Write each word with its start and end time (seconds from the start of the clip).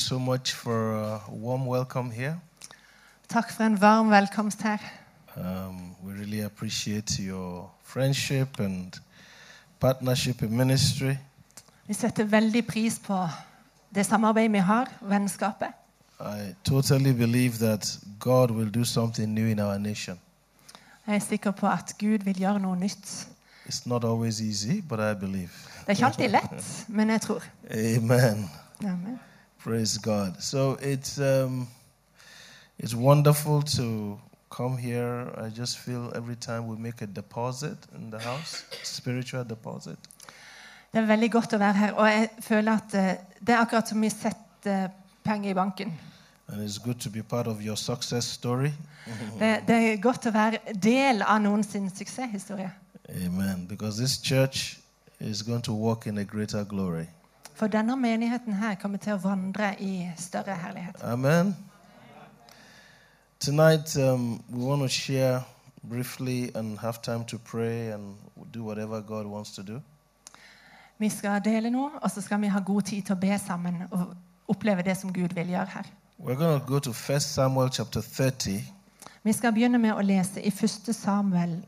so 0.00 0.18
much 0.18 0.52
for 0.54 0.94
a 0.94 1.20
warm 1.28 1.66
welcome 1.66 2.10
here. 2.10 2.40
Takk 3.28 3.52
for 3.52 3.64
en 3.64 3.80
varm 3.80 4.10
velkomst 4.10 4.62
her. 4.62 4.78
Um, 5.36 5.94
we 6.02 6.12
really 6.12 6.40
appreciate 6.40 7.22
your 7.22 7.70
friendship 7.82 8.60
and 8.60 9.00
partnership 9.80 10.42
in 10.42 10.56
ministry. 10.56 11.16
Vi 11.86 11.94
setter 11.94 12.24
veldig 12.24 12.66
pris 12.66 12.98
på 12.98 13.28
det 13.94 14.06
samarbeidet 14.06 14.52
vi 14.52 14.58
har, 14.58 14.88
vennskapet. 15.00 15.68
I 16.20 16.54
totally 16.64 17.12
believe 17.12 17.52
that 17.58 17.98
God 18.18 18.50
will 18.50 18.70
do 18.74 18.84
something 18.84 19.34
new 19.34 19.46
in 19.46 19.60
our 19.60 19.78
nation. 19.78 20.18
Jeg 21.06 21.14
er 21.14 21.18
sikker 21.18 21.50
på 21.50 21.66
at 21.66 21.94
Gud 21.98 22.18
vil 22.18 22.38
gjøre 22.38 22.58
noe 22.58 22.76
nytt. 22.76 23.28
It's 23.66 23.82
not 23.86 24.04
always 24.04 24.40
easy, 24.40 24.80
but 24.88 24.98
I 24.98 25.14
believe. 25.20 25.50
Det 25.80 25.86
er 25.86 25.90
ikke 25.90 26.06
alltid 26.06 26.28
lett, 26.28 26.84
men 26.88 27.10
jeg 27.10 27.20
tror. 27.20 27.42
Amen. 27.70 28.50
Amen. 28.84 29.20
Praise 29.64 29.98
God. 29.98 30.42
So 30.42 30.76
it's 30.80 31.18
um, 31.18 31.68
it's 32.78 32.94
wonderful 32.94 33.62
to 33.62 34.18
come 34.56 34.78
here. 34.78 35.28
I 35.36 35.48
just 35.50 35.78
feel 35.78 36.12
every 36.14 36.36
time 36.36 36.66
we 36.66 36.76
make 36.76 37.02
a 37.02 37.06
deposit 37.06 37.76
in 37.94 38.10
the 38.10 38.18
house, 38.18 38.64
spiritual 38.82 39.44
deposit, 39.44 39.98
Det 40.92 40.98
er 40.98 41.06
veldig 41.06 41.30
godt 41.32 41.52
å 41.54 41.58
være 41.58 41.72
her, 41.78 41.92
og 41.92 42.06
jeg 42.08 42.28
føler 42.42 42.72
at 42.72 42.94
eh, 42.98 43.16
det 43.46 43.54
er 43.54 43.60
akkurat 43.62 43.88
som 43.88 44.00
vi 44.02 44.08
setter 44.10 44.88
penger 45.24 45.50
i 45.50 45.54
banken. 45.54 45.92
and 46.48 46.62
it's 46.62 46.78
good 46.78 46.98
to 47.00 47.10
be 47.10 47.22
part 47.22 47.46
of 47.46 47.62
your 47.62 47.76
success 47.76 48.24
story. 48.24 48.72
Det, 49.38 49.60
det 49.68 49.76
er 49.76 50.00
godt 50.02 50.26
å 50.26 50.30
være 50.34 50.58
del 50.82 51.22
av 51.22 51.38
noen 51.42 51.62
sin 51.64 51.90
suksesshistorie. 51.90 52.70
Amen. 53.26 53.66
Because 53.68 53.98
this 53.98 54.18
church 54.22 54.78
is 55.20 55.42
going 55.42 55.62
to 55.62 55.72
walk 55.72 56.06
in 56.06 56.18
a 56.18 56.24
greater 56.24 56.64
glory. 56.64 57.06
For 57.60 57.66
denne 57.66 57.96
menigheten 57.96 58.54
her 58.56 58.74
kommer 58.80 58.98
til 58.98 59.12
å 59.12 59.20
vandre 59.20 59.74
i 59.84 60.06
større 60.16 60.54
herlighet. 60.56 61.02
Amen. 61.04 61.56
Tonight, 63.40 63.96
um, 63.96 64.42
we 64.48 64.64
want 64.64 64.80
to 64.80 64.88
share 64.88 65.42
briefly 65.82 66.50
and 66.54 66.78
have 66.78 67.02
time 67.02 67.24
to 67.24 67.38
pray 67.38 67.92
and 67.92 68.16
do 68.54 68.64
whatever 68.64 69.00
God 69.00 69.26
wants 69.26 69.52
to 69.52 69.62
do. 69.62 69.80
Vi 70.98 71.08
skal 71.08 71.40
dele 71.44 71.70
nå, 71.70 71.90
og 72.02 72.10
så 72.10 72.20
skal 72.20 72.40
vi 72.40 72.46
ha 72.46 72.62
god 72.64 72.82
tid 72.82 73.02
til 73.02 73.14
å 73.14 73.20
be 73.20 73.38
sammen 73.38 73.82
og 73.90 74.14
oppleve 74.48 74.82
det 74.82 74.96
som 74.96 75.12
Gud 75.12 75.34
vil 75.36 75.52
gjøre 75.52 75.68
her. 75.74 75.90
We're 76.18 76.38
going 76.40 76.60
to 76.60 76.66
go 76.66 76.78
to 76.78 76.90
1 76.90 77.20
Samuel 77.20 77.68
chapter 77.68 78.00
30. 78.00 78.64
Vi 79.22 79.32
skal 79.32 79.52
begynne 79.52 79.78
med 79.78 79.92
å 79.92 80.00
lese 80.00 80.40
i 80.40 80.48
1. 80.48 80.94
Samuel 80.96 81.58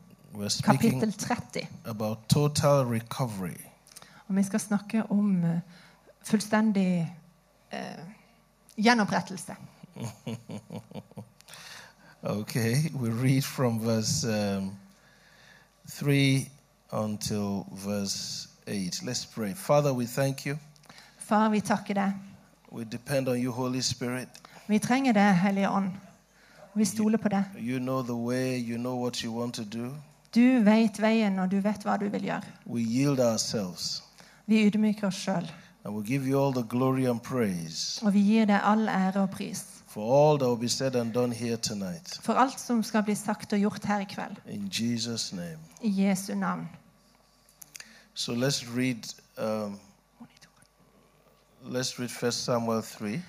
kapittel 0.63 1.13
30. 1.13 1.67
about 1.85 2.29
total 2.29 2.85
recovery. 2.85 3.72
Og 4.27 4.35
vi 4.35 4.43
skal 4.43 4.59
snakke 4.59 5.03
om 5.11 5.43
eh, 5.43 5.59
fullstendig 6.23 7.15
eh, 7.71 8.03
gjenopprettelse. 8.77 9.55
Okay, 12.25 12.89
we 12.93 13.09
read 13.09 13.43
from 13.43 13.79
verse 13.79 14.23
um, 14.23 14.77
3 15.89 16.49
until 16.93 17.65
verse 17.73 18.47
8. 18.65 19.03
Let's 19.03 19.25
pray. 19.25 19.53
Father, 19.53 19.93
we 19.93 20.05
thank 20.05 20.45
you. 20.45 20.57
Far, 21.17 21.49
vi 21.49 21.59
takker 21.61 21.93
deg. 21.93 22.13
We 22.71 22.85
depend 22.85 23.27
on 23.27 23.41
you, 23.41 23.51
Holy 23.51 23.81
Spirit. 23.81 24.29
Vi 24.67 24.79
trenger 24.79 25.13
deg, 25.13 25.35
Hellige 25.35 25.69
Ånd. 25.69 25.91
Vi 26.73 26.85
stoler 26.85 27.17
på 27.17 27.29
deg. 27.29 27.43
You 27.57 27.79
know 27.79 28.01
the 28.01 28.15
way, 28.15 28.57
you 28.57 28.77
know 28.77 28.95
what 28.95 29.23
you 29.23 29.39
want 29.39 29.55
to 29.55 29.63
do. 29.63 29.93
Du 30.35 30.63
vet 30.63 31.01
veien, 31.01 31.39
og 31.39 31.51
du 31.51 31.59
vet 31.59 31.83
hva 31.83 31.97
du 31.97 32.07
vil 32.09 32.23
gjøre. 32.23 32.43
We 32.65 32.81
yield 32.81 33.19
ourselves 33.19 34.03
Vi 34.47 34.65
ydmyker 34.67 35.07
oss 35.07 35.15
sjøl, 35.15 35.51
and 35.85 35.95
we 35.95 36.03
give 36.03 36.27
you 36.27 36.39
all 36.45 36.53
the 36.53 36.63
glory 36.69 37.05
and 37.09 37.19
praise 37.19 38.05
og 38.05 38.13
vi 38.13 38.21
gir 38.23 38.45
deg 38.45 38.59
all 38.63 38.87
ære 38.89 39.21
og 39.21 39.29
pris 39.29 39.63
for 39.87 40.03
all 40.31 40.39
that 40.39 40.47
will 40.49 40.59
be 40.59 40.69
said 40.69 40.95
and 40.95 41.13
done 41.13 41.33
here 41.35 41.57
tonight. 41.57 42.19
for 42.21 42.33
alt 42.33 42.59
som 42.59 42.83
skal 42.83 43.03
bli 43.03 43.15
sagt 43.15 43.53
og 43.53 43.59
gjort 43.59 43.85
her 43.85 43.99
i 43.99 44.03
kveld. 44.09 44.35
In 44.49 44.67
Jesus' 44.73 45.35
name. 45.35 45.59
I 45.81 46.03
Jesu 46.03 46.33
navn. 46.35 46.69
So 48.13 48.31
let's 48.33 48.65
read. 48.77 49.03
Um, 49.37 49.79
let's 51.63 51.99
read 51.99 52.09
1 52.23 52.33
Samuel 52.33 52.83
3. 52.83 53.21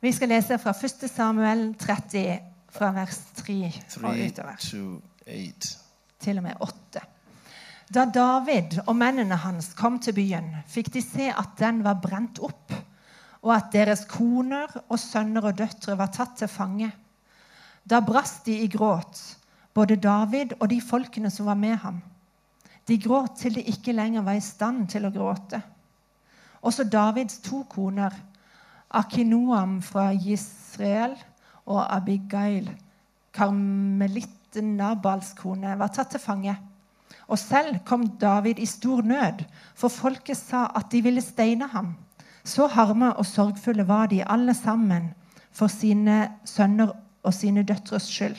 Vi 0.00 0.12
skal 0.12 0.28
lese 0.28 0.58
fra 0.58 0.70
1. 1.02 1.10
Samuel 1.10 1.74
30, 1.78 2.38
fra 2.70 2.92
vers 2.92 3.20
3 3.36 3.72
og 4.02 4.14
utover. 4.26 4.56
to 4.58 5.02
eight. 5.26 5.78
til 6.20 6.36
og 6.36 6.42
med 6.42 6.52
åtte. 6.60 7.00
Da 7.92 8.06
David 8.08 8.78
og 8.86 8.94
mennene 8.96 9.36
hans 9.36 9.74
kom 9.76 9.98
til 10.00 10.14
byen, 10.16 10.46
fikk 10.70 10.86
de 10.94 11.02
se 11.04 11.26
at 11.28 11.58
den 11.58 11.82
var 11.84 11.98
brent 12.00 12.38
opp, 12.40 12.72
og 13.42 13.50
at 13.52 13.68
deres 13.74 14.06
koner 14.08 14.70
og 14.86 14.96
sønner 15.02 15.50
og 15.50 15.58
døtre 15.58 15.98
var 15.98 16.08
tatt 16.14 16.38
til 16.40 16.48
fange. 16.48 16.88
Da 17.84 18.00
brast 18.00 18.46
de 18.48 18.54
i 18.64 18.70
gråt, 18.72 19.20
både 19.76 19.98
David 20.00 20.54
og 20.60 20.70
de 20.72 20.80
folkene 20.80 21.28
som 21.34 21.50
var 21.50 21.60
med 21.60 21.76
ham. 21.84 22.00
De 22.88 22.96
gråt 22.96 23.36
til 23.42 23.60
de 23.60 23.66
ikke 23.74 23.92
lenger 23.92 24.24
var 24.24 24.40
i 24.40 24.46
stand 24.46 24.86
til 24.94 25.04
å 25.04 25.12
gråte. 25.12 25.60
Også 26.64 26.88
Davids 26.88 27.42
to 27.44 27.66
koner, 27.68 28.14
Akinoam 28.88 29.80
fra 29.84 30.08
Israel 30.16 31.18
og 31.66 31.84
Abigail, 31.84 32.72
karmelitten 33.36 34.78
Nabals 34.80 35.34
kone, 35.36 35.76
var 35.76 35.92
tatt 35.92 36.14
til 36.16 36.22
fange. 36.22 36.56
Og 37.26 37.38
selv 37.38 37.78
kom 37.84 38.06
David 38.20 38.58
i 38.58 38.66
stor 38.66 39.02
nød, 39.02 39.44
for 39.74 39.88
folket 39.88 40.36
sa 40.36 40.66
at 40.76 40.92
de 40.92 41.02
ville 41.02 41.20
steine 41.20 41.68
ham. 41.68 41.94
Så 42.44 42.66
harme 42.66 43.12
og 43.16 43.26
sorgfulle 43.26 43.88
var 43.88 44.06
de 44.06 44.24
alle 44.24 44.54
sammen 44.54 45.14
for 45.52 45.66
sine 45.66 46.32
sønner 46.44 46.92
og 47.22 47.34
sine 47.34 47.62
døtres 47.62 48.02
skyld. 48.02 48.36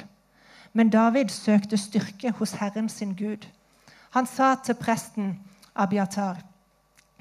Men 0.73 0.89
David 0.89 1.29
søkte 1.29 1.77
styrke 1.77 2.31
hos 2.31 2.51
Herren 2.51 2.89
sin 2.89 3.15
Gud. 3.15 3.47
Han 4.09 4.25
sa 4.25 4.55
til 4.55 4.75
presten 4.75 5.39
Abiatar, 5.75 6.41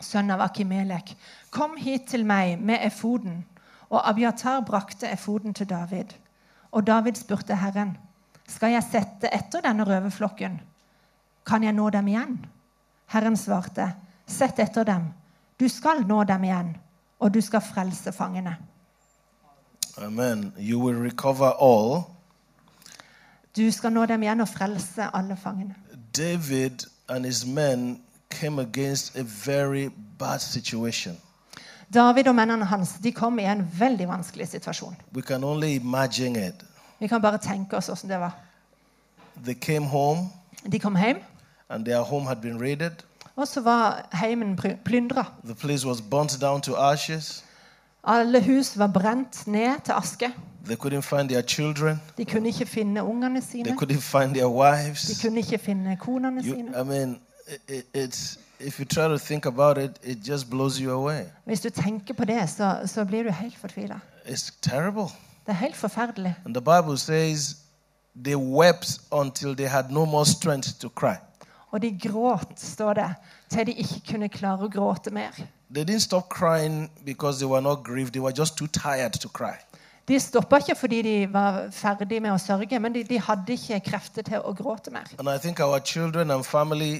sønn 0.00 0.30
av 0.30 0.40
Akimelek, 0.40 1.14
kom 1.50 1.76
hit 1.76 2.08
til 2.10 2.26
meg 2.26 2.58
med 2.60 2.84
efoden. 2.86 3.44
Og 3.92 4.08
Abiatar 4.08 4.60
brakte 4.64 5.08
efoden 5.08 5.54
til 5.54 5.68
David. 5.68 6.16
Og 6.72 6.86
David 6.86 7.20
spurte 7.20 7.56
Herren, 7.56 7.96
skal 8.48 8.72
jeg 8.72 8.84
sette 8.88 9.30
etter 9.32 9.64
denne 9.64 9.84
røverflokken? 9.84 10.60
Kan 11.46 11.64
jeg 11.64 11.72
nå 11.72 11.90
dem 11.90 12.08
igjen? 12.08 12.38
Herren 13.06 13.36
svarte, 13.36 13.92
sett 14.26 14.58
etter 14.58 14.84
dem. 14.84 15.08
Du 15.60 15.68
skal 15.68 16.06
nå 16.06 16.24
dem 16.24 16.44
igjen, 16.44 16.76
og 17.20 17.34
du 17.34 17.40
skal 17.40 17.60
frelse 17.60 18.12
fangene. 18.12 18.56
Amen. 19.98 20.52
You 20.58 20.80
will 20.80 20.96
recover 20.96 21.52
all. 21.60 22.04
Du 23.56 23.70
skal 23.70 23.92
nå 23.92 24.06
dem 24.06 24.22
igjen 24.22 24.40
og 24.40 24.48
frelse 24.48 25.10
alle 25.14 25.36
fangene. 25.36 25.74
David 26.16 26.86
and 27.08 27.24
his 27.24 27.46
men 27.46 28.00
came 28.30 28.62
against 28.62 29.16
a 29.16 29.22
very 29.46 29.90
bad 30.18 30.38
situation. 30.38 31.16
David 31.94 32.28
og 32.28 32.34
mennene 32.34 32.64
hans 32.64 32.94
de 33.04 33.12
kom 33.12 33.38
i 33.38 33.44
en 33.44 33.66
veldig 33.78 34.08
vanskelig 34.08 34.48
situasjon. 34.48 34.96
We 35.14 35.22
can 35.22 35.44
only 35.44 35.74
imagine 35.76 36.46
it. 36.48 36.64
Vi 37.00 37.06
kan 37.06 37.22
bare 37.22 37.38
tenke 37.38 37.76
oss 37.76 37.86
hvordan 37.86 38.10
det 38.10 38.20
var. 38.20 38.32
They 39.44 39.54
came 39.54 39.86
home, 39.86 40.30
De 40.72 40.78
kom 40.78 40.96
hjem, 40.96 41.18
and 41.72 41.84
their 41.84 42.02
home 42.02 42.26
had 42.26 42.36
been 42.36 42.60
raided. 42.60 42.92
og 43.36 43.48
så 43.48 43.60
var 43.60 44.08
heimen 44.12 44.58
plyndra. 44.84 45.24
The 45.44 45.54
place 45.54 45.86
was 45.86 46.00
burnt 46.00 46.40
down 46.40 46.60
to 46.60 46.74
ashes. 46.74 47.44
Alle 48.04 48.42
hus 48.42 48.78
var 48.78 48.86
brent 48.86 49.46
ned 49.46 49.80
til 49.84 49.92
aske. 49.92 50.32
They 50.64 50.76
couldn't 50.76 51.00
find 51.00 51.28
their 51.28 51.42
children. 51.42 52.00
De 52.18 52.24
kunne 52.24 52.48
ikke 52.48 52.66
finne 52.66 53.04
ungene 53.04 53.40
They 53.40 53.72
couldn't 53.72 54.00
find 54.00 54.34
their 54.34 54.48
wives. 54.48 55.02
De 55.02 55.28
kunne 55.28 55.38
ikke 55.38 55.58
finne 55.58 55.96
konene 55.96 56.42
You, 56.44 56.54
sine. 56.54 56.68
I 56.80 56.84
mean, 56.84 57.20
it, 57.68 57.84
it's 57.96 58.38
if 58.60 58.78
you 58.80 58.84
try 58.84 59.08
to 59.08 59.18
think 59.18 59.46
about 59.46 59.78
it, 59.78 59.90
it 60.04 60.28
just 60.28 60.50
blows 60.50 60.76
you 60.76 60.92
away. 60.92 61.22
Hvis 61.44 61.60
du 61.60 61.70
tenker 61.70 62.14
på 62.14 62.24
det, 62.24 62.50
så, 62.50 62.80
så 62.86 63.04
blir 63.04 63.22
du 63.22 63.30
helt 63.30 63.58
fortvila. 63.58 63.94
It's 64.24 64.52
terrible. 64.62 65.02
Det 65.46 65.48
er 65.48 65.52
helt 65.52 65.76
forferdelig. 65.76 66.34
And 66.44 66.54
the 66.54 66.60
Bible 66.60 66.98
says 66.98 67.56
they 68.24 68.36
wept 68.36 69.00
until 69.12 69.56
they 69.56 69.66
had 69.66 69.84
no 69.90 70.04
more 70.04 70.26
strength 70.26 70.80
to 70.80 70.88
cry. 70.88 71.14
Og 71.72 71.80
de 71.80 71.90
gråt, 71.96 72.52
står 72.60 72.94
det, 72.94 73.08
til 73.48 73.66
de 73.66 73.72
ikke 73.80 74.00
kunne 74.12 74.28
klare 74.28 74.66
å 74.66 74.72
gråte 74.72 75.10
mer. 75.10 75.32
De 80.08 80.18
stoppa 80.20 80.58
ikke 80.58 80.74
fordi 80.76 81.02
de 81.06 81.14
var 81.32 81.70
ferdig 81.72 82.18
med 82.20 82.34
å 82.34 82.38
sørge, 82.42 82.80
men 82.82 82.92
de, 82.92 83.04
de 83.08 83.20
hadde 83.22 83.56
ikke 83.56 83.80
krefter 83.86 84.26
til 84.26 84.44
å 84.44 84.52
gråte 84.52 84.92
mer. 84.92 85.08
Family. 86.44 86.92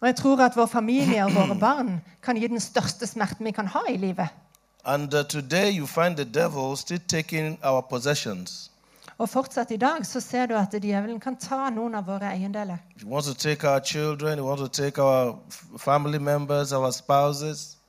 Og 0.00 0.08
jeg 0.08 0.16
tror 0.16 0.40
at 0.44 0.56
vår 0.56 0.66
familie 0.66 1.24
og 1.24 1.34
våre 1.34 1.58
barn 1.60 2.00
kan 2.22 2.36
gi 2.36 2.48
den 2.48 2.60
største 2.60 3.06
smerten 3.06 3.44
vi 3.44 3.52
kan 3.52 3.66
ha 3.66 3.84
i 3.90 3.96
livet. 3.96 4.28
And 4.84 5.14
uh, 5.14 5.22
today 5.24 5.70
you 5.70 5.86
find 5.86 6.16
the 6.16 6.24
devil 6.24 6.76
still 6.76 7.00
taking 7.08 7.58
our 7.64 7.82
possessions. 7.82 8.70
Og 9.18 9.28
fortsatt 9.28 9.70
i 9.70 9.76
dag 9.76 10.06
så 10.06 10.20
ser 10.20 10.46
du 10.50 10.54
at 10.58 10.74
djevelen 10.74 11.20
kan 11.20 11.36
ta 11.36 11.70
noen 11.70 11.94
av 11.94 12.06
våre 12.06 12.32
eiendeler. 12.32 12.78
Children, 13.84 14.40
members. 16.24 16.72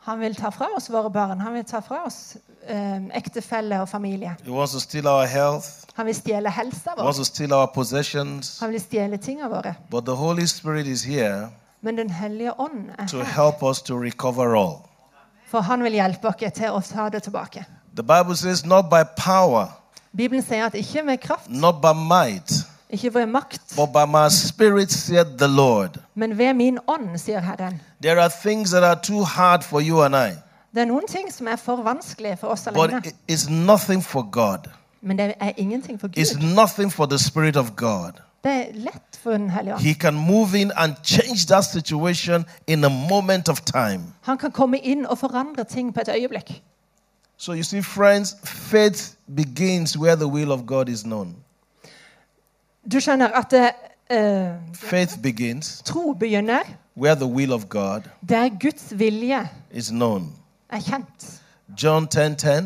Han 0.06 0.20
vil 0.20 0.36
ta 0.36 0.50
fra 0.50 0.68
oss 0.78 0.90
våre 0.90 1.10
barn. 1.10 1.40
Han 1.42 1.54
vil 1.54 1.66
ta 1.66 1.80
fra 1.80 2.04
oss 2.06 2.38
um, 2.70 3.12
ektefelle 3.14 3.82
og 3.82 3.90
familie. 3.90 4.36
Han 5.96 6.06
vil 6.06 6.16
stjele 6.16 6.50
helsa 6.50 6.90
He 6.90 6.98
vår. 6.98 7.12
Han 8.60 8.72
vil 8.72 8.82
stjele 8.82 9.18
tingene 9.18 9.50
våre. 9.50 9.76
But 9.90 10.06
the 10.06 10.16
Holy 10.16 10.46
Spirit 10.46 10.88
is 10.88 11.04
here 11.04 11.50
Men 11.82 11.98
Den 11.98 12.10
hellige 12.10 12.60
ånd 12.60 12.90
er 12.98 13.08
to 13.08 13.18
her, 13.18 13.26
help 13.26 13.64
us 13.64 13.82
to 13.82 13.96
recover 14.04 14.56
all. 14.56 14.78
for 15.46 15.62
han 15.62 15.84
vil 15.84 15.94
hjelpe 15.94 16.28
oss 16.28 16.36
til 16.54 16.70
å 16.70 16.82
ta 16.82 17.10
det 17.10 17.24
tilbake. 17.24 17.66
The 17.96 18.04
Bible 18.04 18.36
says, 18.36 18.66
not 18.66 18.90
by 18.90 19.04
power, 19.18 19.68
Bibelen 20.18 20.44
sier 20.44 20.66
at 20.66 20.74
ikke 20.76 21.02
med 21.06 21.18
kraft, 21.18 21.50
not 21.50 21.76
by 21.82 21.94
might, 21.96 22.52
ikke 22.90 23.14
ved 23.14 23.26
makt, 23.26 23.62
but 23.76 23.90
by 23.94 24.06
my 24.08 24.30
spirit, 24.30 24.92
said 24.92 25.26
the 25.38 25.48
Lord. 25.48 25.98
men 26.16 26.38
ved 26.38 26.54
min 26.54 26.78
ånd, 26.88 27.18
sier 27.18 27.40
Herren. 27.40 27.82
There 28.02 28.22
are 28.22 28.30
things 28.46 28.70
that 28.70 28.84
are 28.84 29.00
too 29.04 29.24
hard 29.24 29.64
for 29.64 29.80
you 29.82 30.02
and 30.02 30.16
I, 30.16 30.36
Det 30.76 30.82
er 30.82 30.86
noen 30.86 31.08
ting 31.08 31.34
som 31.34 31.48
er 31.48 31.56
for 31.56 31.76
vanskelig 31.84 32.38
for 32.40 32.48
oss 32.48 32.64
but 32.74 32.78
alene, 32.78 33.02
it- 33.06 33.16
it's 33.32 33.50
nothing 33.52 34.04
for 34.04 34.22
God. 34.32 34.68
men 35.02 35.18
det 35.18 35.34
er 35.40 35.52
ingenting 35.58 36.00
for 36.00 36.08
It's 36.08 36.34
Gud. 36.40 36.56
nothing 36.56 36.92
for 36.94 37.06
the 37.06 37.18
Spirit 37.20 37.58
of 37.58 37.76
God. 37.76 38.12
Det 38.44 38.52
er 38.54 38.66
lett 38.74 39.20
for 39.24 39.32
Den 39.32 39.50
hellige 39.50 39.74
ånd. 39.74 39.84
He 39.84 39.94
can 39.94 40.14
move 40.16 40.60
in 40.62 40.72
and 40.76 40.94
change 41.04 41.46
that 41.48 41.66
situation 41.66 42.46
in 42.68 42.84
a 42.84 42.90
moment 42.90 43.50
of 43.50 43.62
time. 43.62 44.02
Han 44.22 44.38
kan 44.38 44.52
komme 44.52 44.78
inn 44.80 45.06
og 45.08 45.18
forandre 45.18 45.64
ting 45.64 45.94
på 45.94 46.00
et 46.02 46.10
øyeblikk. 46.16 46.62
So 47.38 47.54
you 47.54 47.64
see, 47.64 47.82
friends, 47.82 48.36
faith 48.44 49.16
begins 49.36 49.98
where 49.98 50.16
the 50.16 50.28
will 50.28 50.52
of 50.52 50.66
God 50.66 50.90
is 50.90 51.02
known. 51.04 51.36
Du 52.92 53.00
skjønner 53.00 53.28
at 53.28 53.54
eh, 54.10 54.54
Faith 54.74 55.22
begins 55.22 55.82
tro 55.86 56.14
begynner 56.14 56.60
where 56.96 57.16
the 57.16 57.26
will 57.28 57.52
of 57.54 57.70
God 57.70 58.02
der 58.30 58.50
Guds 58.50 58.94
vilje 59.00 59.50
is 59.72 59.90
known. 59.90 60.34
er 60.74 60.80
kjent. 60.80 61.42
John 61.84 62.08
10:10, 62.16 62.64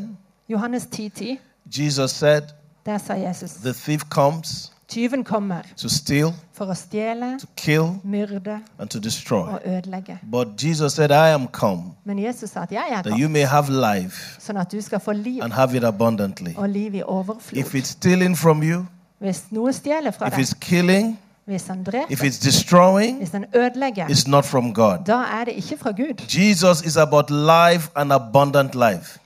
Johannes 0.50 0.88
10,10, 0.96 1.38
Jesus 1.78 2.12
said, 2.12 2.44
der 2.86 2.98
sa 2.98 3.14
Jesus 3.14 3.52
"The 3.52 3.74
thief 3.74 4.10
comes 4.10 4.72
Tyven 4.90 5.24
kommer 5.24 5.62
steal, 5.90 6.34
for 6.54 6.66
å 6.66 6.74
stjele, 6.74 7.40
kill, 7.56 8.00
myrde 8.04 8.60
destroy." 9.04 9.48
og 9.50 9.62
ødelegge. 9.66 10.20
Jesus 10.64 10.94
said, 10.94 11.12
come 11.52 11.84
Men 12.04 12.20
Jesus 12.20 12.50
sa 12.50 12.60
at 12.60 12.72
jeg 12.72 12.86
er 12.90 13.02
kommet, 13.02 13.20
sånn 14.40 14.58
at 14.58 14.72
du 14.72 14.82
skal 14.82 15.00
få 15.00 15.12
liv, 15.12 15.44
and 15.44 15.54
have 15.54 15.78
it 15.78 15.84
abundantly." 15.84 16.54
og 16.58 16.70
liv 16.70 16.96
i 16.96 17.02
overflod. 17.06 17.60
you, 18.64 18.86
Hvis 19.20 19.44
noe 19.52 19.74
stjeler 19.74 20.12
fra 20.12 20.30
deg, 20.30 20.60
killing, 20.62 21.20
hvis 21.46 21.68
han 21.68 21.84
dreper, 21.84 22.06
hvis 23.18 23.32
han 23.32 23.46
ødelegger, 23.56 24.08
da 25.08 25.18
er 25.40 25.46
det 25.46 25.54
ikke 25.54 25.78
fra 25.78 25.92
Gud. 25.92 26.14
Jesus. 26.38 26.82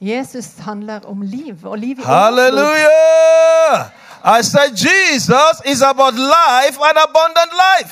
Jesus 0.02 0.54
handler 0.60 1.00
om 1.06 1.22
liv, 1.22 1.56
og 1.64 1.78
liv 1.78 2.00
i 2.00 2.02
overflod. 2.02 2.16
Hallelujah! 2.16 4.03
I 4.24 4.42
said 4.44 4.70
Jesus 4.78 5.56
is 5.66 5.82
about 5.82 6.14
life 6.14 6.78
and 6.88 6.98
abundant 7.08 7.52
life. 7.68 7.92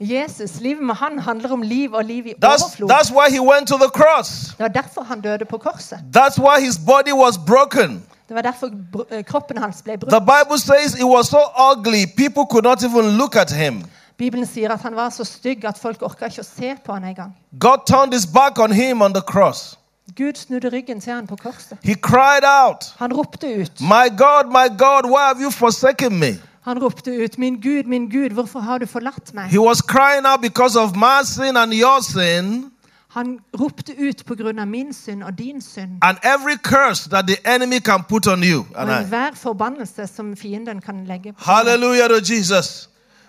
Jesus, 0.00 0.60
livet 0.60 0.82
med 0.84 0.94
han 0.94 1.18
handler 1.18 1.52
om 1.52 1.62
liv 1.62 1.92
og 1.92 2.04
liv 2.04 2.26
i 2.26 2.30
That's, 2.44 2.62
overflod. 2.64 2.90
that's 2.90 3.10
why 3.12 3.30
he 3.30 3.40
went 3.40 3.68
to 3.68 3.76
the 3.76 3.88
cross. 3.94 4.28
Det 4.48 4.58
var 4.58 4.68
derfor 4.68 5.02
han 5.02 5.20
døde 5.20 5.44
på 5.44 5.58
korset. 5.58 5.98
That's 6.16 6.38
why 6.38 6.60
his 6.64 6.78
body 6.86 7.12
was 7.12 7.38
broken. 7.46 8.02
Det 8.28 8.34
var 8.36 8.42
derfor 8.42 8.66
br- 8.96 9.14
eh, 9.16 9.24
kroppen 9.24 9.58
hans 9.58 9.82
ble 9.82 9.92
The 9.92 9.98
brutt. 9.98 10.22
Bible 10.24 10.58
says 10.58 10.94
it 10.94 11.04
was 11.04 11.26
so 11.26 11.38
ugly, 11.72 12.04
people 12.16 12.44
could 12.50 12.64
not 12.64 12.82
even 12.84 13.04
look 13.18 13.36
at 13.36 13.50
him. 13.52 13.84
Bibelen 14.18 14.46
sier 14.46 14.70
at 14.72 14.80
han 14.82 14.96
var 14.96 15.10
så 15.10 15.24
stygg 15.24 15.64
at 15.64 15.78
folk 15.78 16.02
orka 16.02 16.24
ikke 16.24 16.40
å 16.40 16.44
se 16.56 16.76
på 16.86 16.92
han 16.92 17.04
engang. 17.04 17.36
God 17.60 17.78
turned 17.86 18.12
his 18.14 18.26
back 18.26 18.58
on 18.58 18.72
him 18.72 19.02
on 19.02 19.14
the 19.14 19.22
cross. 19.22 19.78
Gud 20.16 20.32
snudde 20.34 20.68
ryggen 20.68 21.00
til 21.00 21.12
han 21.12 21.26
på 21.26 21.36
korset. 21.36 21.78
He 21.84 21.94
cried 21.94 22.44
out, 22.64 22.94
Han 22.98 23.12
ropte 23.12 23.46
ut. 23.60 23.80
My 23.80 24.08
God, 24.18 24.44
my 24.46 24.78
God, 24.78 25.10
why 25.10 25.24
have 25.26 25.42
you 25.42 25.50
forsaken 25.50 26.18
me? 26.18 26.32
Han 26.62 26.82
ropte 26.82 27.10
ut, 27.24 27.38
'Min 27.38 27.60
Gud, 27.60 27.84
min 27.84 28.10
Gud, 28.10 28.30
hvorfor 28.30 28.60
har 28.60 28.78
du 28.78 28.86
forlatt 28.86 29.34
meg?' 29.34 29.44
He 29.44 29.60
was 29.60 29.78
crying 29.78 30.26
out 30.26 30.40
because 30.42 30.78
of 30.80 30.96
my 30.96 31.24
sin 31.24 31.56
and 31.56 31.72
your 31.72 32.00
sin 32.02 32.70
Han 33.08 33.38
ropte 33.60 33.92
ut 33.98 34.40
av 34.58 34.66
min 34.68 34.92
synd 34.92 35.22
og 35.22 35.38
din 35.38 35.60
synd. 35.60 35.90
and 36.02 36.18
every 36.22 36.56
curse 36.62 37.08
that 37.10 37.26
the 37.26 37.54
enemy 37.54 37.78
can 37.80 38.04
put 38.08 38.26
on 38.26 38.42
you 38.42 38.66
Og 38.74 38.88
I. 38.88 39.00
enhver 39.00 39.30
forbannelse 39.34 40.06
som 40.06 40.36
fienden 40.36 40.80
kan 40.80 41.04
legge 41.06 41.32
på. 41.32 41.44
Hallelujah 41.44 42.08
to 42.08 42.32
Jesus. 42.34 42.88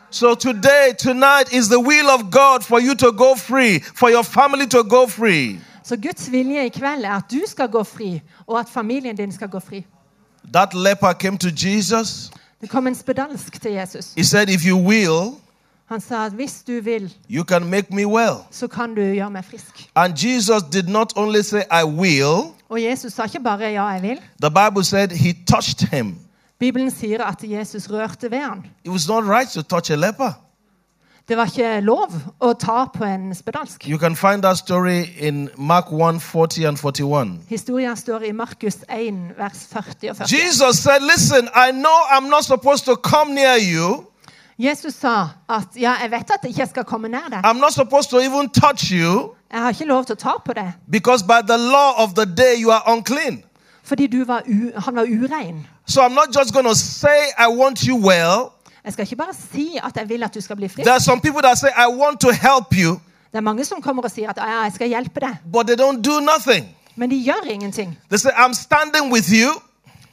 So 0.10 0.36
today, 0.36 0.94
tonight 1.00 1.54
is 1.54 1.68
the 1.68 1.80
will 1.80 2.10
of 2.10 2.22
God 2.32 2.60
for 2.64 2.80
you 2.80 2.94
to 2.96 3.12
go 3.12 3.36
free, 3.36 3.80
for 3.96 4.10
your 4.10 4.24
family 4.24 4.66
to 4.68 4.84
go 4.84 5.08
free. 5.08 5.60
Så 5.84 5.98
Guds 5.98 6.32
vilje 6.32 6.66
i 6.66 6.70
kveld 6.70 7.04
er 7.06 7.12
at 7.12 7.24
du 7.32 7.40
skal 7.48 7.68
gå 7.70 7.84
fri, 7.84 8.22
og 8.48 8.60
at 8.60 8.70
familien 8.70 9.16
din 9.16 9.32
skal 9.32 9.50
gå 9.50 9.60
fri. 9.60 9.86
That 10.54 10.74
leper 10.74 11.14
came 11.14 11.38
to 11.38 11.48
Jesus. 11.56 12.32
Det 12.62 12.70
kom 12.70 12.88
en 12.88 12.96
spedalsk 12.96 13.62
til 13.62 13.72
Jesus. 13.72 14.14
He 14.18 14.24
said, 14.24 14.50
If 14.50 14.66
you 14.66 14.78
will, 14.88 15.36
Han 15.86 16.02
sa 16.02 16.26
at 16.26 16.32
hvis 16.32 16.64
du 16.68 16.72
vil, 16.82 17.14
you 17.30 17.44
can 17.44 17.66
make 17.70 17.96
me 17.96 18.08
well. 18.08 18.36
så 18.52 18.68
kan 18.68 18.96
du 18.96 19.02
gjøre 19.02 19.30
meg 19.30 19.46
frisk. 19.46 19.90
And 19.96 20.14
Jesus 20.18 20.64
did 20.74 20.88
not 20.88 21.14
only 21.16 21.42
say, 21.42 21.62
I 21.72 21.84
will, 21.84 22.54
Og 22.70 22.84
Jesus 22.84 23.14
sa 23.14 23.24
ikke 23.24 23.40
bare 23.44 23.60
'ja, 23.60 23.86
jeg 23.86 24.02
vil'. 24.02 24.22
the 24.42 24.50
Bible 24.52 24.84
said 24.84 25.10
he 25.10 25.34
touched 25.48 25.88
him. 25.90 26.16
Bibelen 26.60 26.92
sier 26.92 27.24
at 27.24 27.44
Jesus 27.44 27.90
rørte 27.90 28.32
ved 28.32 28.38
ham. 28.38 28.64
It 28.86 28.92
was 28.92 29.08
not 29.08 29.24
right 29.24 29.50
to 29.50 29.62
touch 29.62 29.92
a 29.92 29.96
leper. 29.96 30.32
Det 31.32 31.38
var 31.38 31.48
ikke 31.48 31.80
lov 31.80 32.12
å 32.44 32.48
ta 32.60 32.82
på 32.92 33.06
en 33.08 33.30
spedalsk. 33.36 33.86
You 33.88 33.98
can 33.98 34.16
find 34.20 34.44
that 34.44 34.58
story 34.58 35.06
in 35.20 35.50
Mark 35.58 35.86
1 35.88 36.20
40 36.20 36.66
and 36.68 36.78
41. 36.78 37.40
Historien 37.48 37.96
står 37.98 38.26
i 38.28 38.32
Markus 38.32 38.76
1, 38.90 39.38
vers 39.38 39.62
40 39.72 40.10
og 40.10 40.16
40. 40.18 40.28
Jesus 40.28 40.78
said, 40.84 41.00
Listen, 41.02 41.48
I 41.56 41.72
know 41.72 41.98
I'm 42.12 42.28
not 42.30 42.44
supposed 42.44 42.84
to 42.86 42.96
come 42.96 43.34
near 43.34 43.56
you, 43.56 44.08
Jesus 44.60 44.94
sa 44.96 45.30
at 45.50 45.68
ja, 45.76 45.94
jeg 46.02 46.12
vet 46.12 46.32
at 46.36 46.40
jeg 46.44 46.50
ikke 46.52 46.66
skal 46.66 46.84
komme 46.84 47.08
nær 47.08 47.30
deg. 47.32 47.46
I'm 47.46 47.62
not 47.64 47.72
supposed 47.74 48.10
to 48.10 48.20
even 48.20 48.50
touch 48.50 48.92
you. 48.92 49.32
Jeg 49.52 49.62
har 49.62 49.70
ikke 49.70 49.86
lov 49.86 50.06
til 50.06 50.14
å 50.14 50.20
ta 50.20 50.34
på 50.46 50.54
det, 50.54 50.74
Because 50.92 51.24
by 51.24 51.40
the 51.48 51.58
law 51.58 52.04
of 52.04 52.14
the 52.14 52.26
day 52.26 52.60
you 52.60 52.72
are 52.72 52.84
unclean. 52.92 53.44
fordi 53.84 54.08
du 54.08 54.26
var 54.26 54.44
han 54.78 54.96
var 54.96 55.04
urein. 55.08 55.68
So 55.88 56.02
I'm 56.02 56.14
not 56.14 56.36
just 56.40 56.54
going 56.54 56.68
to 56.68 56.76
say 56.76 57.32
I 57.40 57.48
want 57.48 57.80
you 57.88 57.96
well. 57.96 58.52
Jeg 58.86 58.94
skal 58.94 59.04
ikke 59.04 59.16
bare 59.16 59.34
si 59.52 59.78
at 59.84 59.98
jeg 59.98 60.10
vil 60.10 60.24
at 60.24 60.34
du 60.34 60.42
skal 60.42 60.56
bli 60.56 60.68
frisk. 60.68 60.84
There 60.86 60.94
are 60.94 61.00
some 61.00 61.22
people 61.22 61.42
that 61.42 61.58
say 61.58 61.70
I 61.70 61.88
want 61.88 62.20
to 62.20 62.30
help 62.32 62.74
you, 62.74 63.00
Det 63.32 63.38
er 63.38 63.42
mange 63.42 63.66
som 63.66 63.82
kommer 63.82 64.04
og 64.04 64.12
sier 64.12 64.30
at 64.30 64.38
ja, 64.38 64.62
jeg 64.64 64.72
skal 64.76 64.88
hjelpe 64.88 65.20
deg, 65.20 65.36
but 65.54 65.68
they 65.68 65.76
don't 65.76 66.02
do 66.02 66.20
nothing. 66.20 66.66
men 66.96 67.10
de 67.10 67.24
gjør 67.24 67.46
ingenting. 67.50 67.98
They 68.10 68.18
say 68.18 68.30
I'm 68.32 68.54
standing 68.54 69.12
with 69.14 69.30
you, 69.34 69.52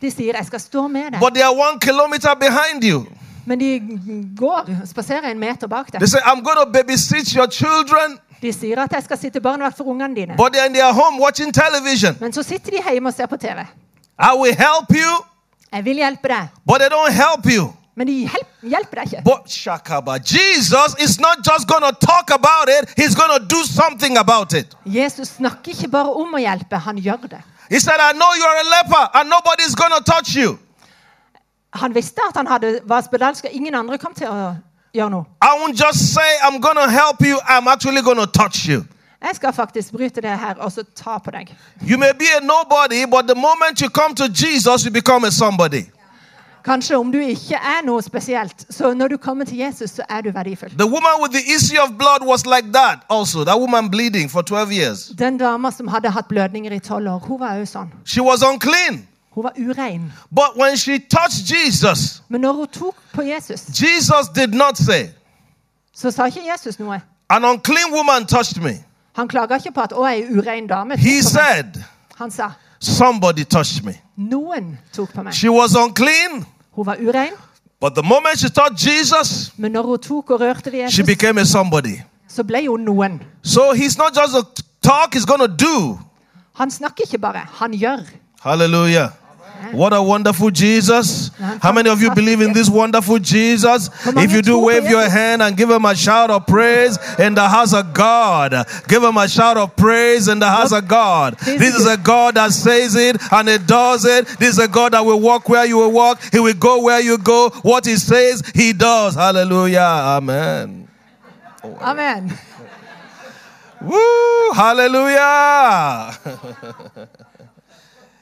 De 0.00 0.10
sier 0.10 0.36
jeg 0.36 0.46
skal 0.46 0.60
stå 0.60 0.88
med 0.88 1.10
deg, 1.12 1.20
but 1.20 1.34
they 1.34 1.42
are 1.42 1.52
one 1.52 1.80
kilometer 1.80 2.34
behind 2.34 2.84
you. 2.84 3.06
men 3.46 3.58
de 3.60 3.80
går, 4.36 4.68
spaserer 4.86 5.30
en 5.30 5.38
meter 5.38 5.66
bak 5.66 5.86
They 5.90 5.98
deg. 6.00 6.08
say 6.08 6.18
I'm 6.20 6.42
going 6.44 6.58
to 6.64 6.66
babysit 6.72 7.32
your 7.34 7.46
children, 7.50 8.18
De 8.42 8.52
sier 8.52 8.78
at 8.82 8.92
jeg 8.92 9.02
skal 9.02 9.18
sitte 9.18 9.40
barnevakt 9.40 9.76
for 9.76 9.84
ungene 9.84 10.14
dine, 10.14 10.34
but 10.36 10.52
they're 10.56 10.66
in 10.66 10.74
their 10.74 10.92
home 10.92 11.18
watching 11.22 11.52
television. 11.54 12.16
men 12.20 12.32
så 12.32 12.42
sitter 12.42 12.70
de 12.70 12.90
hjemme 12.92 13.08
og 13.08 13.14
ser 13.14 13.26
på 13.26 13.36
TV. 13.36 13.58
I 14.20 14.30
will 14.40 14.54
help 14.54 14.90
you, 14.90 15.10
Jeg 15.72 15.84
vil 15.84 15.96
hjelpe 15.96 16.28
deg, 16.28 16.46
but 16.66 16.76
they 16.80 16.88
don't 16.88 17.12
help 17.12 17.46
you. 17.56 17.72
Men 17.98 18.06
de 18.06 18.16
hjelper 18.62 19.00
deg 19.00 19.12
ikke. 19.12 19.22
But 19.26 19.50
Shakaba, 19.50 20.18
Jesus 20.22 20.94
is 21.02 21.18
not 21.18 21.42
just 21.42 21.66
going 21.66 21.82
to 21.82 21.92
talk 22.06 22.30
about 22.30 22.68
it, 22.68 22.94
he's 22.96 23.14
going 23.18 23.32
to 23.34 23.42
do 23.44 23.64
something 23.64 24.16
about 24.18 24.52
it. 24.52 24.76
Jesus 24.86 25.34
snakker 25.38 25.74
ikke 25.74 25.90
bare 25.90 26.14
om 26.14 26.38
å 26.38 26.42
hjelpe, 26.42 26.78
han 26.78 27.00
gjør 27.02 27.26
det. 27.34 27.42
He 27.70 27.80
said, 27.80 28.00
I 28.00 28.12
know 28.12 28.30
you're 28.38 28.60
a 28.62 28.68
leper 28.76 29.04
and 29.14 29.28
nobody's 29.30 29.74
going 29.74 29.92
to 29.92 30.02
touch 30.04 30.36
you. 30.36 30.58
Han 31.74 31.94
visste 31.94 32.22
at 32.28 32.36
han 32.36 32.46
hadde, 32.46 32.80
var 32.84 33.02
spedalsk, 33.04 33.44
og 33.44 33.52
ingen 33.52 33.74
andre 33.74 33.98
kom 33.98 34.14
til 34.14 34.30
å 34.30 34.54
gjøre 34.94 35.10
noe. 35.10 35.26
I 35.42 35.58
won't 35.60 35.76
just 35.76 36.14
say 36.14 36.38
I'm 36.42 36.60
going 36.60 36.78
to 36.78 36.88
help 36.90 37.20
you, 37.20 37.40
I'm 37.48 37.68
actually 37.68 38.02
going 38.02 38.22
to 38.22 38.26
touch 38.26 38.68
you. 38.68 38.86
Jeg 39.22 39.34
skal 39.34 39.52
faktisk 39.52 39.92
bryte 39.92 40.20
det 40.22 40.38
her 40.38 40.54
og 40.62 40.72
så 40.72 40.84
ta 40.96 41.18
på 41.18 41.30
deg. 41.34 41.50
You 41.82 41.98
may 41.98 42.12
be 42.14 42.30
a 42.38 42.40
nobody, 42.40 43.04
but 43.04 43.26
the 43.26 43.34
moment 43.34 43.80
you 43.82 43.90
come 43.90 44.14
to 44.14 44.28
Jesus, 44.30 44.84
you 44.84 44.92
become 44.92 45.26
a 45.26 45.30
somebody. 45.30 45.90
Kanskje 46.68 46.96
om 46.98 47.12
du 47.12 47.18
ikke 47.18 47.54
er 47.56 47.84
noe 47.86 48.02
spesielt, 48.02 48.66
så 48.70 48.90
når 48.94 49.08
du 49.08 49.16
kommer 49.16 49.44
til 49.44 49.56
Jesus, 49.58 49.90
så 49.90 50.02
er 50.08 50.20
du 50.20 50.30
verdifull. 50.30 50.70
The 50.70 50.86
woman 50.86 51.16
with 51.22 51.32
the 51.32 51.44
issue 51.56 51.80
of 51.82 51.90
blood 51.98 52.26
was 52.28 52.44
like 52.46 52.72
that 52.72 52.98
also. 53.10 53.44
That 53.44 53.56
woman 53.60 53.90
bleeding 53.90 54.30
for 54.30 54.42
12 54.42 54.72
years. 54.72 55.10
Den 55.18 55.38
dama 55.38 55.70
som 55.70 55.88
hadde 55.88 56.10
hatt 56.10 56.28
blødninger 56.28 56.72
i 56.72 56.78
tolv 56.78 57.08
år, 57.08 57.18
hun 57.18 57.40
var 57.40 57.54
jo 57.54 57.64
sånn. 57.64 57.88
She 58.04 58.22
was 58.22 58.42
unclean. 58.52 59.08
Hun 59.30 59.44
var 59.44 59.52
urein. 59.58 60.12
But 60.30 60.56
when 60.60 60.76
she 60.76 60.98
touched 60.98 61.46
Jesus, 61.50 62.22
Men 62.28 62.40
når 62.40 62.52
hun 62.52 62.66
tok 62.68 62.94
på 63.12 63.22
Jesus, 63.22 63.60
Jesus 63.66 64.28
did 64.34 64.54
not 64.54 64.76
say, 64.78 65.06
så 65.94 66.10
sa 66.10 66.24
ikke 66.26 66.40
Jesus 66.52 66.78
noe. 66.78 67.00
An 67.30 67.44
unclean 67.44 67.92
woman 67.92 68.26
touched 68.26 68.62
me. 68.62 68.84
Han 69.16 69.28
klaga 69.28 69.54
ikke 69.56 69.72
på 69.72 69.80
at 69.80 69.92
'å, 69.92 70.04
ei 70.06 70.22
urein 70.30 70.66
dame'. 70.68 70.90
tok 70.96 71.00
He 71.00 71.10
på 71.10 71.14
meg. 71.14 71.24
said, 71.24 71.82
Han 72.18 72.30
sa 72.30 72.50
Somebody 72.80 73.44
touched 73.44 73.84
me. 73.84 73.92
me. 74.16 74.28
'noen 74.30 74.78
tok 74.92 75.12
på 75.14 75.22
meg'. 75.22 75.32
She 75.32 75.48
was 75.50 75.74
unclean, 75.76 76.46
Hun 76.78 76.86
var 76.86 76.96
urein, 77.02 77.32
but 77.80 77.92
the 77.94 78.02
moment 78.02 78.38
she 78.38 78.48
touched 78.48 78.78
Jesus, 78.86 79.52
men 79.56 79.72
når 79.72 79.82
hun 79.82 79.98
tok 79.98 80.30
og 80.30 80.40
rørte 80.40 80.72
ved 80.72 80.90
she 80.90 81.02
Jesus, 81.02 81.06
became 81.06 81.40
a 81.40 81.44
somebody. 81.44 81.98
så 82.28 82.44
ble 82.44 82.68
hun 82.68 82.80
noen. 82.80 83.22
So 83.42 83.60
he's 83.74 83.98
not 83.98 84.14
just 84.14 84.34
a 84.36 84.42
talk, 84.82 85.14
he's 85.14 85.26
going 85.26 85.40
to 85.40 85.56
do. 85.66 85.98
Han 86.54 86.70
snakker 86.70 87.02
ikke 87.04 87.18
bare, 87.18 87.42
han 87.52 87.72
gjør. 87.72 87.98
Hallelujah. 88.42 89.08
What 89.72 89.92
a 89.92 90.02
wonderful 90.02 90.50
Jesus. 90.50 91.30
Uh-huh. 91.30 91.58
How 91.60 91.72
many 91.72 91.90
of 91.90 92.00
you 92.00 92.14
believe 92.14 92.40
in 92.40 92.52
this 92.52 92.70
wonderful 92.70 93.18
Jesus? 93.18 93.90
If 94.06 94.32
you 94.32 94.42
do, 94.42 94.58
wave 94.58 94.88
your 94.88 95.08
hand 95.08 95.42
and 95.42 95.56
give 95.56 95.70
him 95.70 95.84
a 95.84 95.94
shout 95.94 96.30
of 96.30 96.46
praise 96.46 96.98
in 97.18 97.34
the 97.34 97.48
house 97.48 97.74
of 97.74 97.92
God. 97.92 98.54
Give 98.86 99.02
him 99.02 99.16
a 99.16 99.28
shout 99.28 99.56
of 99.56 99.76
praise 99.76 100.28
in 100.28 100.38
the 100.38 100.48
house 100.48 100.72
of 100.72 100.86
God. 100.88 101.38
This 101.38 101.74
is 101.74 101.86
a 101.86 101.96
God 101.96 102.34
that 102.36 102.52
says 102.52 102.94
it 102.94 103.16
and 103.32 103.48
it 103.48 103.66
does 103.66 104.04
it. 104.04 104.26
This 104.38 104.50
is 104.50 104.58
a 104.58 104.68
God 104.68 104.92
that 104.92 105.04
will 105.04 105.20
walk 105.20 105.48
where 105.48 105.66
you 105.66 105.78
will 105.78 105.92
walk. 105.92 106.20
He 106.32 106.38
will 106.40 106.54
go 106.54 106.82
where 106.82 107.00
you 107.00 107.18
go. 107.18 107.50
What 107.62 107.84
he 107.84 107.96
says, 107.96 108.42
he 108.54 108.72
does. 108.72 109.14
Hallelujah. 109.14 109.80
Amen. 109.80 110.88
Oh, 111.64 111.76
Amen. 111.80 112.38
Woo! 113.80 114.52
Hallelujah. 114.54 116.18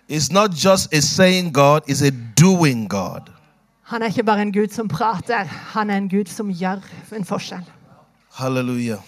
it's 0.08 0.30
not 0.32 0.50
just 0.50 0.94
a 0.94 1.00
saying 1.00 1.52
God, 1.52 1.80
it's 1.88 2.02
a 2.02 2.10
doing 2.40 2.88
God. 2.88 3.20
Han 3.82 4.02
er 4.02 4.06
ikke 4.06 4.22
bare 4.22 4.42
en 4.42 4.52
Gud 4.52 4.68
som 4.72 4.88
prater, 4.88 5.44
han 5.44 5.90
er 5.90 5.96
en 5.96 6.08
Gud 6.08 6.24
som 6.26 6.50
gjør 6.50 6.80
en 7.16 7.24
forskjell. 7.24 7.64
Hallelujah. 8.34 8.98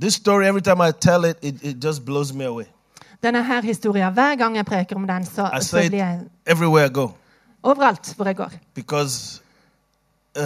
This 0.00 0.14
story, 0.14 0.46
every 0.46 0.62
time 0.62 0.80
I 0.80 0.90
tell 1.00 1.24
it, 1.24 1.36
it, 1.42 1.62
it 1.62 1.84
just 1.84 2.04
blows 2.04 2.32
me 2.32 2.44
away. 2.44 2.64
Denne 3.22 3.44
her 3.44 3.60
historien, 3.62 4.12
Hver 4.12 4.36
gang 4.36 4.56
jeg 4.56 4.66
preker 4.66 4.96
om 4.96 5.06
den, 5.06 5.24
så, 5.24 5.50
I 5.56 5.60
så 5.62 5.68
say 5.68 5.88
blir 5.88 5.98
jeg 5.98 6.20
it 6.22 6.28
everywhere 6.46 6.86
I 6.86 6.90
go 6.92 7.08
overalt 7.62 8.14
hvor 8.16 8.24
jeg 8.24 8.36
går. 8.36 8.50
because 8.74 9.42
uh, 10.38 10.42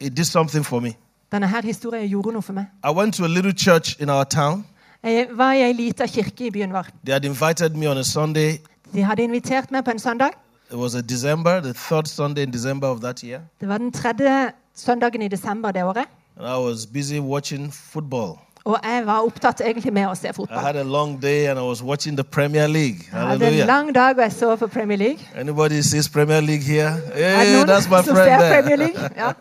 it 0.00 0.16
did 0.16 0.24
something 0.24 0.66
for 0.66 0.80
me. 0.80 0.92
Denne 1.32 1.48
her 1.48 1.62
historien 1.62 2.08
gjorde 2.08 2.32
noe 2.32 2.42
for 2.42 2.52
meg. 2.52 2.66
I 2.84 2.90
went 2.90 3.14
to 3.14 3.24
a 3.24 3.28
little 3.28 3.52
church 3.52 3.96
in 4.00 4.08
our 4.10 4.24
town. 4.24 4.66
Jeg 5.04 5.26
var 5.36 5.52
i 5.52 5.62
ei 5.62 5.72
lita 5.72 6.06
kirke 6.06 6.46
i 6.46 6.50
byen 6.50 6.72
vår. 6.72 6.86
They 7.04 7.12
had 7.12 7.24
invited 7.24 7.70
me 7.70 7.90
on 7.90 7.98
a 7.98 8.02
Sunday. 8.02 8.58
De 8.92 9.02
hadde 9.02 9.22
invitert 9.22 9.70
meg 9.70 9.84
på 9.84 9.90
en 9.90 9.98
søndag. 9.98 10.30
It 10.70 10.76
was 10.76 10.94
a 10.94 11.00
December, 11.00 11.60
the 11.60 11.72
third 11.72 12.06
Sunday 12.06 12.42
in 12.42 12.50
December 12.52 12.88
of 12.88 13.00
that 13.00 13.20
year. 13.20 13.40
Det 13.60 13.68
var 13.68 13.78
den 13.78 13.92
tredje 13.92 14.50
søndagen 14.76 15.22
i 15.22 15.28
desember 15.28 15.70
det 15.70 15.84
året. 15.84 16.04
And 16.36 16.46
I 16.46 16.68
was 16.70 16.86
busy 16.86 17.18
watching 17.18 17.72
football. 17.74 18.38
Og 18.64 18.78
jeg 18.84 19.02
var 19.06 19.20
opptatt 19.24 19.60
egentlig 19.64 19.92
med 19.92 20.06
å 20.10 20.14
se 20.14 20.28
I 20.28 20.60
had 20.60 20.76
a 20.76 20.82
long 20.82 21.22
day 21.22 21.46
and 21.46 21.58
I 21.58 21.62
was 21.62 21.82
watching 21.82 22.16
the 22.16 22.24
Premier 22.24 22.66
League. 22.66 22.98
Jeg 23.12 23.20
hadde 23.20 23.34
en 23.34 23.40
Hallelujah. 23.40 23.66
lang 23.66 23.94
dag, 23.94 24.16
og 24.16 24.22
jeg 24.22 24.32
så 24.32 24.56
på 24.56 24.66
Premier 24.66 24.98
League. 24.98 25.18
Anybody 25.36 25.80
sees 25.80 26.08
Premier 26.08 26.40
League 26.40 26.64
here? 26.64 26.92
Er 27.14 27.38
Hey, 27.38 27.64
that's 27.64 27.88
my 27.88 28.02
friend 28.02 28.40
there. 28.40 28.62
Premier 28.62 28.76
League? 28.76 29.10
Ja. 29.22 29.32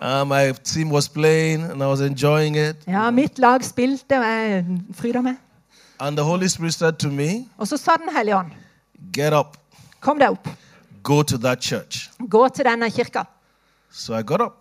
Uh, 0.00 0.24
my 0.24 0.52
team 0.64 0.90
was 0.90 1.08
playing 1.08 1.62
and 1.62 1.82
I 1.82 1.86
was 1.86 2.00
enjoying 2.00 2.56
it. 2.56 2.76
ja, 2.86 3.10
mitt 3.10 3.38
lag 3.38 3.60
spilte, 3.64 4.16
og 4.18 4.24
jeg 4.24 4.64
fryda 4.96 5.20
meg. 5.20 5.36
And 6.00 6.16
the 6.16 6.24
Holy 6.24 6.48
Spirit 6.48 6.72
said 6.74 6.92
to 6.98 7.08
me, 7.10 7.48
Og 7.58 7.68
så 7.68 7.76
sa 7.76 7.96
Den 7.96 8.08
hellige 8.16 8.36
ånd, 8.36 8.50
Get 9.12 9.32
up, 9.34 9.56
kom 10.00 10.18
deg 10.18 10.30
opp, 10.30 10.48
go 11.02 11.22
to 11.22 11.36
that 11.38 11.60
church. 11.62 12.10
gå 12.30 12.48
til 12.48 12.64
denne 12.64 12.90
kirka. 12.90 13.24
So 13.90 14.14
I 14.14 14.22
got 14.22 14.40
up, 14.40 14.56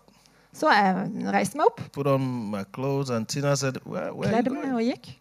Så 0.54 0.68
jeg 0.72 1.12
reiste 1.34 1.58
meg 1.58 1.66
opp, 1.66 1.82
put 1.94 2.08
on 2.08 2.22
my 2.52 2.64
clothes, 2.74 3.10
and 3.10 3.26
Tina 3.28 3.56
said, 3.56 3.78
Where, 3.86 4.14
where 4.14 4.30
are 4.34 4.38
you 4.38 4.44
kledde 4.44 4.50
meg 4.50 4.64
going? 4.64 4.76
og 4.76 4.82
gikk. 4.82 5.16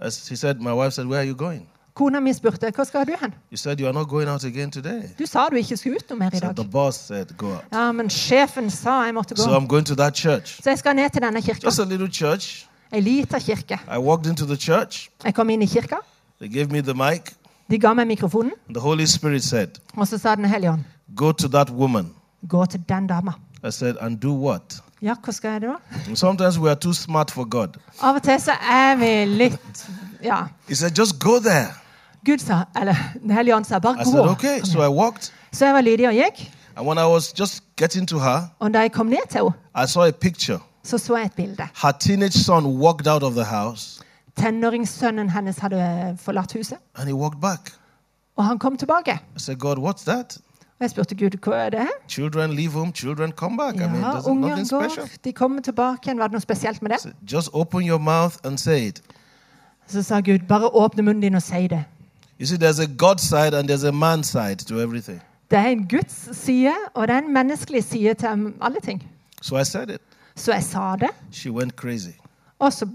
As 0.00 0.14
she 0.26 0.36
said, 0.36 0.60
My 0.60 0.72
wife 0.72 0.92
said, 0.92 1.06
Where 1.06 1.18
are 1.20 1.26
you 1.26 1.34
going? 1.34 1.66
Kona 1.98 2.20
mi 2.22 2.30
spurte 2.32 2.70
hva 2.70 2.84
skal 2.86 3.06
du 3.08 3.12
hen. 3.20 3.32
You 3.50 3.56
said 3.58 3.80
you 3.80 3.88
are 3.88 3.92
not 3.94 4.08
going 4.08 4.28
out 4.30 4.44
again 4.44 4.70
today. 4.70 5.02
Du 5.18 5.26
sa 5.26 5.48
du 5.50 5.56
ikke 5.58 5.76
skulle 5.76 5.96
ut 5.98 6.10
noe 6.10 6.18
mer 6.18 6.30
i 6.34 6.38
dag. 6.38 6.54
the 6.56 6.64
boss 6.64 6.96
said, 7.08 7.32
Go 7.36 7.46
out. 7.46 7.64
Ja, 7.72 7.88
men 7.92 8.10
sjefen 8.10 8.70
sa 8.70 9.00
jeg 9.04 9.14
måtte 9.14 9.34
gå. 9.34 9.42
So 9.42 9.50
I'm 9.58 9.66
going 9.66 9.84
to 9.86 9.94
that 9.96 10.14
church. 10.16 10.62
Så 10.62 10.70
jeg 10.70 10.78
skal 10.78 10.96
ned 10.96 11.10
til 11.10 11.22
denne 11.22 11.42
kirka. 11.42 11.66
Just 11.66 11.80
a 11.80 11.84
little 11.84 12.08
church. 12.12 12.66
Ei 12.92 13.00
lita 13.00 13.38
kirke. 13.38 13.80
I 13.96 13.98
walked 13.98 14.26
into 14.30 14.46
the 14.46 14.56
church. 14.56 15.08
Jeg 15.24 15.34
kom 15.34 15.50
inn 15.50 15.62
i 15.62 15.66
kirka. 15.66 15.96
They 16.40 16.48
gave 16.48 16.70
me 16.70 16.80
the 16.80 16.94
mic. 16.94 17.34
De 17.70 17.78
ga 17.78 17.92
meg 17.94 18.06
mikrofonen, 18.06 18.52
And 18.68 18.74
the 18.74 18.80
Holy 18.80 19.04
Spirit 19.06 19.44
said, 19.44 19.68
og 19.96 20.06
så 20.08 20.18
sa 20.18 20.34
Den 20.34 20.44
hellige 20.44 20.70
ånd, 20.72 20.84
Go 21.16 21.32
to 21.32 21.48
that 21.48 21.70
woman. 21.70 22.10
gå 22.48 22.64
til 22.66 22.80
den 22.88 23.06
dama. 23.06 23.32
I 23.68 23.70
said, 23.70 23.94
And 24.00 24.18
do 24.18 24.32
what? 24.46 24.82
Ja, 25.02 25.14
hva 25.24 25.32
skal 25.32 25.50
jeg 25.50 25.60
da? 25.60 26.14
Sometimes 26.14 26.58
we 26.58 26.70
are 26.70 26.78
too 26.80 26.92
smart 26.92 27.30
for 27.30 27.44
God. 27.44 27.68
Av 28.02 28.14
og 28.14 28.22
til 28.22 28.40
så 28.40 28.52
er 28.70 28.96
vi 28.96 29.24
litt 29.34 29.88
Ja. 30.24 30.36
He 30.68 30.74
said, 30.74 30.98
Just 30.98 31.18
go 31.18 31.38
there. 31.40 31.68
Gud 32.24 32.38
sa, 32.38 32.64
eller 32.76 32.94
Den 33.22 33.30
hellige 33.30 33.56
ånd 33.56 33.64
sa, 33.64 33.78
bare 33.78 34.00
I 34.00 34.04
said, 34.04 34.14
gå. 34.24 34.30
Okay. 34.30 34.60
So 34.64 34.82
I 34.82 34.88
walked. 34.88 35.32
Så 35.52 35.64
jeg 35.64 35.74
var 35.74 35.80
lydig 35.80 36.08
og 36.08 36.14
gikk. 36.14 36.52
And 36.76 36.86
when 36.86 36.98
I 36.98 37.06
was 37.12 37.32
just 37.40 37.62
getting 37.76 38.08
to 38.08 38.18
her, 38.18 38.40
Og 38.58 38.74
da 38.74 38.80
jeg 38.80 38.92
kom 38.92 39.06
ned 39.06 39.28
til 39.30 39.40
henne, 39.40 39.54
I 39.84 39.86
saw 39.86 40.04
a 40.06 40.10
picture. 40.10 40.58
så 40.84 40.98
så 40.98 41.16
jeg 41.16 41.24
et 41.26 41.32
bilde. 41.32 41.68
Her 41.82 41.92
teenage 42.00 42.32
son 42.44 42.66
walked 42.66 43.06
out 43.06 43.22
of 43.22 43.32
the 43.32 43.44
house 43.44 44.00
Tenåringssønnen 44.36 45.30
hennes 45.30 45.58
hadde 45.58 46.16
forlatt 46.20 46.52
huset, 46.52 46.78
and 46.98 47.06
he 47.08 47.14
walked 47.14 47.40
back. 47.40 47.72
og 48.36 48.44
han 48.44 48.58
kom 48.58 48.76
tilbake. 48.76 49.18
I 49.36 49.40
said, 49.40 49.58
God, 49.58 49.78
what's 49.78 50.04
that? 50.04 50.38
Og 50.80 50.82
jeg 50.82 50.90
spurte 50.90 51.14
Gud 51.14 51.30
hva 51.42 51.54
er 51.54 51.70
det 51.70 51.80
her? 51.80 51.96
Children 52.08 52.50
leave 52.52 52.70
home, 52.72 52.92
children 52.92 53.32
come 53.32 53.56
back. 53.56 53.74
I 53.74 53.78
mean, 53.78 53.94
Ja, 54.00 54.12
there's 54.20 54.70
går, 54.70 54.88
special. 54.88 55.08
de 55.24 55.32
kommer 55.32 55.60
tilbake 55.62 55.98
igjen. 56.04 56.18
Var 56.18 56.26
det 56.26 56.32
noe 56.32 56.40
spesielt 56.40 56.82
med 56.82 56.90
det? 56.90 57.12
Just 57.32 57.48
open 57.52 57.82
your 57.88 57.98
mouth 57.98 58.36
and 58.44 58.58
say 58.58 58.86
it. 58.88 59.02
Så 59.88 60.02
sa 60.02 60.20
Gud, 60.20 60.38
bare 60.48 60.68
åpne 60.74 61.02
munnen 61.02 61.22
din 61.22 61.34
og 61.34 61.42
si 61.42 61.66
det. 61.66 61.84
You 62.40 62.46
see, 62.46 62.56
there's 62.56 62.78
a 62.78 62.86
God 62.86 63.18
side 63.20 63.54
and 63.54 63.68
there's 63.68 63.84
a 63.84 63.92
man 63.92 64.22
side 64.24 64.56
to 64.68 64.80
everything. 64.80 65.20
Det 65.50 65.58
er 65.58 65.66
en 65.66 65.88
Guds 65.88 66.36
side, 66.36 66.74
og 66.94 67.08
det 67.08 67.14
er 67.14 67.18
en 67.18 67.32
menneskelig 67.32 67.84
side 67.84 68.14
til 68.14 68.26
alle 68.60 68.80
ting. 68.84 69.02
So 69.42 69.56
I 69.58 69.64
said 69.64 69.90
it. 69.90 70.00
Så 70.36 70.52
jeg 70.52 70.62
sa 70.62 70.96
det, 71.00 71.08
She 71.32 71.50
went 71.50 71.72
crazy. 71.76 72.14
og 72.58 72.72
så 72.72 72.86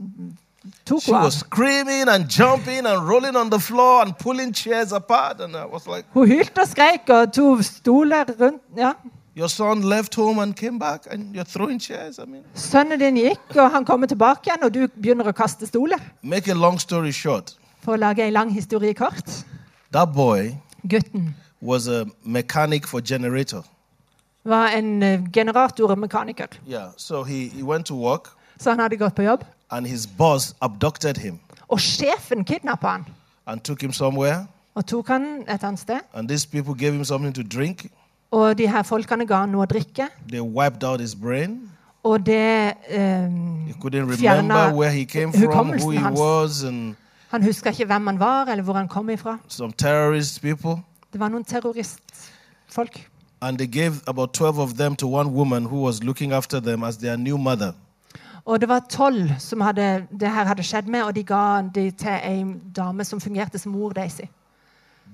tok 0.86 1.02
She 1.02 1.12
hun 1.12 1.20
av. 1.20 1.24
was 1.26 1.34
screaming 1.34 2.10
and 2.10 2.24
jumping 2.40 2.88
and 2.88 3.10
rolling 3.10 3.36
on 3.38 3.52
the 3.52 3.60
floor 3.60 4.02
and 4.02 4.14
pulling 4.20 4.56
chairs 4.56 4.92
apart. 4.92 5.42
And 5.42 5.56
I 5.56 5.66
was 5.74 5.88
like, 5.88 6.04
Hun 6.14 6.28
hylte 6.28 6.62
og 6.62 6.68
skrek 6.68 7.10
og 7.10 7.34
tok 7.34 7.64
stoler 7.64 8.24
rundt. 8.42 8.62
ja. 8.78 8.92
Your 9.38 9.48
son 9.48 9.82
left 9.82 10.16
home 10.16 10.42
and 10.42 10.54
came 10.56 10.80
back, 10.80 11.02
and 11.12 11.36
you're 11.36 11.44
throwing 11.58 11.82
chairs. 11.82 12.18
I 12.18 12.30
mean, 12.30 12.44
Sønnen 12.56 13.00
din 13.00 13.16
gikk, 13.18 13.56
og 13.56 13.72
han 13.72 13.86
kommer 13.86 14.08
tilbake 14.08 14.40
igjen, 14.46 14.64
og 14.64 14.74
du 14.74 14.88
begynner 14.88 15.26
å 15.28 15.32
kaste 15.32 15.66
stoler. 15.68 15.98
make 16.24 16.52
a 16.52 16.54
long 16.54 16.80
story 16.80 17.12
short, 17.12 17.54
For 17.84 17.94
å 17.96 18.00
lage 18.00 18.24
en 18.28 18.34
lang 18.34 18.50
historie 18.54 18.94
kort. 18.94 19.44
that 19.92 20.14
boy 20.14 20.56
Gutten 20.88 21.34
was 21.62 21.88
a 21.88 22.06
mechanic 22.24 22.88
for 22.88 23.02
generator. 23.02 23.62
var 24.46 24.68
en 24.76 25.04
eh, 25.04 25.20
generatormekaniker. 25.34 26.48
Yeah, 26.68 26.90
so 26.98 27.24
he, 27.24 27.48
he 27.50 27.64
went 27.64 27.86
to 27.86 27.96
work, 27.96 28.28
Så 28.60 28.70
han 28.70 28.80
hadde 28.80 28.98
gått 28.98 29.16
på 29.16 29.22
jobb. 29.24 29.44
and 29.72 29.88
his 29.88 30.08
boss 30.08 30.54
abducted 30.62 31.18
him 31.18 31.40
Og 31.70 31.80
sjefen 31.80 32.44
kidnappa 32.46 32.88
han 32.88 33.06
and 33.48 33.62
took 33.62 33.82
him 33.82 33.92
somewhere. 33.94 34.48
og 34.76 34.86
tok 34.86 35.08
han 35.08 35.44
et 35.48 35.64
annet 35.64 35.80
sted. 35.80 36.00
And 36.14 36.28
these 36.30 36.46
people 36.48 36.74
gave 36.76 36.94
him 36.94 37.04
something 37.06 37.34
to 37.36 37.44
drink. 37.44 37.92
Og 38.32 38.58
de 38.58 38.68
her 38.68 38.84
folkene 38.84 39.26
ga 39.28 39.36
han 39.36 39.50
noe 39.50 39.62
å 39.64 39.66
drikke. 39.70 40.08
They 40.30 40.42
wiped 40.42 40.84
out 40.84 41.00
his 41.00 41.16
brain. 41.16 41.70
Og 42.04 42.26
det 42.26 42.74
eh, 42.90 43.30
He 43.68 43.74
couldn't 43.82 44.16
Fjerna 44.18 44.42
remember 44.42 44.78
where 44.80 44.92
he 44.92 45.06
came 45.06 45.32
from, 45.32 45.42
who 45.42 45.48
hukommelsen 45.52 45.92
he 45.92 45.98
hans. 45.98 46.20
was, 46.20 46.64
and 46.64 46.96
Han 47.34 47.44
huska 47.44 47.72
ikke 47.74 47.86
hvem 47.90 48.08
han 48.08 48.20
var, 48.20 48.46
eller 48.46 48.64
hvor 48.64 48.74
han 48.74 48.88
kom 48.88 49.10
ifra. 49.10 49.38
Det 51.14 51.20
var 51.20 51.30
noen 51.34 51.44
terroristfolk. 51.44 53.00
And 53.42 53.58
they 53.58 53.68
gave 53.68 53.94
about 54.08 54.34
12 54.34 54.60
of 54.60 54.74
them 54.74 54.96
to 54.96 55.08
one 55.08 55.30
woman 55.30 55.66
who 55.66 55.86
was 55.86 56.04
looking 56.04 56.32
after 56.32 56.60
them 56.60 56.84
as 56.84 56.98
their 56.98 57.16
new 57.16 57.38
mother. 57.38 57.74
Og 58.46 58.62
det 58.62 58.70
var 58.70 58.86
tolv 58.90 59.30
som 59.40 59.62
hadde, 59.62 60.08
det 60.20 60.30
her 60.30 60.46
hadde 60.46 60.64
skjedd 60.64 60.88
med, 60.88 61.04
og 61.04 61.16
de 61.16 61.24
ga 61.24 61.62
det 61.76 61.96
til 61.98 62.20
ei 62.24 62.44
dame 62.76 63.04
som 63.04 63.22
fungerte 63.22 63.58
som 63.58 63.72
mor 63.72 63.90
Daisy. 63.90 64.30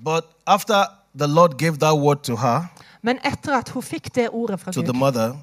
But 0.04 0.24
after 0.48 0.84
the 1.20 1.28
Lord 1.28 1.58
gave 1.58 1.78
that 1.78 1.98
word 2.00 2.18
to 2.24 2.36
her, 2.36 2.66
Men 3.02 3.20
etter 3.24 3.58
at 3.58 3.70
hun 3.70 3.84
fikk 3.84 4.16
det 4.16 4.30
ordet 4.30 4.60
fra 4.60 4.72
to 4.72 4.82
the 4.82 4.92
Gud, 4.92 5.00
mother, 5.00 5.36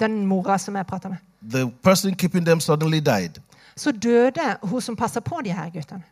den 0.00 0.26
mora 0.26 0.58
som 0.58 0.76
jeg 0.76 0.86
prata 0.86 1.08
med, 1.08 1.16
the 1.50 1.70
person 1.82 2.14
keeping 2.14 2.46
them 2.46 2.60
suddenly 2.60 3.00
died. 3.00 3.40
så 3.76 3.92
døde 3.92 4.56
hun 4.62 4.80
som 4.80 4.96
passa 4.96 5.20
på 5.20 5.40
de 5.44 5.52
her 5.52 5.70
guttene. 5.70 6.02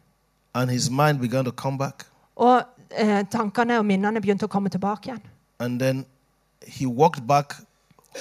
And 0.55 0.71
his 0.71 0.91
mind 0.91 1.21
began 1.21 1.45
to 1.45 1.51
come 1.51 1.79
back. 1.79 2.05
Og 2.37 2.63
eh, 2.99 3.25
tankene 3.31 3.79
og 3.79 3.87
minnene 3.87 4.21
begynte 4.21 4.45
å 4.45 4.49
komme 4.49 4.69
tilbake 4.69 5.11
igjen. 5.11 5.21
And 5.59 5.81
then 5.81 6.05
he 6.67 6.87
walked 6.87 7.27
back 7.27 7.55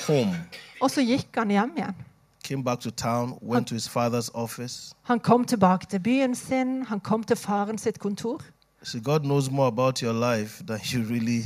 home, 0.07 0.35
Og 0.81 0.91
så 0.91 1.01
gikk 1.01 1.35
han 1.37 1.49
hjem 1.49 1.71
igjen. 1.77 1.95
came 2.43 2.63
back 2.63 2.79
to 2.79 2.91
town, 2.91 3.37
went 3.41 3.67
to 3.67 3.73
his 3.75 3.87
father's 3.87 4.29
office. 4.33 4.93
Han 5.03 5.19
kom 5.19 5.45
tilbake 5.45 5.85
til 5.89 5.99
byen 5.99 6.35
sin, 6.35 6.83
han 6.85 6.99
kom 6.99 7.23
til 7.23 7.35
faren 7.35 7.77
sitt 7.77 7.99
kontor. 7.99 8.41
See, 8.81 8.99
God 9.01 9.23
knows 9.25 9.49
more 9.51 9.67
about 9.67 10.01
your 10.01 10.13
life 10.13 10.63
than 10.65 10.79
you 10.83 11.03
really 11.03 11.43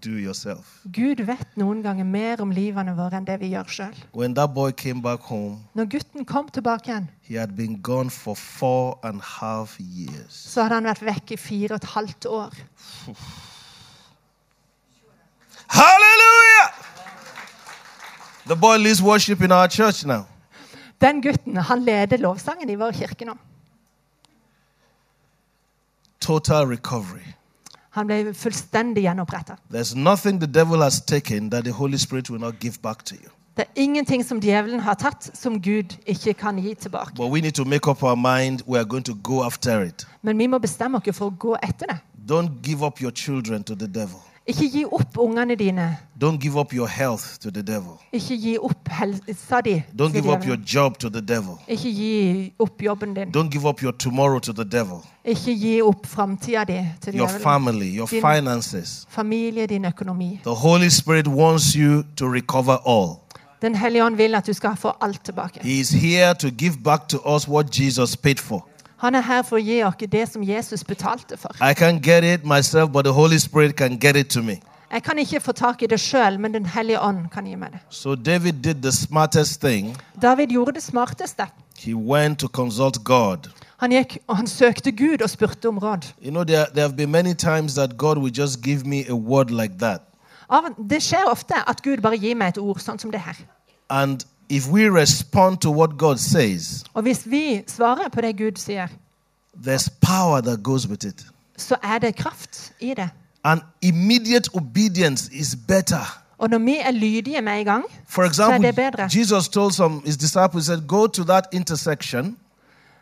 do 0.00 0.10
yourself. 0.18 0.80
Gud 0.92 1.18
vet 1.26 1.56
noen 1.58 1.80
ganger 1.82 2.04
mer 2.06 2.40
om 2.44 2.52
livene 2.54 2.92
våre 2.94 3.18
enn 3.18 3.26
det 3.26 3.40
vi 3.40 3.48
gjør 3.54 3.66
sjøl. 3.74 3.96
When 4.14 4.34
that 4.38 4.52
boy 4.54 4.70
came 4.70 5.02
back 5.02 5.20
home, 5.26 5.58
Når 5.74 5.88
gutten 5.96 6.24
kom 6.24 6.48
tilbake 6.48 6.86
igjen, 6.92 7.08
he 7.22 7.34
had 7.34 7.56
been 7.56 7.80
gone 7.82 8.10
for 8.10 8.34
four 8.36 8.98
and 9.02 9.20
a 9.20 9.24
half 9.40 9.74
years. 9.80 10.30
så 10.52 10.62
hadde 10.62 10.74
han 10.78 10.84
vært 10.84 11.02
vekk 11.10 11.32
i 11.32 11.36
fire 11.36 11.74
og 11.74 11.82
et 11.82 11.90
halvt 11.96 12.26
år. 12.26 12.54
Hallelujah! 15.68 16.70
The 18.46 18.54
boy 18.56 18.76
leads 18.78 19.02
worship 19.02 19.40
in 19.42 19.50
our 19.52 19.66
church 19.68 20.04
now. 20.06 20.26
Den 21.00 21.20
gutten 21.20 21.56
han 21.56 21.82
leder 21.84 22.16
lovsangen 22.22 22.70
i 22.70 22.74
vår 22.78 22.92
kirke 22.92 23.24
nå. 23.26 23.34
Total 26.26 26.66
recovery. 26.66 27.34
Han 27.90 28.06
ble 28.06 28.34
fullstendig 28.34 29.02
gjenoppretta. 29.06 29.56
There's 29.70 29.94
nothing 29.96 30.40
the 30.40 30.46
devil 30.46 30.82
has 30.82 31.00
taken 31.00 31.50
that 31.50 31.64
the 31.64 31.72
Holy 31.72 31.98
Spirit 31.98 32.30
will 32.30 32.40
not 32.40 32.54
give 32.60 32.78
back 32.82 33.04
to 33.04 33.14
you. 33.14 33.30
Det 33.56 33.64
er 33.64 33.82
ingenting 33.82 34.24
som 34.24 34.40
djevelen 34.40 34.80
har 34.80 34.94
tatt, 34.94 35.30
som 35.34 35.62
Gud 35.62 35.96
ikke 36.06 36.34
kan 36.34 36.58
gi 36.58 36.74
tilbake. 36.74 37.10
Men 40.22 40.38
vi 40.38 40.46
må 40.46 40.58
bestemme 40.58 40.98
oss 40.98 41.16
for 41.16 41.26
å 41.26 41.30
gå 41.38 41.56
etter 41.62 41.86
det. 41.86 41.98
Don't 42.28 42.50
give 42.62 42.86
up 42.86 43.00
your 43.02 43.12
children 43.12 43.64
to 43.64 43.74
the 43.74 43.86
devil. 43.86 44.20
Ikke 44.48 44.68
gi 44.70 44.84
opp 44.84 45.16
ungene 45.18 45.54
dine. 45.58 45.96
Don't 46.22 46.38
give 46.40 46.56
up 46.60 46.72
your 46.74 46.86
health 46.86 47.40
to 47.40 47.50
the 47.50 47.62
devil. 47.62 47.92
Ikke 48.12 48.36
gi 48.38 48.58
opp 48.58 48.88
helsa 48.88 49.60
di. 49.60 49.82
Don't 49.98 50.12
give 50.12 50.30
up 50.32 50.46
your 50.46 50.56
job 50.74 50.98
to 50.98 51.08
the 51.10 51.20
devil. 51.20 51.58
Ikke 51.68 51.90
gi 51.94 52.52
opp 52.58 52.82
jobben 52.82 53.14
din. 53.14 53.28
Don't 53.36 53.50
give 53.50 53.66
up 53.68 53.82
your 53.82 53.92
tomorrow 53.92 54.38
to 54.38 54.52
the 54.52 54.64
devil. 54.64 55.02
Ikke 55.24 55.58
gi 55.58 55.82
opp 55.82 56.06
framtida 56.06 56.64
di 56.64 56.78
til 57.00 57.16
Your 57.16 57.28
family, 57.28 57.96
your 57.96 58.06
Din- 58.06 58.20
finances. 58.22 59.06
Familie, 59.08 59.66
din 59.66 59.84
økonomi. 59.84 60.40
The 60.44 60.54
Holy 60.54 60.88
Spirit 60.88 61.26
wants 61.28 61.72
you 61.74 62.02
to 62.16 62.26
recover 62.32 62.76
all. 62.86 63.16
Den 63.62 63.74
hellige 63.74 64.04
ånd 64.04 64.16
vil 64.16 64.34
at 64.34 64.46
du 64.46 64.52
skal 64.52 64.76
få 64.76 64.92
alt 65.00 65.24
tilbake. 65.24 65.60
He 65.62 65.80
is 65.80 65.90
here 65.90 66.34
to 66.34 66.48
give 66.50 66.74
back 66.84 67.08
to 67.08 67.18
us 67.36 67.48
what 67.48 67.80
Jesus 67.80 68.16
paid 68.16 68.36
for. 68.38 68.68
Han 68.98 69.14
er 69.14 69.20
her 69.20 69.42
for 69.42 69.56
å 69.56 69.62
gi 69.62 69.82
oss 69.84 69.94
det 70.12 70.28
som 70.28 70.42
Jesus 70.42 70.84
betalte 70.84 71.36
for. 71.36 71.50
I 71.60 71.74
can't 71.74 72.00
get 72.02 72.24
it 72.24 72.44
myself, 72.44 72.90
but 72.92 73.04
the 73.04 73.12
Holy 73.12 73.38
Spirit 73.38 73.76
can 73.76 73.98
get 73.98 74.16
it 74.16 74.28
to 74.30 74.42
me. 74.42 74.60
Jeg 74.92 75.02
kan 75.02 75.18
ikke 75.18 75.40
få 75.40 75.52
tak 75.52 75.82
i 75.82 75.86
det 75.86 75.98
sjøl, 76.00 76.38
men 76.40 76.52
Den 76.54 76.66
hellige 76.66 77.00
ånd 77.00 77.28
kan 77.32 77.44
gi 77.46 77.54
meg 77.54 77.72
det. 77.72 77.80
So 77.90 78.14
David 78.14 78.52
did 78.62 78.82
the 78.82 78.92
smartest 78.92 79.60
thing. 79.60 79.96
David 80.22 80.46
gjorde 80.48 80.72
det 80.74 80.82
smarteste. 80.82 81.46
He 81.78 81.94
went 81.94 82.38
to 82.38 82.48
consult 82.48 83.04
God. 83.04 83.50
Han 83.78 83.90
gikk 83.92 84.18
og 84.28 84.36
han 84.36 84.46
søkte 84.46 84.92
Gud 84.92 85.22
og 85.22 85.30
spurte 85.30 85.68
om 85.68 85.78
råd. 85.78 86.06
You 86.24 86.30
know, 86.30 86.44
there, 86.44 86.66
there 86.72 86.82
have 86.88 86.96
been 86.96 87.10
many 87.10 87.34
times 87.34 87.74
that 87.74 87.96
God 87.98 88.16
will 88.18 88.32
just 88.38 88.62
give 88.62 88.86
me 88.86 89.04
a 89.08 89.14
word 89.14 89.50
like 89.50 89.74
that. 89.78 90.00
Av- 90.50 90.72
Det 90.90 91.02
skjer 91.02 91.24
ofte 91.30 91.54
at 91.68 91.82
Gud 91.82 91.96
bare 92.02 92.16
gir 92.18 92.34
meg 92.34 92.48
et 92.54 92.58
ord 92.58 92.78
sånn 92.80 92.98
som 92.98 93.10
det 93.10 93.20
her. 93.20 93.34
And 93.90 94.24
if 94.50 94.68
we 94.68 94.90
respond 94.90 95.58
to 95.58 95.70
what 95.70 95.90
God 95.98 96.16
says, 96.16 96.84
Og 96.94 97.02
hvis 97.02 97.22
vi 97.30 97.62
svarer 97.66 98.08
på 98.12 98.20
det 98.20 98.38
Gud 98.38 98.56
sier, 98.56 98.86
there's 99.66 99.88
power 100.00 100.40
that 100.40 100.62
goes 100.62 100.88
with 100.88 101.06
it. 101.06 101.26
så 101.56 101.76
er 101.82 101.98
det 101.98 102.16
kraft 102.16 102.72
i 102.80 102.94
det. 102.96 103.08
And 103.44 103.60
immediate 103.82 104.50
obedience 104.54 105.30
is 105.32 105.56
better. 105.68 106.22
Og 106.38 106.50
når 106.50 106.58
vi 106.58 106.76
er 106.80 106.90
lydige 106.90 107.40
med 107.42 107.58
en 107.58 107.64
gang, 107.64 107.84
For 108.08 108.32
så 108.32 108.44
er 108.44 108.58
det 108.58 108.74
bedre. 108.74 109.08
Jesus 109.16 109.48
told 109.48 109.72
some 109.72 110.02
his 110.04 110.16
disciples, 110.16 110.66
he 110.66 110.74
said, 110.74 110.86
Go 110.88 111.06
to 111.06 111.24
that 111.24 111.44
intersection 111.52 112.36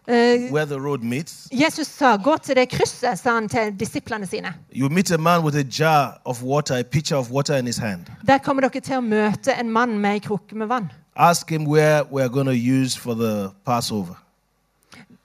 Eh, 0.09 0.53
where 0.53 0.67
the 0.67 0.81
road 0.81 0.99
meets. 1.03 1.49
Jesus 1.53 1.87
sa 1.87 2.17
'gå 2.17 2.37
til 2.43 2.57
det 2.57 2.75
krysset', 2.75 3.15
sa 3.15 3.35
han 3.35 3.49
til 3.49 3.75
disiplene 3.81 4.27
sine. 4.27 4.55
You 4.77 4.89
meet 4.89 5.11
a 5.11 5.17
man 5.17 5.41
with 5.45 5.57
a 5.57 5.63
jar 5.63 6.21
of 6.25 6.43
water, 6.43 6.77
a 6.79 6.83
pitcher 6.83 7.17
of 7.17 7.31
water 7.31 7.57
in 7.57 7.67
his 7.67 7.77
hand. 7.77 8.01
Der 8.27 8.39
kommer 8.39 8.61
dere 8.61 8.81
til 8.81 8.97
å 8.97 9.01
møte 9.01 9.61
en 9.61 9.71
mann 9.71 9.99
med 9.99 10.11
ei 10.11 10.19
krukke 10.19 10.57
med 10.57 10.67
vann. 10.67 10.91
Ask 11.17 11.51
him 11.51 11.65
where 11.67 12.03
we're 12.11 12.29
going 12.29 12.47
to 12.47 12.57
use 12.83 12.99
for 12.99 13.15
the 13.15 13.51
Passover. 13.67 14.15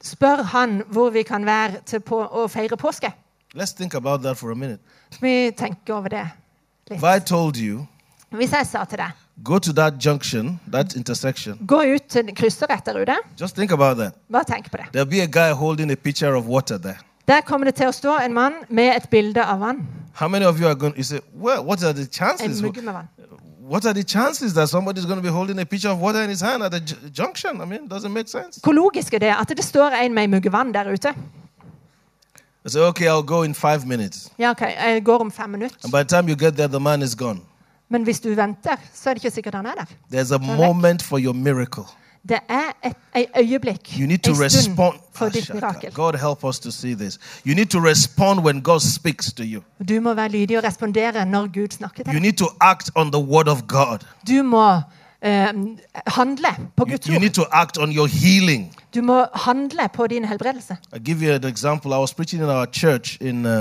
Spør 0.03 0.43
han 0.43 0.83
hvor 0.87 1.09
vi 1.09 1.23
kan 1.23 1.45
være 1.45 1.71
til 1.85 1.99
på 1.99 2.21
å 2.31 2.47
feire 2.47 2.77
påske. 2.77 3.11
Let's 3.55 3.73
think 3.75 3.93
about 3.93 4.21
that 4.21 4.37
for 4.37 4.51
a 4.51 4.55
minute. 4.55 4.79
Vi 5.21 5.51
tenker 5.57 5.93
over 5.93 6.07
det 6.09 6.29
litt. 6.89 6.97
If 6.97 7.03
I 7.03 7.19
told 7.19 7.57
you, 7.57 7.87
Hvis 8.29 8.51
jeg 8.51 8.65
sa 8.67 8.85
til 8.85 8.97
deg 8.97 9.11
go 9.43 9.57
to 9.59 9.73
that 9.73 9.93
junction, 10.05 10.59
that 10.71 10.95
intersection, 10.95 11.57
gå 11.67 11.81
ut 11.95 12.01
til 12.09 12.35
krysset 12.35 12.69
rett 12.69 12.85
der 12.85 13.01
ute, 13.01 13.15
just 13.41 13.55
think 13.55 13.71
about 13.71 13.97
that. 13.97 14.13
bare 14.31 14.43
tenk 14.43 14.71
på 14.71 14.77
det. 14.77 14.85
There'll 14.95 15.09
be 15.09 15.21
a 15.21 15.27
guy 15.27 15.53
holding 15.53 15.91
a 15.91 15.95
picture 15.95 16.35
of 16.37 16.45
water 16.45 16.77
there. 16.77 16.97
Der 17.27 17.41
kommer 17.41 17.65
det 17.65 17.75
til 17.75 17.87
å 17.87 17.91
stå 17.91 18.17
en 18.25 18.33
mann 18.33 18.53
med 18.69 18.95
et 18.95 19.09
bilde 19.09 19.43
av 19.45 19.59
vann. 19.59 19.87
How 20.13 20.27
many 20.27 20.45
of 20.45 20.59
you 20.59 20.67
are 20.67 20.75
going? 20.75 20.93
to 20.95 21.03
say, 21.03 21.19
well, 21.33 21.63
what 21.65 21.83
are 21.83 21.93
the 21.93 22.01
En 22.01 22.07
chances? 22.11 22.61
mugge 22.61 22.81
med 22.81 22.93
vann. 22.93 23.07
What 23.69 23.85
are 23.85 23.93
the 23.93 24.03
chances 24.03 24.53
that 24.53 24.67
somebody's 24.67 25.05
going 25.05 25.17
to 25.17 25.21
be 25.21 25.29
holding 25.29 25.59
a 25.59 25.65
pitcher 25.65 25.89
of 25.89 26.01
water 26.01 26.23
in 26.23 26.29
his 26.29 26.41
hand 26.41 26.63
at 26.63 26.73
a 26.73 26.79
junction? 27.13 27.61
I 27.61 27.65
mean, 27.65 27.87
doesn't 27.87 28.11
make 28.11 28.27
sense? 28.27 28.59
Hvor 28.63 28.71
logisk 28.73 29.13
er 29.13 29.19
det 29.19 29.35
at 29.41 29.57
det 29.57 29.63
står 29.65 29.89
en 29.89 30.13
med 30.13 30.23
en 30.23 30.31
mugge 30.31 30.51
vann 30.51 30.73
der 30.73 30.91
ute? 30.93 31.13
I 32.65 32.69
say, 32.69 32.79
okay, 32.81 33.07
I'll 33.07 33.25
go 33.25 33.43
in 33.43 33.53
five 33.53 33.85
minutes. 33.85 34.31
Ja, 34.39 34.49
ok, 34.49 34.61
jeg 34.61 35.03
går 35.05 35.17
om 35.17 35.31
fem 35.31 35.49
minutter. 35.49 35.77
And 35.83 35.91
by 35.91 35.97
the 35.97 36.17
time 36.17 36.29
you 36.29 36.35
get 36.35 36.53
there, 36.53 36.67
the 36.67 36.79
man 36.79 37.01
is 37.01 37.15
gone. 37.15 37.39
Men 37.89 38.03
hvis 38.03 38.19
du 38.19 38.29
venter, 38.29 38.75
så 38.93 39.09
er 39.09 39.13
det 39.13 39.23
ikke 39.23 39.35
sikkert 39.35 39.55
han 39.55 39.65
er 39.65 39.73
der. 39.75 39.85
There's 40.13 40.33
a 40.35 40.57
moment 40.57 41.03
for 41.03 41.19
your 41.19 41.33
miracle. 41.33 41.83
Det 42.29 42.39
er 42.49 42.87
et 42.87 42.93
et 43.15 43.25
øyeblikk, 43.39 43.99
You 43.99 44.07
need 44.07 44.17
to 44.17 44.31
respond. 44.31 44.93
for 45.13 45.25
Ah, 45.25 45.33
ditt 45.33 45.53
mirakel. 45.53 45.91
God 45.93 46.13
help 46.19 46.43
us 46.43 46.59
to 46.59 46.71
see 46.71 46.95
this. 46.95 47.19
You 47.47 47.55
need 47.55 47.65
to 47.65 47.79
respond 47.79 48.39
when 48.39 48.61
God 48.61 48.79
speaks 48.79 49.33
to 49.33 49.43
you. 49.43 49.61
Du 49.89 49.99
må 50.01 50.13
være 50.13 50.29
lydig 50.29 50.57
og 50.57 50.63
respondere 50.63 51.25
når 51.25 51.47
Gud 51.53 51.67
snakker 51.71 52.03
til 52.03 52.07
You 52.13 52.13
deg. 52.13 52.21
need 52.21 52.33
to 52.33 52.45
act 52.61 52.91
on 52.95 53.11
the 53.11 53.21
word 53.23 53.47
of 53.47 53.61
God. 53.67 53.97
Du 54.27 54.43
må 54.43 54.81
handle 55.23 56.47
på 56.77 56.85
You, 56.87 56.91
Guds 56.91 57.07
you 57.07 57.19
need 57.19 57.33
to 57.33 57.43
act 57.51 57.77
on 57.77 57.91
your 57.91 58.07
healing. 58.07 58.75
Du 58.95 59.01
må 59.01 59.25
handle 59.33 59.79
på 59.93 60.07
din 60.07 60.25
helbredelse. 60.25 60.77
I'll 60.95 61.03
give 61.03 61.25
you 61.25 61.33
an 61.33 61.43
example. 61.45 61.93
I 61.93 61.97
was 61.97 62.13
preaching 62.13 62.41
in 62.43 62.49
our 62.49 62.65
church 62.65 63.17
in 63.21 63.45
uh, 63.45 63.51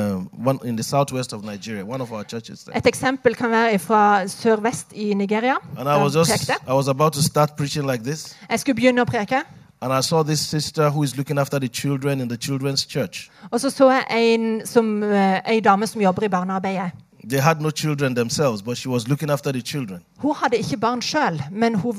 one 0.47 0.59
in 0.65 0.77
the 0.77 0.83
southwest 0.83 1.33
of 1.33 1.45
Nigeria, 1.45 1.85
one 1.85 2.01
of 2.03 2.13
our 2.13 2.23
churches 2.23 2.61
there. 2.61 2.79
Et 2.79 2.87
eksempel 2.87 3.35
kan 3.35 3.51
være 3.51 3.79
fra 3.79 4.29
sørvest 4.29 4.87
i 4.93 5.15
Nigeria. 5.15 5.55
And 5.79 5.89
I 5.89 6.03
was 6.03 6.13
just. 6.15 6.51
I 6.69 6.73
was 6.73 6.89
about 6.89 7.13
to 7.13 7.23
start 7.23 7.57
preaching 7.57 7.91
like 7.91 8.05
this, 8.05 8.37
Jeg 8.51 8.61
skulle 8.61 8.75
begynne 8.75 9.03
å 9.03 9.05
preke, 9.05 9.43
and 9.81 9.93
I 9.99 10.03
saw 10.03 10.23
this 10.23 10.41
sister 10.41 10.91
who 10.91 11.03
is 11.03 11.17
looking 11.17 11.39
after 11.39 11.59
the 11.59 11.69
children 11.69 12.21
in 12.21 12.29
the 12.29 12.39
children's 12.45 12.87
church. 12.93 13.31
og 13.51 13.61
så 13.61 13.71
så 13.71 13.91
jeg 13.91 14.05
en, 14.35 14.67
som, 14.67 15.03
eh, 15.03 15.41
en 15.49 15.63
dame 15.63 15.87
som 15.87 16.01
jobber 16.01 16.23
i 16.23 16.29
barnearbeidet. 16.29 16.91
They 17.29 17.41
had 17.41 17.61
no 17.61 17.71
children 17.71 18.15
themselves, 18.17 18.63
but 18.63 18.77
she 18.79 18.89
was 18.89 19.09
looking 19.09 19.31
after 19.31 19.53
the 19.53 19.61
children. 19.61 20.01
Hun 20.17 20.35
hadde 20.37 20.57
ikke 20.57 20.77
barn 20.77 21.03
sjøl, 21.03 21.43
men 21.53 21.75
hun 21.75 21.97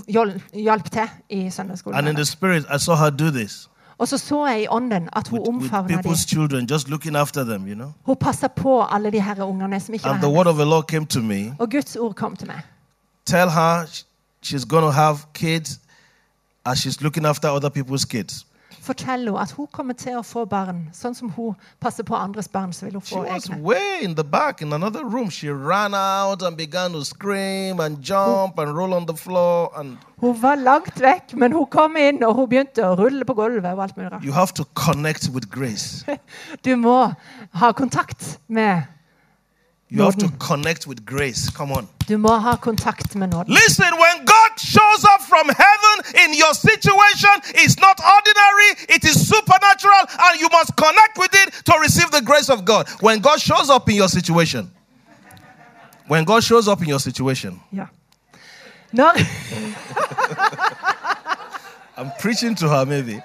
hjalp 0.53 0.91
til 0.91 1.09
i 1.29 1.49
søndagsskolen. 1.49 1.97
And 1.97 2.07
in 2.09 2.15
the 2.15 2.25
spirit, 2.25 2.65
I 2.75 2.79
saw 2.79 2.95
her 2.95 3.09
do 3.09 3.29
this 3.31 3.69
Og 3.97 4.07
så 4.07 4.17
så 4.17 4.45
jeg 4.47 4.61
i 4.63 4.67
ånden 4.69 5.09
at 5.13 5.27
hun 5.27 5.39
omfavna 5.47 5.87
dem. 5.95 5.99
people's 5.99 6.27
children, 6.27 6.65
just 6.65 6.89
looking 6.89 7.15
after 7.15 7.43
them, 7.43 7.67
you 7.67 7.75
know. 7.75 7.91
Hun 8.03 8.15
passa 8.15 8.47
på 8.47 8.83
alle 8.83 9.11
de 9.11 9.21
her 9.21 9.43
ungene 9.43 9.79
som 9.79 9.93
ikke 9.93 10.05
And 10.09 10.19
the 10.19 10.27
hennes. 10.27 10.37
word 10.37 10.47
of 10.47 10.55
the 10.55 10.65
Lord 10.65 10.83
came 10.87 11.05
to 11.05 11.19
me. 11.19 11.55
Og 11.59 11.69
Guds 11.71 11.95
ord 11.95 12.13
kom 12.15 12.35
til 12.35 12.47
meg. 12.47 12.61
Tell 13.25 13.49
her 13.49 13.85
she's 14.45 14.65
going 14.65 14.83
to 14.83 14.91
have 14.91 15.17
kids 15.33 15.79
as 16.65 16.77
she's 16.85 17.01
looking 17.01 17.25
after 17.25 17.49
other 17.49 17.69
people's 17.69 18.05
kids. 18.05 18.45
Fortell 18.89 19.27
hun 19.29 19.37
at 19.37 19.51
hun 19.53 19.67
kommer 19.71 19.93
til 19.93 20.15
å 20.17 20.21
få 20.25 20.47
barn. 20.49 20.87
Sånn 20.97 21.13
som 21.13 21.29
hun 21.35 21.53
passer 21.81 22.03
på 22.07 22.15
andres 22.17 22.47
barn, 22.49 22.71
så 22.73 22.87
vil 22.87 22.97
hun 22.97 23.05
få 23.05 23.21
egne. 23.29 23.61
way 23.61 23.99
in 24.01 24.15
the 24.15 24.23
back 24.23 24.61
in 24.61 24.73
room. 24.73 25.29
She 25.29 25.49
ran 25.49 25.93
out 25.93 26.41
and 26.41 26.57
began 26.57 26.93
to 26.93 27.03
scream 27.05 27.79
and 27.79 28.01
jump 28.01 28.57
and 28.57 28.75
roll 28.75 28.93
on 28.93 29.05
the 29.05 29.15
floor. 29.15 29.69
And 29.77 29.97
Hun 30.19 30.41
var 30.41 30.55
langt 30.55 30.99
vekk, 30.99 31.35
men 31.37 31.51
hun 31.51 31.65
kom 31.71 31.95
inn 31.97 32.23
og 32.23 32.35
hun 32.35 32.49
begynte 32.49 32.83
å 32.83 32.95
rulle 32.97 33.25
på 33.25 33.33
gulvet. 33.33 33.73
og 33.73 33.83
alt 33.83 33.97
mulig 33.97 34.11
rart. 34.11 34.23
you 34.23 34.33
have 34.33 34.53
to 34.53 34.65
connect 34.73 35.29
with 35.29 35.49
grace. 35.51 36.03
Du 36.65 36.75
må 36.75 37.13
ha 37.53 37.71
kontakt 37.71 38.39
med 38.47 38.83
You 39.91 40.03
have 40.03 40.17
to 40.17 40.29
connect 40.37 40.85
with 40.87 41.03
grace. 41.05 41.49
Come 41.49 41.71
on. 41.73 41.87
Du 42.07 42.17
må 42.17 42.37
ha 42.37 42.55
kontakt 42.55 43.15
med 43.15 43.29
nåden. 43.29 43.53
Listen, 43.53 43.85
when 43.97 44.25
God 44.25 44.51
shows 44.59 45.03
up 45.03 45.21
from 45.21 45.49
heaven 45.49 45.78
your 46.39 46.53
situation, 46.53 47.29
is 47.55 47.77
not 47.79 47.99
ordinary, 47.99 48.69
it 48.95 49.03
is 49.05 49.27
supernatural, 49.29 50.01
and 50.23 50.39
you 50.39 50.49
must 50.51 50.75
connect 50.75 51.17
with 51.17 51.29
it 51.33 51.53
to 51.65 51.77
receive 51.79 52.09
the 52.11 52.21
grace 52.21 52.49
of 52.49 52.65
God. 52.65 52.89
When 53.01 53.19
God 53.19 53.39
shows 53.39 53.69
up 53.69 53.87
in 53.89 53.95
your 53.95 54.07
situation, 54.07 54.71
when 56.07 56.23
God 56.23 56.43
shows 56.43 56.67
up 56.67 56.81
in 56.81 56.87
your 56.87 56.99
situation, 56.99 57.59
Yeah. 57.71 57.87
No. 58.91 59.11
I'm 61.95 62.11
preaching 62.19 62.55
to 62.55 62.67
her 62.69 62.85
maybe. 62.85 63.21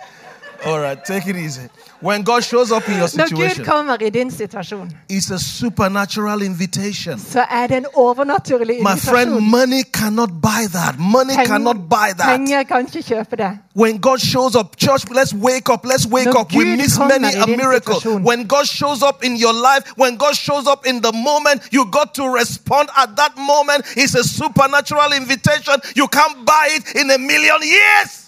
All 0.66 0.80
right, 0.80 1.04
take 1.04 1.26
it 1.26 1.36
easy. 1.36 1.68
When 2.00 2.22
God 2.22 2.42
shows 2.44 2.70
up 2.72 2.88
in 2.88 2.96
your 2.98 3.08
når 3.08 3.28
Gud 3.28 3.28
situation, 3.28 3.64
kommer 3.64 3.96
i 4.02 4.10
din 4.10 4.30
situasjon, 4.30 4.90
it's 5.08 5.30
a 5.30 5.38
supernatural 5.38 6.42
invitation. 6.42 7.18
så 7.18 7.40
er 7.50 7.66
det 7.66 7.76
en 7.76 7.86
overnaturlig 7.94 8.82
My 8.82 8.96
friend, 8.98 9.40
money 9.40 9.82
cannot 9.92 10.30
buy 10.42 10.66
that. 10.72 10.98
Money 10.98 11.34
Peng- 11.34 11.46
cannot 11.46 11.76
buy 11.88 12.08
that. 12.18 12.26
Penger 12.36 12.62
kan 12.62 12.80
ikke 12.86 13.02
kjøpe 13.02 13.36
det. 13.36 13.58
When 13.74 13.98
God 14.00 14.18
shows 14.18 14.54
up, 14.56 14.76
church, 14.76 15.04
let's 15.10 15.34
wake 15.34 15.68
up. 15.72 15.84
Let's 15.86 16.06
wake 16.06 16.26
Når 16.26 16.40
up. 16.40 16.52
We 16.52 16.64
Gud 16.64 16.76
miss 16.76 16.96
kommer 16.96 17.18
many 17.18 17.34
i 17.36 17.42
a 17.42 17.46
din 17.46 17.56
miracle. 17.56 17.94
situasjon. 17.94 18.22
When 18.24 18.46
God 18.46 18.66
shows 18.66 19.02
up 19.02 19.24
in 19.24 19.36
your 19.36 19.52
life, 19.52 19.84
when 19.96 20.16
God 20.16 20.34
shows 20.36 20.66
up 20.66 20.86
in 20.86 21.00
the 21.02 21.12
moment, 21.12 21.62
you 21.72 21.84
got 21.90 22.14
to 22.14 22.24
respond 22.28 22.88
at 22.96 23.16
that 23.16 23.32
moment. 23.36 23.84
It's 23.96 24.14
a 24.14 24.24
supernatural 24.24 25.12
invitation. 25.12 25.74
You 25.96 26.06
can't 26.08 26.44
buy 26.46 26.66
it 26.76 26.94
in 27.00 27.10
a 27.10 27.18
million 27.18 27.60
years. 27.62 28.23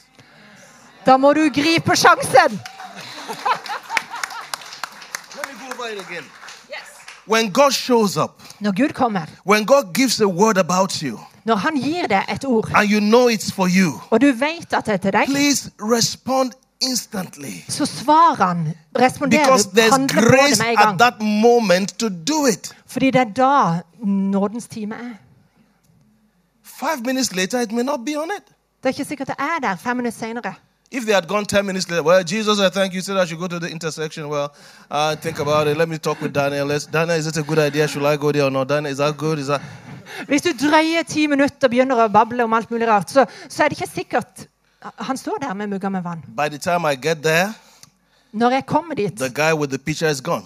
Da 1.06 1.16
må 1.16 1.32
du 1.32 1.40
gripe 1.54 1.96
sjansen. 1.96 2.60
When 7.28 7.52
God 7.52 7.72
shows 7.72 8.16
up, 8.16 8.42
Når 8.60 8.72
Gud 8.72 8.92
kommer, 8.92 9.26
when 9.46 9.66
God 9.66 9.94
gives 9.94 10.20
a 10.20 10.26
word 10.26 10.58
about 10.58 10.92
you, 11.02 11.18
når 11.44 11.56
han 11.56 11.76
gir 11.76 12.06
deg 12.06 12.24
et 12.28 12.44
ord, 12.44 12.70
and 12.74 12.90
you 12.90 13.00
know 13.00 13.28
it's 13.28 13.52
for 13.52 13.66
you, 13.68 14.00
og 14.10 14.20
du 14.20 14.26
vet 14.26 14.72
at 14.72 14.86
det 14.86 14.92
er 14.92 14.96
til 14.96 15.12
deg, 15.12 15.26
please 15.26 15.70
respond 15.80 16.52
instantly. 16.80 17.64
Så 17.68 17.86
svarer 17.86 18.46
han, 18.46 18.74
responderer, 18.98 19.44
Because 19.44 19.68
there's 19.68 20.06
grace 20.06 20.62
at 20.62 20.98
that 20.98 21.14
moment 21.20 21.98
to 21.98 22.08
do 22.08 22.46
it. 22.46 22.74
Fordi 22.86 23.10
det 23.10 23.20
er 23.20 23.24
da 23.24 23.80
nådens 24.06 24.66
time 24.66 24.94
er. 24.94 25.14
Five 26.62 27.00
minutes 27.04 27.36
later, 27.36 27.60
it 27.60 27.72
may 27.72 27.82
not 27.84 28.00
be 28.06 28.18
on 28.20 28.30
it. 28.38 28.44
Det 28.46 28.84
er 28.84 28.88
ikke 28.88 29.04
sikkert 29.04 29.28
det 29.28 29.36
er 29.38 29.58
der 29.62 29.76
fem 29.76 29.96
minutter 29.96 30.18
senere. 30.18 30.54
If 30.90 31.04
they 31.04 31.12
had 31.12 31.26
gone 31.26 31.44
10 31.44 31.66
minutes 31.66 31.90
later, 31.90 32.02
well, 32.02 32.22
Jesus, 32.22 32.60
I 32.60 32.68
thank 32.68 32.94
you. 32.94 33.00
said 33.00 33.16
I 33.16 33.24
should 33.24 33.40
go 33.40 33.48
to 33.48 33.58
the 33.58 33.68
intersection. 33.68 34.28
Well, 34.28 34.54
uh, 34.90 35.16
think 35.16 35.40
about 35.40 35.66
it. 35.66 35.76
Let 35.76 35.88
me 35.88 35.98
talk 35.98 36.20
with 36.20 36.32
Daniel. 36.32 36.66
Let's, 36.66 36.86
Daniel, 36.86 37.16
is 37.16 37.26
it 37.26 37.36
a 37.36 37.42
good 37.42 37.58
idea? 37.58 37.88
Should 37.88 38.04
I 38.04 38.16
go 38.16 38.30
there 38.30 38.44
or 38.44 38.50
not? 38.50 38.68
Daniel, 38.68 38.92
is 38.92 38.98
that 38.98 39.16
good? 39.16 39.38
Is 39.38 39.48
that... 39.48 39.60
Hvis 40.28 40.42
du 40.42 40.52
drøyer 40.54 41.02
ti 41.02 41.26
minutter 41.26 41.66
og 41.66 41.70
begynner 41.70 42.04
å 42.04 42.08
bable 42.08 42.44
om 42.44 42.52
alt 42.54 42.70
mulig 42.70 42.86
rart, 42.88 43.10
så, 43.10 43.26
så 43.48 43.64
er 43.64 43.68
det 43.68 43.80
ikke 43.80 43.90
sikkert 43.90 44.46
Han 45.08 45.16
står 45.18 45.40
der 45.42 45.54
med 45.54 45.66
mugger 45.66 45.88
med 45.90 46.02
vann. 46.02 46.22
By 46.36 46.48
the 46.48 46.58
time 46.58 46.86
I 46.86 46.94
get 46.94 47.22
there, 47.22 47.54
Når 48.32 48.50
jeg 48.50 48.66
kommer 48.66 48.94
dit, 48.94 49.16
the 49.16 49.30
guy 49.30 49.52
with 49.52 49.72
the 49.72 50.10
is 50.10 50.20
gone. 50.20 50.44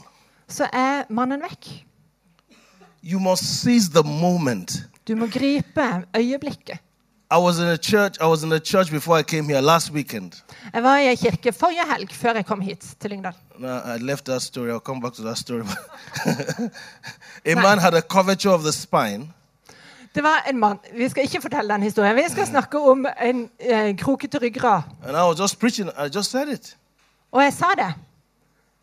så 0.49 0.65
er 0.73 1.05
mannen 1.11 1.43
vekk. 1.43 1.85
You 3.03 3.21
must 3.21 3.45
seize 3.63 3.91
the 3.91 4.03
moment. 4.03 4.73
Du 5.09 5.15
må 5.17 5.27
gripe 5.27 6.05
øyeblikket. 6.17 6.79
I 7.33 7.39
was 7.39 7.59
in 7.59 7.67
a 7.67 7.77
church. 7.77 8.17
I 8.21 8.27
was 8.27 8.43
in 8.43 8.53
a 8.53 8.59
church 8.59 8.91
before 8.91 9.17
I 9.19 9.23
came 9.23 9.45
here 9.45 9.61
last 9.61 9.91
weekend. 9.93 10.33
Jeg 10.75 10.83
var 10.83 10.97
i 10.99 11.11
en 11.11 11.17
kirke 11.17 11.53
forrige 11.53 11.85
helg 11.97 12.13
før 12.15 12.35
jeg 12.35 12.47
kom 12.47 12.61
hit 12.61 12.85
til 13.01 13.11
Lyngdal. 13.11 13.33
No, 13.59 13.69
I 13.69 13.99
left 13.99 14.25
that 14.25 14.43
story. 14.43 14.69
I'll 14.71 14.81
come 14.81 15.01
back 15.01 15.15
to 15.15 15.23
that 15.23 15.39
story. 15.39 15.63
a 17.47 17.55
man 17.55 17.79
had 17.79 17.95
a 17.95 18.01
curvature 18.01 18.53
of 18.55 18.63
the 18.63 18.73
spine, 18.73 19.33
Det 20.15 20.23
var 20.23 20.47
en 20.51 20.59
mann, 20.59 20.79
Vi 20.97 21.09
skal 21.09 21.23
ikke 21.23 21.41
fortelle 21.41 21.75
den 21.75 21.83
historien. 21.83 22.17
Vi 22.17 22.23
skal 22.29 22.47
snakke 22.47 22.81
om 22.81 23.07
en 23.23 23.51
eh, 23.61 23.97
krokete 23.97 24.39
ryggrad. 24.39 24.83
and 25.03 25.17
I 25.17 25.21
was 25.29 25.39
just 25.41 25.59
preaching. 25.59 25.89
I 25.89 26.09
just 26.17 26.31
said 26.31 26.49
it. 26.49 26.77
Og 27.33 27.43
jeg 27.43 27.53
sa 27.53 27.67
det. 27.77 27.95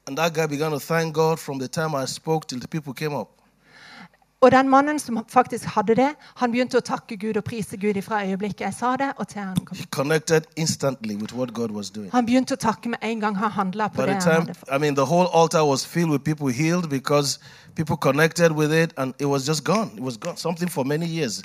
And 0.07 0.17
that 0.17 0.33
guy 0.33 0.45
began 0.47 0.71
to 0.71 0.79
thank 0.79 1.13
God 1.15 1.37
from 1.37 1.59
the 1.59 1.67
time 1.67 2.03
I 2.03 2.05
spoke 2.07 2.47
till 2.47 2.59
the 2.59 2.67
people 2.67 2.93
came 2.93 3.15
up. 3.19 3.27
Og 4.41 4.51
den 4.51 4.69
mannen 4.69 4.99
som 4.99 5.25
faktisk 5.29 5.65
hadde 5.65 5.95
det, 5.97 6.09
han 6.37 6.51
begynte 6.53 6.77
å 6.77 6.83
takke 6.85 7.15
Gud 7.17 7.39
og 7.39 7.43
prise 7.43 7.77
Gud 7.77 7.97
fra 8.05 8.19
øyeblikket 8.21 8.67
jeg 8.67 8.73
sa 8.77 8.91
det, 9.01 9.07
og 9.17 9.27
til 9.27 9.41
han 9.41 9.55
kom. 9.65 9.77
Han 12.11 12.25
begynte 12.25 12.53
å 12.53 12.61
takke 12.61 12.89
med 12.93 12.99
en 13.01 13.19
gang 13.19 13.35
han 13.35 13.51
handla 13.51 13.87
på 13.87 14.01
By 14.01 14.07
det 14.11 14.19
time, 14.21 14.33
han 14.33 14.41
hadde 14.45 14.53
fått. 14.59 14.69
I 14.69 14.77
mean, 14.77 14.95
the 14.95 15.05
whole 15.05 15.27
altar 15.33 15.65
was 15.65 15.85
filled 15.85 16.11
with 16.11 16.23
people 16.23 16.53
healed 16.53 16.89
because 16.89 17.39
people 17.75 17.97
connected 17.97 18.51
with 18.51 18.71
it 18.71 18.93
and 18.97 19.13
it 19.19 19.25
was 19.25 19.47
just 19.47 19.63
gone. 19.63 19.89
It 19.97 20.03
was 20.03 20.17
gone. 20.17 20.37
Something 20.37 20.69
for 20.69 20.85
many 20.85 21.07
years. 21.07 21.41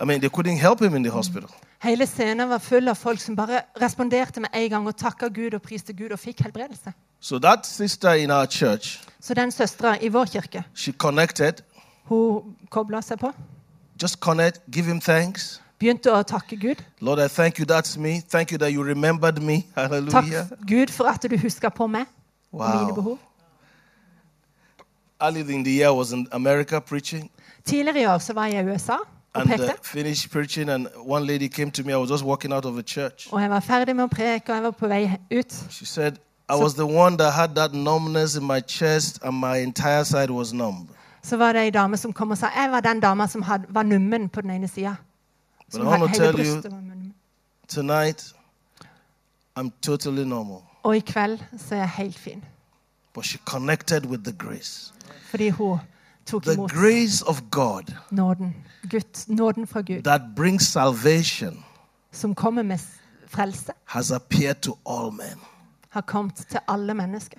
I 0.00 0.04
mean, 0.04 0.20
they 0.20 0.28
couldn't 0.28 0.58
help 0.58 0.80
him 0.80 0.96
in 0.96 1.02
the 1.04 1.12
hospital. 1.12 1.50
Hele 1.82 2.06
scenen 2.06 2.48
var 2.48 2.58
full 2.58 2.88
av 2.88 2.94
folk 2.94 3.20
som 3.20 3.36
bare 3.36 3.60
responderte 3.80 4.40
med 4.40 4.50
en 4.54 4.70
gang 4.70 4.86
og 4.88 4.96
takka 4.96 5.28
Gud 5.28 5.54
og 5.54 5.62
priste 5.62 5.92
Gud 5.92 6.10
og 6.12 6.18
fikk 6.18 6.40
helbredelse. 6.40 6.92
So 7.20 7.38
that 7.38 7.66
sister 7.66 8.12
in 8.14 8.30
our 8.30 8.46
church, 8.46 9.00
Så 9.20 9.34
den 9.34 9.52
søstera 9.52 9.96
i 10.00 10.08
vår 10.08 10.24
kirke, 10.24 10.64
she 10.74 10.92
connected, 10.92 11.62
hun 12.08 12.56
kobla 12.70 13.02
seg 13.02 13.18
på. 13.18 13.32
just 14.02 14.20
connect, 14.20 14.60
give 14.70 14.86
him 14.86 15.00
thanks. 15.00 15.60
Begynte 15.78 16.10
å 16.12 16.22
takke 16.22 16.56
Gud. 16.56 16.82
Lord, 17.00 17.18
I 17.18 17.28
thank 17.28 17.58
you. 17.58 17.64
That's 17.64 17.96
me. 17.96 18.20
Thank 18.20 18.52
you 18.52 18.58
that 18.58 18.72
you 18.72 18.82
remembered 18.82 19.42
me. 19.42 19.66
Takk 19.74 20.26
Gud 20.66 20.90
for 20.90 21.06
at 21.06 21.22
du 21.22 21.36
huska 21.36 21.68
på 21.68 21.86
meg 21.86 22.06
og 22.52 22.60
mine 22.60 22.94
behov. 22.94 23.18
Earlier 25.20 25.50
in 25.50 25.64
the 25.64 25.70
year, 25.70 25.88
I 25.88 25.92
was 25.92 26.12
in 26.12 26.28
America 26.32 26.80
preaching 26.80 27.30
Tidligere 27.64 28.00
i 28.00 28.06
år 28.06 28.18
så 28.18 28.32
var 28.32 28.46
jeg 28.46 28.64
i 28.64 28.72
USA 28.72 28.96
and 29.34 29.60
uh, 29.60 29.68
finished 29.82 30.30
preaching. 30.30 30.68
And 30.68 30.88
one 30.96 31.26
lady 31.26 31.48
came 31.48 31.70
to 31.70 31.82
me. 31.82 31.92
I 31.92 31.96
was 31.96 32.10
just 32.10 32.24
walking 32.24 32.52
out 32.52 32.64
of 32.66 32.78
a 32.78 32.82
church. 32.82 33.28
Og 33.32 33.40
jeg 33.42 33.50
var 33.50 33.60
ferdig 33.60 33.96
med 33.96 34.04
å 34.04 34.08
preke, 34.08 34.52
og 34.52 34.54
jeg 34.54 34.62
var 34.62 34.70
på 34.70 34.88
vei 34.88 35.18
ut. 35.32 35.54
She 35.70 35.86
said, 35.86 36.18
I 36.48 36.56
was 36.56 36.74
the 36.74 36.86
one 36.86 37.16
that 37.16 37.32
had 37.32 37.54
that 37.54 37.72
numbness 37.72 38.36
in 38.36 38.44
my 38.44 38.60
chest, 38.60 39.18
and 39.22 39.40
my 39.40 39.56
entire 39.62 40.04
side 40.04 40.30
was 40.30 40.52
numb. 40.52 40.88
Så 41.24 41.36
var 41.36 41.52
det 41.52 41.62
ei 41.64 41.70
dame 41.70 41.96
som 41.96 42.12
kom 42.12 42.30
og 42.30 42.38
sa 42.38 42.50
jeg 42.52 42.70
var 42.70 42.80
den 42.84 43.00
dama 43.00 43.26
som 43.26 43.42
had, 43.42 43.64
var 43.68 43.82
nummen 43.82 44.28
på 44.28 44.40
den 44.40 44.50
ene 44.50 44.68
sida. 44.68 44.94
Totally. 49.82 50.30
Og 50.82 50.96
i 50.96 51.00
kveld 51.00 51.38
så 51.58 51.74
er 51.74 51.78
jeg 51.78 51.88
helt 51.88 52.18
fin. 52.18 52.44
But 53.14 53.26
she 53.26 53.38
connected 53.44 54.06
with 54.06 54.24
the 54.24 54.32
grace. 54.32 54.92
Fordi 55.30 55.48
hun 55.48 55.78
tok 56.26 56.42
The 56.42 56.52
imot 56.52 56.72
grace 56.72 57.26
of 57.26 57.42
God 57.50 57.82
nåden. 58.10 58.56
Gud, 58.90 59.26
nåden 59.28 59.66
fra 59.66 59.80
Gud. 59.80 60.02
that 60.02 60.20
brings 60.36 60.62
salvation 60.66 61.64
Som 62.12 62.34
kommer 62.34 62.62
med 62.62 62.78
frelse. 63.26 63.72
has 63.84 64.10
appeared 64.10 64.56
to 64.56 64.78
all 64.86 65.12
men. 65.12 65.40
Har 65.88 66.00
kommet 66.00 66.34
til 66.34 66.60
alle 66.68 66.94
mennesker. 66.94 67.38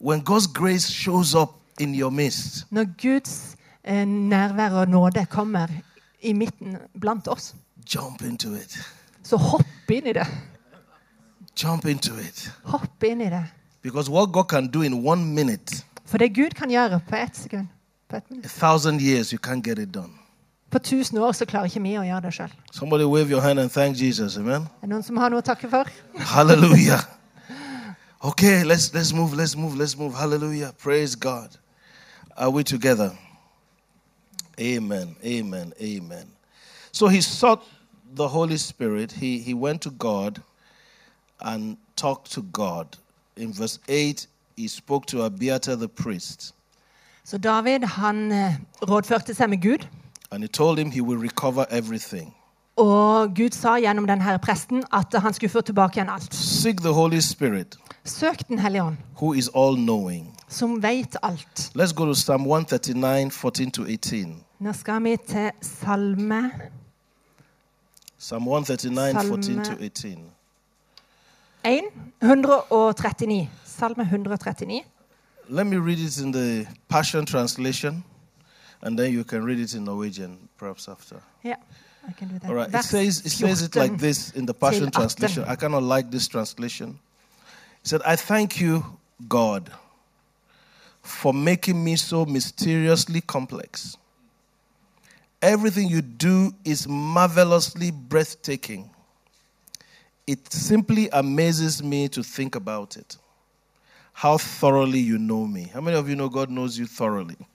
When 0.00 0.20
God's 0.20 0.52
grace 0.52 0.92
shows 0.92 1.34
up 1.34 1.48
in 1.80 1.94
your 1.94 2.10
midst, 2.10 2.66
Når 2.70 2.84
Guds 3.02 3.56
eh, 3.84 4.04
nærvær 4.08 4.70
og 4.70 4.88
nåde 4.88 5.26
kommer 5.26 5.66
i 6.22 6.32
midten 6.32 6.76
blant 7.00 7.28
oss, 7.28 7.54
jump 7.94 8.22
into 8.22 8.54
it. 8.54 8.78
så 9.22 9.36
hopp 9.36 9.90
inn 9.90 10.06
i 10.06 10.12
det. 10.12 10.26
Jump 11.62 11.84
into 11.84 12.14
it. 12.18 12.52
Hopp 12.64 13.02
inn 13.02 13.20
i 13.20 13.24
det. 13.30 13.44
Because 13.82 14.10
what 14.10 14.32
God 14.32 14.44
can 14.48 14.68
do 14.70 14.82
in 14.82 15.06
one 15.06 15.24
minute, 15.34 15.84
For 16.06 16.18
det 16.18 16.34
Gud 16.34 16.50
kan 16.50 16.70
gjøre 16.70 17.00
på 17.08 17.16
ett 17.16 17.36
sekund, 17.36 17.66
på 18.10 18.16
ett 18.16 18.24
a 18.30 18.34
minutt 18.34 18.50
thousand 18.50 19.00
years, 19.00 19.30
you 19.32 19.38
can't 19.46 19.62
get 19.62 19.78
it 19.78 19.94
done. 19.94 20.12
På 20.70 20.78
tusen 20.78 21.18
år 21.18 21.32
så 21.32 21.44
klarer 21.44 21.64
ikke 21.64 21.80
vi 21.82 21.94
å 21.98 22.02
gjøre 22.04 22.20
det 22.20 22.32
sjøl. 22.34 22.52
Somebody 22.72 23.04
wave 23.04 23.30
your 23.30 23.40
hand 23.40 23.58
and 23.58 23.70
thank 23.70 23.96
Jesus. 24.02 24.36
Amen. 24.36 24.62
Er 24.62 24.66
det 24.82 24.88
noen 24.88 25.02
som 25.02 25.16
har 25.16 25.28
noe 25.30 25.38
å 25.40 25.44
takke 25.46 25.68
for? 25.70 25.88
Hallelujah. 26.18 27.00
Okay, 28.20 28.64
let's 28.64 28.92
let's 28.94 29.12
move, 29.14 29.36
let's 29.36 29.56
move, 29.56 29.76
let's 29.76 29.96
move. 29.96 30.12
Hallelujah. 30.18 30.72
Praise 30.82 31.14
God. 31.14 31.56
Are 32.38 32.50
we 32.50 32.62
together? 32.64 33.10
Amen. 34.60 35.16
Amen. 35.24 35.72
Amen. 35.80 36.26
So 36.92 37.06
he 37.08 37.20
sought 37.20 37.60
the 38.16 38.28
Holy 38.28 38.56
Spirit. 38.56 39.12
He 39.12 39.38
he 39.38 39.54
went 39.54 39.80
to 39.82 39.90
God 39.90 40.40
and 41.40 41.76
talked 41.96 42.32
to 42.32 42.42
God. 42.42 42.86
In 43.36 43.52
verse 43.52 43.78
8, 43.88 44.26
he 44.56 44.68
spoke 44.68 45.06
to 45.06 45.22
Abiathar 45.24 45.76
the 45.76 45.88
priest, 45.88 46.54
Så 47.24 47.38
David 47.38 47.84
han 47.84 48.32
eh, 48.32 48.54
rådførte 48.82 49.34
seg 49.34 49.48
med 49.50 49.62
Gud. 49.62 49.86
and 50.30 50.42
he 50.44 50.48
told 50.48 50.78
him 50.78 50.90
he 50.90 51.00
will 51.02 51.18
recover 51.18 51.64
everything. 51.70 52.34
Og 52.76 53.34
Gud 53.36 53.50
sa 53.52 53.76
gjennom 53.78 54.06
denne 54.06 54.38
presten 54.42 54.84
at 54.92 55.20
han 55.22 55.34
skulle 55.34 55.50
få 55.50 55.60
tilbake 55.60 55.96
igjen 55.96 56.08
alt. 56.08 56.34
Seek 56.34 56.80
the 56.80 56.92
Holy 56.92 57.20
Spirit, 57.20 57.76
Søk 58.04 58.48
Den 58.48 58.58
hellige 58.58 58.82
ånd, 58.82 58.96
who 59.22 59.32
is 59.34 59.48
all 59.56 59.76
knowing. 59.76 60.37
Som 60.48 60.82
veit 60.82 61.16
alt. 61.22 61.70
Let's 61.76 61.92
go 61.94 62.04
to 62.06 62.14
Psalm 62.14 62.46
139, 62.46 63.30
14 63.30 63.70
to 63.70 63.84
18. 63.86 64.44
Nå 64.60 64.72
skal 64.72 65.04
vi 65.04 65.16
til 65.28 65.50
Salme 65.60 66.50
Psalm 68.18 68.46
139, 68.46 69.12
Salme- 69.12 69.28
14 69.28 69.64
to 69.64 69.72
18. 69.84 70.24
1, 71.64 71.82
139. 72.22 73.48
Salme 73.64 74.02
139. 74.04 74.82
Let 75.48 75.66
me 75.66 75.76
read 75.76 75.98
it 75.98 76.18
in 76.18 76.32
the 76.32 76.66
Passion 76.88 77.26
Translation, 77.26 78.04
and 78.82 78.98
then 78.98 79.12
you 79.12 79.24
can 79.24 79.44
read 79.44 79.58
it 79.58 79.74
in 79.74 79.84
Norwegian, 79.84 80.38
perhaps 80.58 80.88
after. 80.88 81.16
Ja, 81.44 81.54
I 82.08 82.12
can 82.18 82.28
do 82.28 82.38
that. 82.38 82.50
All 82.50 82.56
right. 82.56 82.74
It 82.74 82.84
says, 82.84 83.20
it 83.24 83.30
says 83.32 83.62
it 83.62 83.74
like 83.76 83.96
this 83.98 84.30
in 84.32 84.46
the 84.46 84.54
Passion 84.54 84.90
Translation. 84.90 85.42
18. 85.44 85.52
I 85.52 85.56
cannot 85.56 85.82
like 85.82 86.10
this 86.10 86.28
translation. 86.28 86.98
It 87.84 87.88
said, 87.88 88.02
I 88.04 88.16
thank 88.16 88.60
you, 88.60 88.82
God, 89.28 89.70
for 91.08 91.32
making 91.32 91.82
me 91.82 91.96
so 91.96 92.24
mysteriously 92.24 93.20
complex. 93.20 93.96
Everything 95.40 95.88
you 95.88 96.02
do 96.02 96.52
is 96.64 96.88
marvelously 96.88 97.90
breathtaking. 97.90 98.90
It 100.26 100.52
simply 100.52 101.08
amazes 101.12 101.82
me 101.82 102.08
to 102.08 102.22
think 102.22 102.54
about 102.54 102.96
it. 102.96 103.16
How 104.12 104.36
thoroughly 104.36 104.98
you 104.98 105.16
know 105.16 105.46
me. 105.46 105.70
How 105.72 105.80
many 105.80 105.96
of 105.96 106.08
you 106.08 106.16
know 106.16 106.28
God 106.28 106.50
knows 106.50 106.76
you 106.76 106.86
thoroughly? 106.86 107.36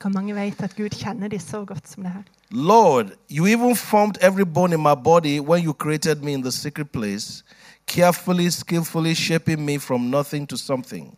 Hvor 0.00 0.08
mange 0.08 0.34
vet 0.34 0.62
at 0.62 0.76
Gud 0.76 0.90
kjenner 0.90 1.28
de 1.28 1.38
så 1.38 1.64
godt 1.64 1.88
som 1.88 2.02
det 2.02 2.12
her? 2.12 2.22
Lord, 2.50 3.06
you 3.28 3.46
even 3.46 3.76
formed 3.76 4.16
every 4.20 4.44
bone 4.44 4.72
in 4.72 4.80
my 4.80 4.94
body 4.94 5.40
when 5.40 5.64
you 5.64 5.72
created 5.74 6.22
me 6.22 6.32
in 6.32 6.42
the 6.42 6.52
secret 6.52 6.92
place, 6.92 7.42
carefully, 7.86 8.50
skillfully 8.50 9.14
shaping 9.14 9.64
me 9.64 9.78
from 9.78 10.10
nothing 10.10 10.46
to 10.46 10.56
something. 10.56 11.16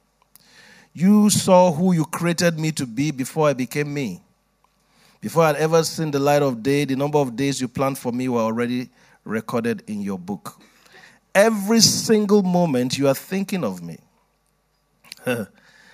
You 0.92 1.30
saw 1.30 1.72
who 1.72 1.92
you 1.92 2.04
created 2.04 2.58
me 2.58 2.72
to 2.72 2.86
be 2.86 3.10
before 3.10 3.48
I 3.48 3.52
became 3.54 3.92
me. 3.92 4.20
Before 5.20 5.44
I'd 5.44 5.56
ever 5.56 5.84
seen 5.84 6.10
the 6.10 6.18
light 6.18 6.42
of 6.42 6.62
day, 6.62 6.84
the 6.84 6.96
number 6.96 7.18
of 7.18 7.36
days 7.36 7.60
you 7.60 7.68
planned 7.68 7.98
for 7.98 8.12
me 8.12 8.28
were 8.28 8.40
already 8.40 8.90
recorded 9.24 9.84
in 9.86 10.02
your 10.02 10.18
book. 10.18 10.60
Every 11.34 11.80
single 11.80 12.42
moment 12.42 12.98
you 12.98 13.08
are 13.08 13.14
thinking 13.14 13.64
of 13.64 13.82
me. 13.82 13.98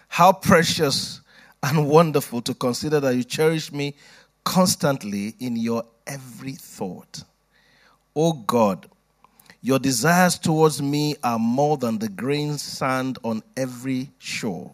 How 0.08 0.32
precious 0.32 1.20
and 1.62 1.88
wonderful 1.88 2.40
to 2.42 2.54
consider 2.54 2.98
that 3.00 3.14
you 3.14 3.22
cherish 3.22 3.70
me 3.70 3.94
constantly 4.44 5.34
in 5.38 5.56
your 5.56 5.84
every 6.06 6.52
thought. 6.52 7.22
Oh 8.16 8.32
God, 8.32 8.88
Your 9.61 9.78
desires 9.80 10.38
towards 10.38 10.80
me 10.80 11.16
are 11.22 11.38
more 11.38 11.76
than 11.76 11.98
the 11.98 12.08
green 12.08 12.58
sand 12.58 13.18
on 13.24 13.42
every 13.56 14.11
shore. 14.18 14.72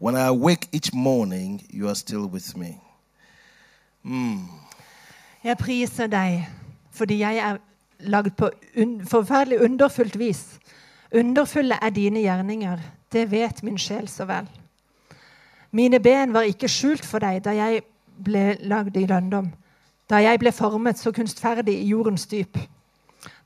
When 0.00 0.16
I 0.16 0.28
awake 0.28 0.68
each 0.72 0.94
morning, 0.94 1.60
you 1.70 1.86
are 1.88 1.94
still 1.94 2.26
with 2.26 2.56
me. 2.56 2.80
Jeg 5.44 5.58
priser 5.58 6.08
deg 6.08 6.46
fordi 6.90 7.18
jeg 7.20 7.36
er 7.36 7.58
lagd 8.08 8.32
på 8.36 8.48
un 8.80 8.94
forferdelig 9.06 9.60
underfullt 9.60 10.16
vis. 10.18 10.58
Underfulle 11.12 11.76
er 11.82 11.90
dine 11.90 12.22
gjerninger, 12.24 12.80
det 13.12 13.30
vet 13.30 13.62
min 13.62 13.78
sjel 13.78 14.08
så 14.08 14.24
vel. 14.24 14.48
Mine 15.70 16.00
ben 16.00 16.32
var 16.32 16.48
ikke 16.48 16.68
skjult 16.68 17.04
for 17.04 17.20
deg 17.20 17.44
da 17.44 17.52
jeg 17.58 17.84
ble 18.24 18.56
lagd 18.72 18.96
i 18.96 19.04
lønndom, 19.04 19.52
da 20.10 20.24
jeg 20.24 20.40
ble 20.40 20.52
formet 20.52 20.98
så 20.98 21.12
kunstferdig 21.12 21.76
i 21.76 21.88
jordens 21.92 22.24
dyp. 22.26 22.56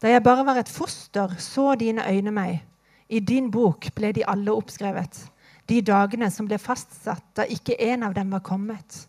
Da 0.02 0.08
jeg 0.08 0.22
bare 0.22 0.46
var 0.46 0.62
et 0.62 0.70
foster, 0.70 1.34
så 1.38 1.74
dine 1.74 2.06
øyne 2.06 2.30
meg. 2.30 2.62
I 3.08 3.18
din 3.18 3.50
bok 3.50 3.90
ble 3.94 4.12
de 4.14 4.22
alle 4.28 4.54
oppskrevet, 4.54 5.26
de 5.68 5.80
dagene 5.80 6.30
som 6.30 6.48
ble 6.48 6.58
fastsatt 6.60 7.24
da 7.36 7.46
ikke 7.48 7.76
en 7.80 8.02
av 8.08 8.14
dem 8.16 8.32
var 8.34 8.44
kommet. 8.44 9.04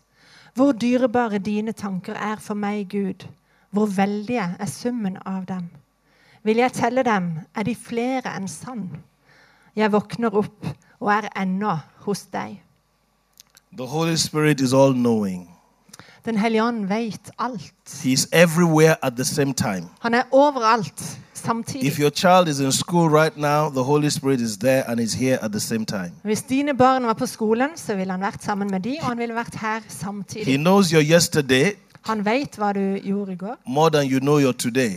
Hvor 0.56 0.72
dyrebare 0.72 1.38
dine 1.38 1.72
tanker 1.76 2.16
er 2.16 2.40
for 2.40 2.56
meg, 2.56 2.88
Gud. 2.88 3.26
Hvor 3.70 3.90
veldige 3.92 4.54
er 4.58 4.70
summen 4.70 5.18
av 5.26 5.44
dem. 5.48 5.68
Vil 6.42 6.62
jeg 6.62 6.72
telle 6.72 7.02
dem, 7.04 7.32
er 7.54 7.66
de 7.66 7.74
flere 7.74 8.32
enn 8.36 8.48
sand. 8.48 8.94
Jeg 9.76 9.92
våkner 9.92 10.32
opp 10.32 10.68
og 11.00 11.10
er 11.12 11.28
ennå 11.36 11.74
hos 12.06 12.24
deg. 12.32 12.62
The 13.76 13.86
Holy 13.86 14.16
Spirit 14.16 14.60
is 14.60 14.72
all 14.72 14.94
knowing, 14.94 15.50
Den 16.26 16.36
hellige 16.38 16.62
ånd 16.64 16.84
vet 16.88 17.30
alt. 17.38 17.72
He's 17.88 18.26
everywhere 18.32 18.96
at 19.02 19.12
the 19.16 19.24
same 19.24 19.54
time. 19.54 19.82
Han 20.00 20.14
er 20.14 20.22
overalt 20.32 21.00
If 21.00 21.18
samtidig. 21.34 21.98
your 22.00 22.10
child 22.10 22.48
is 22.48 22.60
in 22.60 22.72
school 22.72 23.08
right 23.08 23.36
now, 23.36 23.68
the 23.70 23.82
Holy 23.82 24.08
Spirit 24.08 24.40
is 24.40 24.56
there 24.58 24.90
and 24.90 25.00
is 25.00 25.14
here 25.14 25.38
at 25.44 25.50
the 25.52 25.60
same 25.60 25.84
time. 25.86 26.12
Hvis 26.22 26.42
dine 26.42 26.74
barn 26.76 27.06
var 27.06 27.12
på 27.12 27.26
skolen, 27.26 27.68
så 27.76 27.94
ville 27.94 28.10
han 28.12 28.20
vært 28.20 28.42
sammen 28.44 28.70
med 28.70 28.80
de, 28.80 28.96
og 29.02 29.06
han 29.08 29.18
ville 29.18 29.34
vært 29.34 29.54
her 29.60 29.78
He 29.80 29.84
samtidig. 29.88 30.56
knows 30.56 30.90
your 30.90 31.02
yesterday 31.02 31.70
Han 32.02 32.24
vet 32.24 32.56
hva 32.58 32.72
du 32.72 32.98
gjorde 33.04 33.32
i 33.32 33.36
går. 33.36 33.56
more 33.66 33.90
than 33.90 34.10
you 34.10 34.18
know 34.20 34.38
your 34.40 34.52
today. 34.52 34.92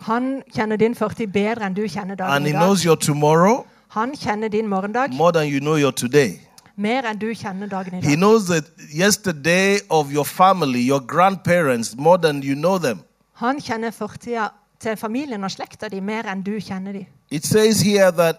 Han 0.00 0.42
kjenner 0.54 0.76
din 0.76 0.94
fortid 0.94 1.26
bedre 1.32 1.66
enn 1.66 1.74
du 1.74 1.82
kjenner 1.88 2.14
dagen 2.14 2.42
He 2.42 2.48
i 2.48 2.52
dag. 2.52 2.60
knows 2.62 2.82
your 2.82 2.96
tomorrow 2.96 3.64
Han 3.88 4.12
kjenner 4.16 4.48
din 4.48 4.66
morgendag 4.68 5.08
more 5.12 5.32
than 5.32 5.48
you 5.52 5.60
know 5.60 5.76
your 5.76 5.90
today. 5.90 6.40
Mer 6.78 7.06
enn 7.10 7.18
du 7.18 7.26
kjenner 7.34 7.66
dagen 7.70 7.98
i 7.98 8.00
He 8.00 8.14
dag. 8.14 8.18
knows 8.20 8.46
the 8.46 8.62
yesterday 8.94 9.78
of 9.90 10.12
your 10.14 10.24
family, 10.24 10.80
your 10.86 11.00
grandparents, 11.00 11.96
more 11.96 12.18
than 12.18 12.42
you 12.42 12.54
know 12.54 12.78
them. 12.78 13.00
Han 13.42 13.60
kjenner 13.60 13.90
fortida 13.90 14.48
til 14.80 14.96
familien 14.96 15.44
og 15.44 15.50
slekta 15.50 15.88
di 15.90 16.00
mer 16.00 16.28
enn 16.30 16.42
du 16.46 16.54
kjenner 16.60 16.92
de. 16.92 17.06
It 17.30 17.44
says 17.46 17.80
here 17.82 18.10
that, 18.12 18.36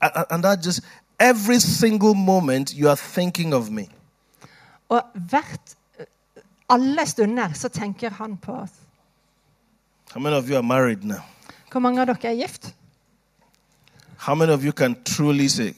and 0.00 0.24
and 0.30 0.42
that 0.44 0.62
just 0.64 0.80
every 1.18 1.58
single 1.60 2.14
moment 2.14 2.72
you 2.74 2.88
are 2.88 2.96
thinking 2.96 3.54
of 3.54 3.70
me. 3.70 3.86
Og 4.88 5.02
hvert 5.14 5.74
alle 6.68 7.06
stunder 7.06 7.52
så 7.54 7.68
tenker 7.68 8.10
han 8.10 8.36
på 8.36 8.52
oss. 8.52 8.70
How 10.14 10.20
many 10.20 10.36
of 10.36 10.48
you 10.48 10.56
are 10.56 10.62
married 10.62 11.04
now? 11.04 11.20
Hvor 11.70 11.80
mange 11.80 12.00
av 12.00 12.06
dere 12.06 12.32
er 12.32 12.34
gift? 12.42 12.74
How 14.18 14.34
many 14.34 14.52
of 14.52 14.64
you 14.64 14.72
can 14.72 14.96
truly 15.04 15.46
say, 15.48 15.72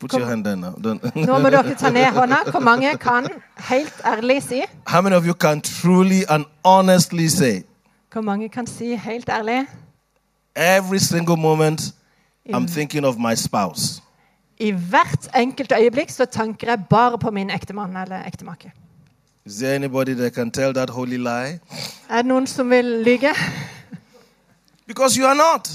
put 0.00 0.12
your 0.12 0.26
hand 0.26 0.44
down 0.44 0.58
now. 0.60 0.74
Nå 1.26 1.38
må 1.38 1.50
dere 1.50 1.74
ta 1.74 1.90
ned 1.90 2.12
hånda. 2.12 2.36
Hvor 2.50 2.60
mange 2.60 2.96
kan 2.98 3.26
helt 3.56 4.00
ærlig 4.06 4.42
si? 4.42 4.62
How 4.86 5.00
many 5.00 5.16
of 5.16 5.26
you 5.26 5.34
can 5.34 5.60
truly 5.60 6.22
and 6.28 6.44
honestly 6.64 7.28
say, 7.28 7.62
Hvor 8.12 8.20
mange 8.20 8.48
kan 8.48 8.66
si 8.66 8.96
helt 8.96 9.28
ærlig? 9.28 9.66
every 10.56 10.98
single 10.98 11.36
moment 11.36 11.92
I'm 12.52 12.66
thinking 12.66 13.04
of 13.04 13.16
my 13.18 13.34
spouse? 13.34 14.02
I 14.60 14.70
hvert 14.70 15.28
enkelt 15.36 15.72
øyeblikk 15.80 16.10
så 16.10 16.24
tanker 16.24 16.68
jeg 16.68 16.78
bare 16.90 17.18
på 17.18 17.30
min 17.30 17.50
ektemann 17.50 17.96
eller 17.96 18.26
ektemake. 18.26 18.72
Is 19.46 19.56
there 19.58 19.74
anybody 19.74 20.14
that 20.14 20.34
can 20.34 20.50
tell 20.50 20.74
that 20.74 20.90
holy 20.90 21.16
lie? 21.16 21.60
Er 22.10 22.16
det 22.16 22.26
noen 22.26 22.46
som 22.46 22.70
vil 22.70 22.84
lyge? 22.84 23.34
Because 24.88 25.18
you 25.20 25.26
are 25.26 25.34
not. 25.36 25.68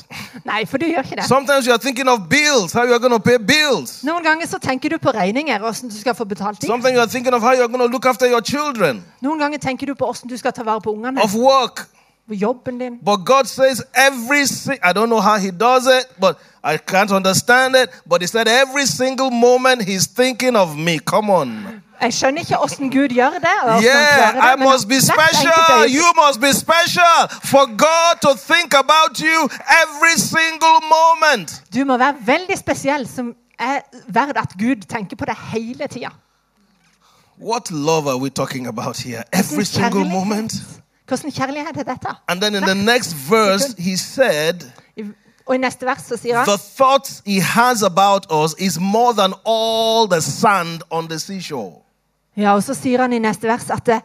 Nei, 0.46 0.66
for 0.66 0.78
du 0.82 0.86
gjør 0.86 1.04
ikke 1.06 1.16
det. 1.16 1.26
Sometimes 1.28 1.66
you 1.68 1.74
are 1.74 1.78
thinking 1.80 2.10
of 2.10 2.20
bills, 2.30 2.74
how 2.74 2.84
you 2.84 2.94
are 2.94 3.00
going 3.00 3.14
to 3.14 3.20
pay 3.20 3.38
bills. 3.38 4.04
Noen 4.04 4.24
ganger 4.26 4.48
så 4.48 4.58
tenker 4.60 4.90
du 4.90 4.98
på 4.98 5.12
regninger 5.14 5.60
hvordan 5.60 5.90
du 5.90 6.00
skal 6.00 6.16
få 6.16 6.26
betalt 6.26 6.62
dem. 6.62 6.68
Sometimes 6.68 6.94
you 6.96 7.00
are 7.02 7.08
thinking 7.10 7.34
of 7.34 7.42
how 7.42 7.52
you 7.54 7.62
are 7.62 7.68
going 7.68 7.80
to 7.88 7.92
look 7.94 8.06
after 8.06 8.26
your 8.28 8.42
children, 8.42 9.04
Noen 9.22 9.40
ganger 9.40 9.58
tenker 9.58 9.86
du 9.88 9.94
på 9.94 10.06
hvordan 10.06 10.30
du 10.30 10.38
skal 10.38 10.52
ta 10.54 10.64
vare 10.64 10.82
på 10.82 10.90
ungene. 10.94 11.22
of 11.24 11.36
work. 11.36 11.88
På 12.28 12.34
jobben 12.34 12.80
din. 12.80 12.98
But 13.06 13.26
God 13.26 13.46
says 13.48 13.82
every 13.94 14.46
si- 14.46 14.80
I 14.84 14.94
don't 14.94 15.08
know 15.14 15.22
how 15.22 15.38
he 15.38 15.52
does 15.52 15.86
it, 15.88 16.06
but 16.20 16.38
I 16.64 16.78
can't 16.78 17.12
understand 17.12 17.76
it. 17.76 17.90
But 18.10 18.22
he 18.22 18.28
said 18.28 18.48
every 18.48 18.86
single 18.86 19.30
moment 19.30 19.82
he's 19.84 20.08
thinking 20.08 20.56
of 20.56 20.76
me. 20.78 21.00
Come 21.00 21.30
on. 21.30 21.83
Jeg 22.02 22.14
skjønner 22.14 22.40
ikke 22.40 22.56
hvordan 22.58 22.90
Gud 22.92 23.08
gjør 23.10 23.30
det. 23.30 23.58
og 23.64 23.84
Yeah, 23.84 24.54
I 24.54 24.56
must 24.68 24.88
be 24.88 25.00
special. 25.02 25.96
You 26.00 26.08
must 26.22 26.40
be 26.40 26.54
special 26.54 27.18
for 27.52 27.66
God 27.86 28.14
to 28.22 28.32
think 28.54 28.74
about 28.74 29.18
you 29.20 29.50
every 29.84 30.16
single 30.18 30.78
moment. 30.98 31.64
Du 31.76 31.86
må 31.86 31.98
være 31.98 32.16
veldig 32.26 32.58
spesiell, 32.58 33.08
som 33.08 33.34
er 33.60 33.80
verdt 34.08 34.38
at 34.38 34.52
Gud 34.60 34.82
tenker 34.90 35.16
på 35.16 35.26
det 35.26 35.36
hele 35.54 35.88
tida. 35.88 36.10
What 37.42 37.72
love 37.72 38.10
are 38.10 38.18
we 38.18 38.30
talking 38.30 38.68
about 38.68 38.98
here? 38.98 39.24
Every 39.34 39.64
single 39.64 40.06
moment. 40.10 40.54
Hvordan 41.08 41.32
kjærlighet 41.32 41.78
er 41.78 41.84
dette? 41.84 42.08
And 42.28 42.42
then 42.42 42.56
in 42.56 42.62
the 42.64 42.76
next 42.76 43.16
verse, 43.30 43.76
he 43.78 43.98
said, 43.98 44.56
Og 45.46 45.56
i 45.56 45.58
neste 45.58 45.86
vers 45.86 46.02
så 46.08 46.18
sier 46.18 46.38
han 46.38 46.48
The 46.48 46.58
thoughts 46.78 47.22
he 47.26 47.42
has 47.42 47.84
about 47.84 48.26
us 48.32 48.56
is 48.60 48.80
more 48.80 49.14
than 49.14 49.34
all 49.46 50.08
the 50.10 50.22
sand 50.22 50.82
on 50.90 51.08
the 51.10 51.20
seashore. 51.20 51.83
Ja, 52.36 52.56
og 52.56 52.64
så 52.66 52.74
sier 52.78 53.04
han 53.06 53.14
i 53.14 53.20
neste 53.22 53.48
vers 53.48 53.68
at 53.74 53.86
det, 53.86 54.00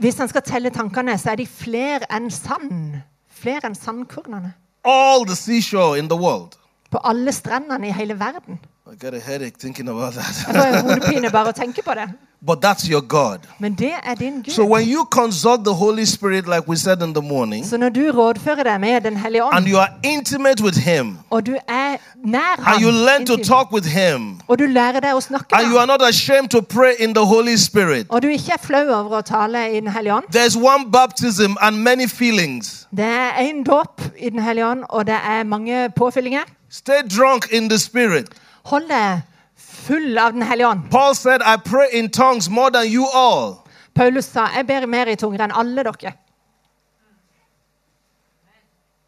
hvis 0.00 0.18
han 0.22 0.28
skal 0.30 0.42
telle 0.46 0.70
tankene, 0.70 1.16
så 1.18 1.32
er 1.34 1.40
de 1.42 1.46
flere 1.46 2.06
enn 2.14 2.30
sand. 2.32 3.00
Flere 3.40 3.68
enn 3.68 3.74
sandkornene. 3.76 4.54
All 4.88 5.26
the 5.26 5.36
seashore 5.36 5.98
in 5.98 6.08
the 6.08 6.16
world. 6.16 6.54
På 6.90 7.00
alle 7.04 7.32
strendene 7.32 7.90
i 7.90 7.92
hele 7.92 8.14
verden. 8.18 8.58
I 8.88 8.94
got 8.96 9.12
a 9.14 9.20
headache 9.20 9.58
thinking 9.58 9.88
about 9.88 10.14
Jeg 10.14 10.24
that. 10.24 10.56
får 10.56 10.80
hodepine 10.88 11.30
bare 11.30 11.52
å 11.52 11.56
tenke 11.56 11.82
på 11.84 11.94
det. 11.98 12.06
But 12.46 12.62
that's 12.62 12.88
your 12.90 13.00
God. 13.00 13.38
Men 13.58 13.74
det 13.74 13.92
er 14.04 14.14
din 14.14 14.42
Gud. 14.42 14.52
So 14.52 14.64
when 14.64 14.88
you 14.88 15.04
consult 15.04 15.64
the 15.64 15.74
Holy 15.74 16.04
Spirit, 16.04 16.46
like 16.46 16.68
we 16.68 16.76
said 16.76 17.02
in 17.02 17.14
the 17.14 17.22
morning, 17.22 17.66
Så 17.66 17.76
når 17.76 17.88
du 17.88 18.10
rådfører 18.14 18.62
deg 18.62 18.80
med 18.80 19.00
Den 19.00 19.16
hellige 19.16 19.42
and 19.52 19.66
you 19.68 19.78
are 19.78 19.88
intimate 20.04 20.64
with 20.64 20.78
Him, 20.78 21.18
og 21.30 21.46
du 21.46 21.52
er 21.68 21.96
nær 22.24 22.38
and 22.56 22.64
ham, 22.64 22.82
you 22.82 22.90
learn 22.90 23.26
to 23.26 23.36
talk 23.36 23.72
with 23.72 23.86
Him, 23.86 24.40
og 24.48 24.58
du 24.58 24.64
lærer 24.64 25.00
deg 25.00 25.14
å 25.14 25.20
snakke 25.20 25.54
and 25.54 25.66
med 25.66 25.72
you 25.72 25.78
are 25.78 25.86
not 25.86 26.02
ashamed 26.08 26.48
to 26.48 26.60
pray 26.60 26.92
in 26.98 27.14
the 27.14 27.24
Holy 27.24 27.56
Spirit, 27.56 28.06
og 28.08 28.22
du 28.22 28.28
ikke 28.28 28.52
er 28.52 28.62
flau 28.62 28.88
over 28.88 29.18
å 29.18 29.20
tale 29.20 29.76
i 29.76 29.80
Den 29.80 29.88
hellige 29.88 30.14
ånd 30.14 30.24
there's 30.36 30.56
one 30.56 30.90
baptism 30.92 31.52
and 31.60 31.76
many 31.76 32.08
feelings. 32.08 32.86
Det 32.96 33.04
er 33.04 33.30
én 33.30 33.64
dåp 33.64 34.02
i 34.18 34.30
Den 34.30 34.42
hellige 34.42 34.66
ånd, 34.66 34.84
og 34.88 35.06
det 35.06 35.14
er 35.14 35.44
mange 35.44 35.90
påfyllinger. 35.96 36.40
Stay 36.70 37.02
drunk 37.18 37.52
in 37.52 37.68
the 37.68 37.78
Spirit. 37.78 38.26
Hold 38.62 38.88
deg 38.88 39.20
full 39.86 40.18
av 40.18 40.32
Den 40.32 40.42
hellige 40.42 40.68
ånd. 40.68 40.90
Paul 40.90 41.14
said, 41.14 41.40
I 41.42 41.56
pray 41.56 41.88
in 41.92 42.10
tongues 42.10 42.48
more 42.50 42.70
than 42.70 42.86
you 42.92 43.06
all. 43.14 43.64
Paulus 43.94 44.24
sa 44.30 44.46
jeg 44.54 44.66
ber 44.66 44.86
mer 44.86 45.08
i 45.10 45.16
tunger 45.16 45.42
enn 45.46 45.52
alle 45.54 45.82
dere. 45.84 46.12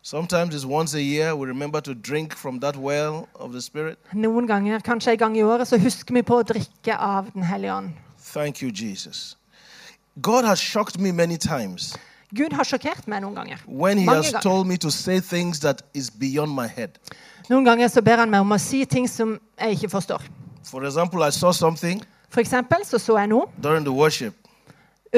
Sometimes 0.03 0.55
it's 0.55 0.65
once 0.65 0.95
a 0.95 1.03
year 1.03 1.37
we 1.37 1.47
remember 1.47 1.81
to 1.83 1.95
drink 1.95 2.35
from 2.35 2.59
that 2.61 2.77
well 2.77 3.29
of 3.35 3.53
the 3.53 3.61
Spirit. 3.61 3.99
Noen 4.15 4.47
ganger, 4.49 4.79
kanskje 4.81 5.13
en 5.13 5.19
gang 5.19 5.37
i 5.37 5.43
året, 5.43 5.69
så 5.69 5.79
husker 5.79 6.15
vi 6.15 6.23
på 6.23 6.39
å 6.41 6.43
drikke 6.43 6.97
av 6.97 7.29
Den 7.35 7.43
hellige 7.43 7.75
ånd. 7.75 7.91
Thank 8.33 8.63
you, 8.63 8.71
Jesus. 8.73 9.37
God 10.21 10.45
has 10.45 10.59
shocked 10.59 10.99
me 10.99 11.13
many 11.13 11.37
times 11.37 11.97
Gud 12.35 12.53
har 12.53 12.65
sjokkert 12.65 13.07
meg 13.09 13.23
noen 13.23 13.35
ganger. 13.35 13.59
when 13.67 13.99
He 13.99 14.05
Mange 14.07 14.23
has 14.23 14.33
ganger. 14.33 14.43
told 14.43 14.67
me 14.67 14.77
to 14.77 14.91
say 14.91 15.21
things 15.21 15.61
that 15.61 15.83
is 15.95 16.11
beyond 16.11 16.55
my 16.55 16.67
head. 16.67 16.91
Noen 17.51 17.65
ganger 17.65 17.89
så 17.89 18.03
ber 18.03 18.17
han 18.17 18.31
meg 18.31 18.41
om 18.41 18.53
å 18.53 18.59
si 18.59 18.85
ting 18.85 19.09
som 19.09 19.39
jeg 19.61 19.71
ikke 19.77 19.89
forstår. 19.91 20.23
For 20.65 20.85
example, 20.85 21.23
I 21.29 21.31
saw 21.31 21.53
something 21.53 22.03
For 22.31 22.41
eksempel 22.41 22.77
så 22.85 22.99
så 22.99 23.17
jeg 23.19 23.27
noe 23.29 23.47
during 23.63 23.85
the 23.85 23.93
worship, 23.93 24.35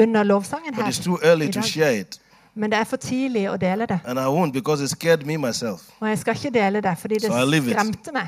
under 0.01 0.23
lovsangen 0.23 0.73
but 0.75 0.83
her. 0.83 0.91
it's 0.91 1.03
too 1.03 1.19
early 1.23 1.45
i 1.47 1.51
to 1.51 1.59
dag. 1.61 1.69
share 1.69 1.99
it. 1.99 2.19
Men 2.55 2.69
det 2.71 2.79
er 2.79 2.83
for 2.83 2.97
tidlig 2.97 3.49
å 3.49 3.57
dele 3.57 3.85
det. 3.85 3.99
And 4.05 4.19
I 4.19 4.23
won't 4.25 4.51
because 4.53 4.83
it 4.83 4.89
scared 4.89 5.25
me 5.25 5.37
myself. 5.37 5.81
Og 5.99 6.09
jeg 6.09 6.17
skal 6.19 6.35
ikke 6.35 6.49
dele 6.59 6.81
det 6.81 6.97
fordi 6.97 7.15
det 7.15 7.23
So 7.23 7.33
I 7.37 7.45
leave 7.45 7.67
it. 7.71 7.73
skremte 7.79 8.11
meg. 8.13 8.27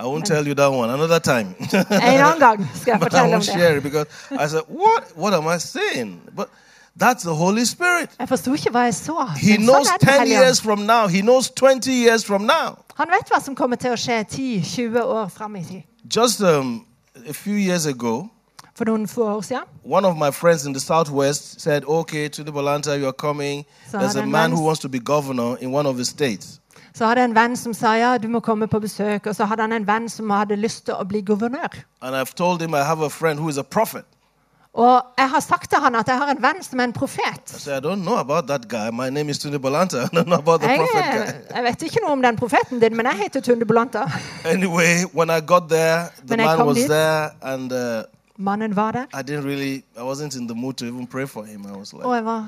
I 0.00 0.02
won't 0.04 0.24
tell 0.24 0.46
you 0.48 0.54
that 0.54 0.70
one 0.72 0.90
another 0.92 1.18
time. 1.18 1.54
En 1.72 1.84
annen 2.20 2.38
gang 2.40 2.68
skal 2.80 2.90
jeg 2.92 3.00
but 3.04 3.12
I 3.12 3.16
fortelle 3.16 3.34
om 3.34 3.40
won't 3.40 3.46
det. 3.46 3.60
share 3.60 3.76
it 3.76 3.82
because 3.82 4.06
I 4.30 4.46
said, 4.48 4.62
What? 4.68 5.02
What 5.16 5.34
am 5.34 5.46
I 5.48 5.58
saying? 5.58 6.20
But 6.36 6.48
that's 7.02 7.22
the 7.24 7.34
Holy 7.34 7.64
Spirit. 7.64 8.10
Jeg 8.18 8.28
forsto 8.28 8.52
ikke 8.54 8.70
hva 8.70 8.78
jeg 8.80 8.94
så. 8.94 9.26
He 9.36 9.56
Men 9.58 9.66
knows 9.66 9.86
sånn 9.88 9.94
er 9.94 9.98
Den 9.98 10.08
10 10.08 10.18
hellige 10.18 10.38
ånd. 10.38 10.44
years 10.44 10.60
from 10.60 10.78
now, 10.78 11.06
He 11.08 11.20
knows 11.20 11.50
20 11.50 11.90
years 11.92 12.24
from 12.24 12.42
now. 12.42 12.76
Han 12.94 13.08
vet 13.08 13.28
hva 13.32 13.40
som 13.44 13.54
kommer 13.54 13.76
til 13.76 13.90
å 13.90 13.96
skje 13.96 14.24
10-20 14.24 15.02
år 15.02 15.28
fram 15.28 15.56
i 15.56 15.64
tid. 15.64 15.82
Just 16.08 16.40
um, 16.40 16.86
a 17.28 17.32
few 17.32 17.54
years 17.54 17.86
ago, 17.86 18.30
For 18.74 18.84
noen 18.84 19.08
få 19.08 19.24
år 19.36 19.40
siden 19.40 19.64
one 19.84 20.04
of 20.04 20.16
my 20.16 20.30
friends 20.30 20.66
in 20.66 20.72
the 20.72 20.80
southwest 20.80 21.60
said, 21.60 21.84
Okay, 21.84 22.28
to 22.28 22.44
the 22.44 22.52
Bolanta, 22.52 22.98
you 22.98 23.06
are 23.06 23.12
coming. 23.12 23.64
So 23.90 23.98
There's 23.98 24.16
a 24.16 24.26
man 24.26 24.52
who 24.52 24.62
wants 24.62 24.80
to 24.80 24.88
be 24.88 24.98
governor 24.98 25.56
in 25.60 25.72
one 25.72 25.86
of 25.86 25.96
the 25.96 26.04
states. 26.04 26.60
Så 26.94 27.06
hadde 27.06 27.20
jeg 27.20 27.30
en 27.30 27.34
venn 27.34 27.56
som 27.56 27.74
sa 27.74 27.94
ja, 27.94 28.18
du 28.18 28.28
må 28.28 28.40
komme 28.40 28.66
på 28.66 28.78
besøk. 28.80 29.26
Og 29.26 29.34
så 29.36 29.44
hadde 29.44 29.62
han 29.62 29.72
en 29.72 29.86
venn 29.86 30.08
som 30.08 30.30
hadde 30.30 30.56
lyst 30.56 30.84
til 30.84 30.94
å 30.94 31.04
bli 31.04 31.20
guvernør. 31.20 31.82
And 32.02 32.16
I've 32.16 32.34
told 32.34 32.62
him 32.62 32.74
I 32.74 32.82
have 32.82 33.04
a 33.04 33.10
friend 33.10 33.38
who 33.38 33.48
is 33.48 33.58
a 33.58 33.62
prophet. 33.62 34.04
Og 34.74 35.02
jeg 35.18 35.30
har 35.30 35.40
sagt 35.40 35.70
til 35.70 35.78
han 35.82 35.94
at 35.94 36.08
jeg 36.08 36.18
har 36.20 36.30
en 36.30 36.42
venn 36.42 36.62
som 36.62 36.80
er 36.80 36.84
en 36.84 36.92
profet. 36.92 37.40
I 37.56 37.58
said, 37.58 37.78
I 37.78 37.80
don't 37.88 38.02
know 38.04 38.16
about 38.18 38.46
that 38.48 38.68
guy. 38.68 38.90
My 38.92 39.08
name 39.10 39.30
is 39.30 39.38
Tunde 39.38 39.58
Balanta. 39.58 40.04
I 40.04 40.08
don't 40.16 40.24
know 40.28 40.38
about 40.38 40.60
the 40.60 40.68
Jeg, 40.70 40.78
prophet 40.78 41.04
eh, 41.04 41.32
guy. 41.32 41.54
jeg 41.56 41.64
vet 41.64 41.82
ikke 41.82 42.00
noe 42.04 42.12
om 42.12 42.22
den 42.22 42.36
profeten 42.36 42.80
din, 42.80 42.96
men 42.96 43.06
jeg 43.06 43.14
heter 43.24 43.40
Tunde 43.40 43.64
Bolanta. 43.66 44.04
Anyway, 44.54 45.02
when 45.14 45.30
I 45.30 45.40
got 45.40 45.68
there, 45.68 46.10
the 46.26 46.34
When 46.36 46.40
I 46.40 46.44
man 46.46 46.56
come 46.56 46.66
was 46.68 46.76
dit- 46.76 46.88
there, 46.88 47.30
and 47.42 47.72
uh, 47.72 48.02
Mannen 48.40 48.76
var 48.76 48.92
der. 48.92 49.02
I 49.20 49.22
didn't 49.22 49.44
really, 49.44 49.74
I 49.96 50.00
wasn't 50.00 50.38
in 50.38 50.46
the 50.48 50.54
mood 50.54 50.74
to 50.74 50.84
even 50.84 51.06
pray 51.06 51.26
for 51.26 51.44
him. 51.44 51.66
I 51.66 51.76
was 51.78 51.92
like, 51.92 52.04
Og 52.04 52.14
jeg 52.16 52.24
var, 52.24 52.46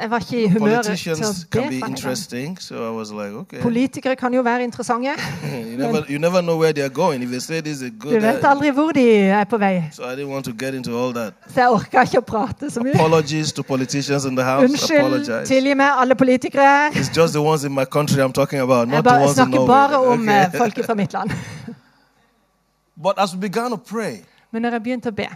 jeg 0.00 0.10
var 0.10 0.18
ikke 0.18 0.44
i 0.44 0.48
humøret 0.48 0.84
til 0.84 1.12
å 1.12 1.16
be 1.16 1.80
for 1.80 1.86
ham. 1.86 2.56
So 2.60 2.74
I 2.74 2.90
was 2.98 3.10
like, 3.10 3.32
okay. 3.32 3.60
Politikere 3.62 4.16
kan 4.16 4.34
jo 4.34 4.42
være 4.42 4.64
interessante. 4.64 5.08
you 5.70 5.76
never, 5.78 6.02
you 6.08 6.18
never 6.18 6.40
know 6.42 6.58
where 6.60 6.72
they're 6.72 6.92
going. 6.94 7.22
If 7.22 7.30
they 7.30 7.40
say 7.40 7.60
this 7.60 7.76
is 7.76 7.82
a 7.82 7.90
Du 7.90 8.20
vet 8.20 8.44
aldri 8.44 8.70
hvor 8.70 8.92
de 8.92 9.10
er 9.16 9.44
på 9.44 9.58
vei. 9.58 9.82
so 9.92 10.02
I 10.02 10.14
didn't 10.16 10.28
want 10.28 10.44
to 10.44 10.52
get 10.52 10.74
into 10.74 10.90
all 11.02 11.12
that. 11.14 11.32
Så 11.48 11.60
jeg 11.60 11.70
orka 11.70 12.02
ikke 12.02 12.18
å 12.18 12.20
prate 12.20 12.70
så 12.70 12.80
mye. 12.80 12.94
Apologies 12.94 13.52
to 13.52 13.62
politicians 13.62 14.24
in 14.24 14.36
the 14.36 14.44
house. 14.44 14.64
Unnskyld, 14.64 15.46
tilgi 15.46 15.74
meg, 15.74 15.90
alle 16.00 16.14
politikere. 16.14 16.90
It's 16.92 17.16
just 17.16 17.32
the 17.32 17.42
ones 17.42 17.64
in 17.64 17.72
my 17.72 17.84
country 17.84 18.20
I'm 18.22 18.32
talking 18.32 18.60
about, 18.60 18.88
Jeg 18.88 18.96
not 18.96 19.04
the 19.04 19.14
ones 19.14 19.30
in 19.30 19.34
snakker 19.34 19.54
Norway. 19.54 19.74
bare 19.74 19.96
om 20.12 20.28
eh, 20.28 20.46
Okay. 20.46 20.58
folket 20.58 20.86
fra 20.86 20.94
mitt 20.94 21.12
land. 21.12 21.30
But 23.04 23.14
as 23.18 23.34
we 23.34 23.40
began 23.40 23.70
to 23.70 23.76
pray, 23.76 24.14
Men 24.56 24.62
når 24.64 24.70
jeg 24.78 24.82
begynte 24.86 25.10
å 25.12 25.14
be, 25.16 25.26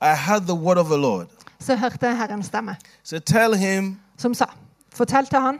I 0.00 0.14
heard 0.16 0.46
the 0.48 0.54
word 0.56 0.78
of 0.80 0.88
the 0.88 0.96
Lord. 0.96 1.26
så 1.60 1.74
hørte 1.76 2.06
jeg 2.06 2.16
Herrens 2.16 2.46
stemme, 2.46 2.76
So 3.04 3.18
tell 3.18 3.54
him 3.54 3.98
som 4.16 4.34
sa 4.34 4.46
Fortell 4.94 5.26
til 5.26 5.40
han, 5.40 5.58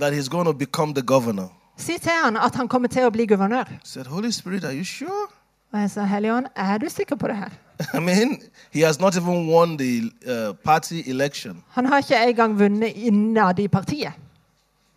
that 0.00 0.12
he's 0.14 0.28
going 0.28 0.46
to 0.46 0.52
become 0.52 0.94
the 0.94 1.02
governor. 1.02 1.48
si 1.76 1.98
til 1.98 2.12
han 2.24 2.36
at 2.36 2.54
han 2.54 2.68
kommer 2.68 2.88
til 2.88 3.04
å 3.04 3.10
bli 3.10 3.26
guvernør. 3.26 3.68
I 3.68 3.78
said, 3.84 4.06
Holy 4.06 4.30
Spirit, 4.30 4.64
are 4.64 4.72
you 4.72 4.84
sure? 4.84 5.28
Og 5.72 5.80
jeg 5.80 5.90
sa, 5.90 6.02
Helligånd, 6.08 6.46
er 6.56 6.78
du 6.78 6.88
sikker 6.88 7.16
på 7.16 7.28
det 7.28 7.36
her? 7.36 7.50
I 7.94 8.00
mean, 8.00 8.38
he 8.72 8.80
has 8.80 8.98
not 9.00 9.16
even 9.16 9.46
won 9.52 9.76
the 9.76 10.10
uh, 10.26 10.54
party 10.64 11.02
election. 11.06 11.62
Han 11.76 11.86
har 11.86 11.98
ikke 11.98 12.16
engang 12.30 12.58
vunnet 12.58 12.96
innad 12.96 13.58
i 13.58 13.68
partiet. 13.68 14.12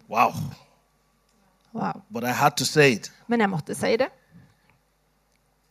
Wow. 0.09 0.31
Wow. 1.73 2.01
But 2.13 2.23
I 2.23 2.31
had 2.31 2.51
to 2.57 2.65
say 2.65 2.93
it. 2.93 3.11
Men 3.27 3.39
jeg 3.39 3.49
måtte 3.49 3.75
si 3.75 3.97
det. 3.97 4.07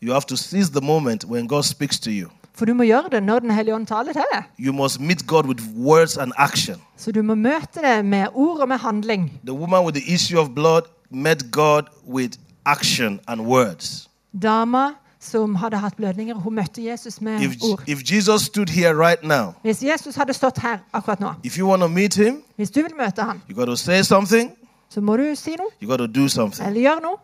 You 0.03 0.13
have 0.13 0.27
to 0.27 0.37
seize 0.37 0.71
the 0.71 0.81
moment 0.81 1.25
when 1.25 1.49
God 1.49 1.63
speaks 1.63 1.99
to 2.01 2.11
you. 2.11 2.29
For 2.55 2.65
du 2.65 2.75
må 2.75 2.83
gjøre 2.83 3.09
det 3.13 3.23
når 3.23 3.39
Den 3.39 3.51
hellige 3.51 3.75
ånd 3.75 3.87
taler 3.87 4.13
til 4.13 4.23
deg. 4.33 4.43
You 4.59 4.73
must 4.73 5.01
meet 5.01 5.27
God 5.27 5.47
with 5.47 5.63
words 5.77 6.17
and 6.17 6.33
action. 6.37 6.77
Så 6.97 7.13
du 7.13 7.23
må 7.23 7.35
møte 7.35 7.81
det 7.85 8.05
med 8.05 8.27
ord 8.35 8.61
og 8.61 8.69
med 8.69 8.77
handling. 8.79 9.41
The 9.45 9.53
woman 9.53 9.85
with 9.85 9.95
the 10.01 10.15
issue 10.15 10.41
of 10.41 10.49
blood 10.55 10.83
met 11.11 11.51
God 11.53 11.83
with 12.09 12.39
action 12.65 13.21
and 13.29 13.41
words. 13.41 14.09
Dama 14.43 14.89
som 15.21 15.55
hadde 15.55 15.77
hatt 15.79 15.97
blødninger, 15.97 16.35
hun 16.35 16.55
møtte 16.55 16.85
Jesus 16.85 17.21
med 17.21 17.41
If, 17.41 17.51
ord. 17.63 17.83
if 17.87 17.99
Jesus 18.13 18.43
stood 18.43 18.67
here 18.69 18.95
right 19.09 19.23
now, 19.25 19.53
Hvis 19.63 19.83
Jesus 19.83 20.15
hadde 20.17 20.33
stått 20.33 20.59
her 20.59 20.79
akkurat 20.93 21.21
nå, 21.21 21.33
if 21.45 21.59
you 21.59 21.69
want 21.69 21.81
to 21.83 21.89
meet 21.89 22.15
him, 22.15 22.43
hvis 22.57 22.71
du 22.71 22.81
vil 22.83 22.93
møte 22.99 23.23
ham, 23.23 23.41
you 23.51 23.57
got 23.57 23.67
to 23.67 23.77
say 23.77 24.03
something, 24.03 24.51
så 24.91 25.01
må 25.01 25.17
du 25.17 25.35
si 25.35 25.51
noe 25.51 25.67
you 25.83 25.89
got 25.89 25.99
to 25.99 26.07
do 26.23 26.29
something. 26.29 26.69
eller 26.69 26.81
gjøre 26.81 27.01
noe. 27.03 27.17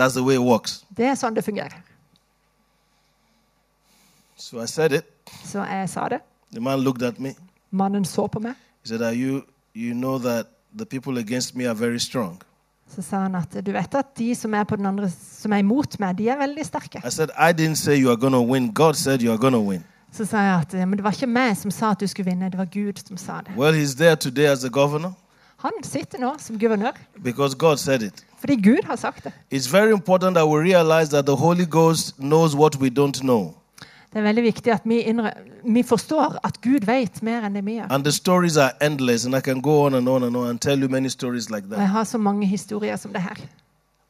That's 0.00 0.12
the 0.14 0.22
way 0.22 0.34
it 0.34 0.40
works. 0.40 0.84
Det 0.96 1.06
er 1.06 1.14
sånn 1.14 1.34
det 1.36 1.44
fungerer. 1.44 1.82
So 4.36 4.62
I 4.62 4.66
said 4.66 4.92
it. 4.92 5.04
Så 5.44 5.64
jeg 5.64 5.88
sa 5.88 6.08
det. 6.08 6.18
The 6.52 6.60
man 6.60 6.80
looked 6.80 7.02
at 7.02 7.20
me. 7.20 7.34
Mannen 7.70 8.04
så 8.04 8.26
på 8.26 8.38
meg. 8.38 8.52
He 8.82 8.88
said, 8.88 9.02
Are 9.02 9.14
you 9.14 9.42
you 9.76 9.94
know 9.94 10.18
that 10.18 10.46
the 10.78 10.84
people 10.86 11.18
against 11.20 11.56
me 11.56 11.64
are 11.68 11.74
very 11.74 11.98
strong? 11.98 12.38
Så 12.94 13.02
sa 13.02 13.16
han 13.18 13.34
at 13.34 13.66
du 13.66 13.72
vet 13.72 13.94
at 13.94 14.18
de 14.18 14.34
som 14.34 14.54
er 14.54 14.64
på 14.64 14.76
den 14.76 14.86
andre, 14.86 15.10
som 15.40 15.52
er 15.52 15.56
imot 15.56 15.98
meg, 16.00 16.18
de 16.18 16.28
er 16.28 16.36
veldig 16.38 16.66
sterke. 16.66 17.00
I 17.06 17.10
said, 17.10 17.28
I 17.38 17.52
didn't 17.52 17.74
say 17.76 17.96
you 18.02 18.10
are 18.10 18.16
gonna 18.16 18.42
win. 18.42 18.72
God 18.74 18.94
said 18.94 19.22
you 19.22 19.32
are 19.32 19.38
gonna 19.38 19.60
win. 19.60 19.84
Så 20.12 20.24
sa 20.24 20.38
jeg 20.38 20.60
at 20.60 20.88
men 20.88 20.92
det 20.98 21.04
var 21.04 21.10
ikke 21.10 21.26
meg 21.26 21.56
som 21.56 21.70
sa 21.70 21.90
at 21.90 22.00
du 22.00 22.06
skulle 22.06 22.30
vinne, 22.30 22.50
det 22.50 22.58
var 22.58 22.64
Gud 22.64 23.00
som 23.08 23.16
sa 23.16 23.40
det. 23.46 23.56
Well, 23.56 23.74
he's 23.74 23.94
there 23.96 24.16
today 24.16 24.46
as 24.46 24.58
the 24.60 24.70
governor 24.70 25.12
Han 25.56 25.72
sitter 25.82 26.18
nå 26.18 26.34
som 26.38 26.58
guvernør 26.58 26.92
because 27.22 27.56
God 27.56 27.76
said 27.76 28.02
it. 28.02 28.24
fordi 28.38 28.56
Gud 28.62 28.84
har 28.84 28.96
sagt 28.96 29.24
det. 29.24 29.32
It's 29.54 29.72
very 29.72 29.92
important 29.92 30.36
that 30.36 30.46
we 30.46 30.60
realize 30.60 31.10
that 31.10 31.26
the 31.26 31.34
Holy 31.36 31.64
Ghost 31.70 32.16
knows 32.18 32.54
what 32.54 32.76
we 32.76 32.88
don't 32.90 33.20
know. 33.20 33.54
Det 34.14 34.20
er 34.20 34.26
veldig 34.28 34.42
viktig 34.42 34.72
at 34.72 34.82
vi, 34.86 35.00
vi 35.74 35.82
forstår 35.82 36.38
at 36.46 36.60
Gud 36.62 36.86
vet 36.86 37.22
mer 37.26 37.42
enn 37.42 37.56
det 37.58 37.64
vi 37.66 37.72
gjør. 37.80 37.88
Like 41.50 41.66
jeg 41.76 41.88
har 41.88 42.04
så 42.04 42.18
mange 42.18 42.46
historier 42.46 42.96
som 42.96 43.12
det 43.12 43.22
her. 43.22 43.34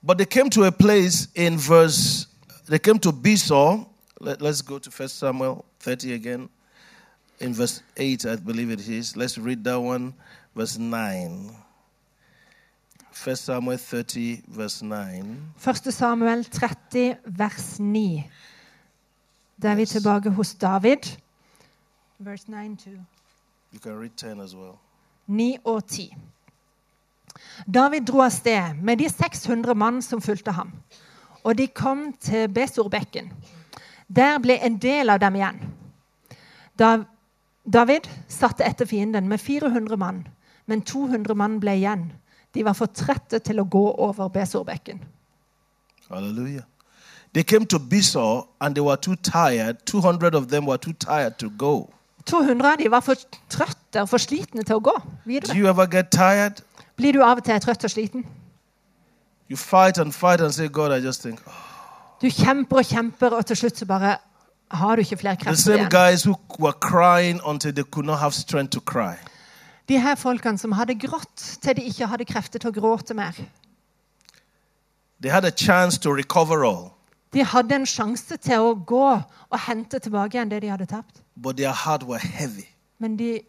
But 0.07 0.19
they 0.19 0.27
came 0.27 0.51
to 0.51 0.65
a 0.65 0.71
place 0.71 1.29
in 1.35 1.57
verse, 1.57 2.29
they 2.69 2.79
came 2.79 2.99
to 2.99 3.13
Besor. 3.13 3.89
Let, 4.21 4.43
let's 4.43 4.61
go 4.61 4.79
to 4.79 4.91
1 4.91 5.09
Samuel 5.09 5.65
30 5.81 6.13
again. 6.13 6.49
In 7.41 7.55
verse 7.55 7.83
8, 7.97 8.27
I 8.27 8.37
believe 8.37 8.73
it 8.73 8.89
is. 8.89 9.17
Let's 9.17 9.39
read 9.39 9.65
that 9.65 9.81
one, 9.81 10.13
verse 10.55 10.79
9. 10.79 11.51
1 13.25 13.37
Samuel 13.37 13.79
30, 13.79 14.43
verse 14.49 14.83
9. 14.83 15.55
1. 15.57 15.93
Samuel 15.93 16.45
30, 16.45 17.17
vers 17.25 17.81
9. 17.81 18.25
Da 19.63 19.69
er 19.69 19.75
vi 19.75 19.87
tilbake 19.87 20.31
hos 20.31 20.55
David. 20.55 21.17
Vers 22.19 22.49
9 22.49 22.77
to 22.77 22.91
You 23.73 23.81
can 23.83 23.99
read 24.01 24.11
10 24.17 24.41
as 24.41 24.55
well. 24.55 24.79
9 25.27 25.57
og 25.65 25.87
10. 25.87 26.17
David 27.75 28.01
dro 28.01 28.21
av 28.23 28.31
sted 28.31 28.77
med 28.83 28.99
de 28.99 29.09
600 29.09 29.75
mann 29.75 30.03
som 30.03 30.21
fulgte 30.23 30.53
ham. 30.53 30.73
Og 31.45 31.59
de 31.59 31.67
kom 31.67 32.13
til 32.21 32.49
Besorbekken. 32.49 33.33
Der 34.17 34.39
ble 34.39 34.59
en 34.63 34.79
del 34.79 35.11
av 35.11 35.19
dem 35.21 35.35
igjen. 35.35 35.59
Da 36.79 37.05
David 37.65 38.09
satte 38.29 38.65
etter 38.65 38.87
fienden 38.87 39.29
med 39.29 39.41
400 39.41 39.97
mann, 39.97 40.27
men 40.67 40.83
200 40.83 41.35
mann 41.35 41.61
ble 41.61 41.77
igjen. 41.81 42.13
De 42.55 42.65
var 42.65 42.77
for 42.79 42.87
trette 42.87 43.39
til 43.39 43.61
å 43.61 43.65
gå 43.65 43.85
over 43.99 44.29
Besorbekken. 44.29 45.01
Hallelujah. 46.11 46.65
They 47.35 47.43
came 47.43 47.67
to 47.67 47.79
Bissau 47.79 48.47
and 48.61 48.75
they 48.77 48.81
were 48.81 48.97
too 48.97 49.17
tired. 49.17 49.85
200 49.87 50.35
of 50.35 50.49
them 50.49 50.67
were 50.67 50.79
too 50.79 50.93
tired 50.93 51.37
to 51.39 51.51
go. 51.51 51.91
200 52.27 52.65
av 52.73 52.79
de 52.79 52.89
var 52.91 53.01
for 53.01 53.15
trøtte 53.51 54.01
og 54.01 54.09
for 54.09 54.19
slitne 54.19 54.63
til 54.65 54.77
å 54.77 54.81
gå 54.81 54.95
Do 55.03 55.11
videre. 55.27 55.57
you 55.57 55.67
ever 55.69 55.87
get 55.87 56.11
tired? 56.11 56.63
Blir 56.97 57.13
du 57.13 57.23
av 57.23 57.39
og 57.39 57.45
til 57.45 57.59
trøtt 57.61 57.85
og 57.85 57.91
sliten? 57.91 58.25
You 59.51 59.57
fight 59.57 59.99
and 59.99 60.13
fight 60.15 60.41
and 60.41 60.53
say, 60.55 60.69
God, 60.69 60.93
I 60.93 61.01
just 61.07 61.23
think, 61.23 61.41
oh. 61.47 61.53
Du 62.23 62.31
kjemper 62.31 62.77
og 62.79 62.85
kjemper, 62.87 63.35
og 63.37 63.45
til 63.47 63.57
slutt 63.57 63.77
så 63.79 63.85
bare 63.87 64.17
har 64.71 64.97
du 64.97 65.01
ikke 65.03 65.17
flere 65.21 65.37
The 65.37 65.45
krefter 65.45 65.63
same 65.63 65.77
igjen. 65.79 65.91
guys 65.91 66.23
who 66.25 66.35
were 66.59 66.73
crying 66.81 67.41
until 67.45 67.73
they 67.75 67.83
could 67.85 68.07
not 68.07 68.19
have 68.21 68.33
strength 68.33 68.71
to 68.73 68.81
cry. 68.81 69.17
De 69.89 69.99
her 70.01 70.15
folkene 70.15 70.59
som 70.59 70.73
hadde 70.73 70.95
grått 70.95 71.59
til 71.63 71.77
de 71.77 71.83
ikke 71.83 72.07
hadde 72.07 72.25
krefter 72.25 72.59
til 72.59 72.71
å 72.71 72.73
gråte 72.81 73.15
mer. 73.15 73.33
They 75.21 75.29
had 75.31 75.45
a 75.45 75.51
chance 75.51 75.99
to 76.01 76.11
recover 76.15 76.65
all, 76.65 76.94
De 77.35 77.45
hadde 77.45 77.75
en 77.75 77.87
sjanse 77.87 78.37
til 78.37 78.59
å 78.63 78.75
gå 78.87 79.07
og 79.51 79.59
hente 79.67 79.99
tilbake 79.99 80.37
igjen 80.39 80.51
det 80.51 80.63
de 80.63 80.69
hadde 80.71 80.87
tapt. 80.87 81.21
but 81.37 81.57
their 81.57 81.73
heart 81.73 82.03
were 82.07 82.19
heavy. 82.19 82.65
Men 82.99 83.17
de, 83.19 83.41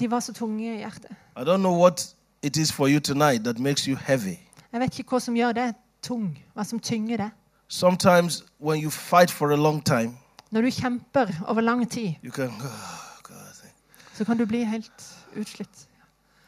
de 0.00 0.10
var 0.10 0.20
så 0.20 0.32
tunge 0.32 0.74
i 0.76 0.78
hjertet. 0.78 1.10
I 1.36 1.40
don't 1.44 1.58
know 1.62 1.74
what 1.80 2.14
it 2.42 2.56
is 2.56 2.72
for 2.72 2.88
you 2.88 3.00
tonight 3.00 3.44
that 3.44 3.58
makes 3.58 3.84
you 3.88 3.96
heavy. 3.96 4.38
Jeg 4.72 4.80
vet 4.80 4.98
ikke 4.98 5.10
hva 5.16 5.20
som 5.20 5.34
gjør 5.36 5.52
det 5.52 5.74
tung, 6.02 6.38
hva 6.54 6.64
som 6.64 6.78
tynger 6.80 7.16
det. 7.16 7.30
Sometimes 7.68 8.44
when 8.60 8.80
you 8.82 8.90
fight 8.90 9.30
for 9.30 9.50
a 9.52 9.56
long 9.56 9.82
time, 9.84 10.16
Når 10.50 10.60
du 10.60 10.70
kjemper 10.70 11.26
over 11.48 11.60
lang 11.60 11.90
tid, 11.90 12.14
you 12.24 12.30
can, 12.30 12.48
oh, 12.48 13.20
God. 13.22 13.66
så 14.14 14.24
kan 14.24 14.36
du 14.38 14.44
bli 14.46 14.64
helt 14.64 15.16
utslitt. 15.36 15.88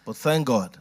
But 0.07 0.17
thank 0.17 0.47
God, 0.47 0.79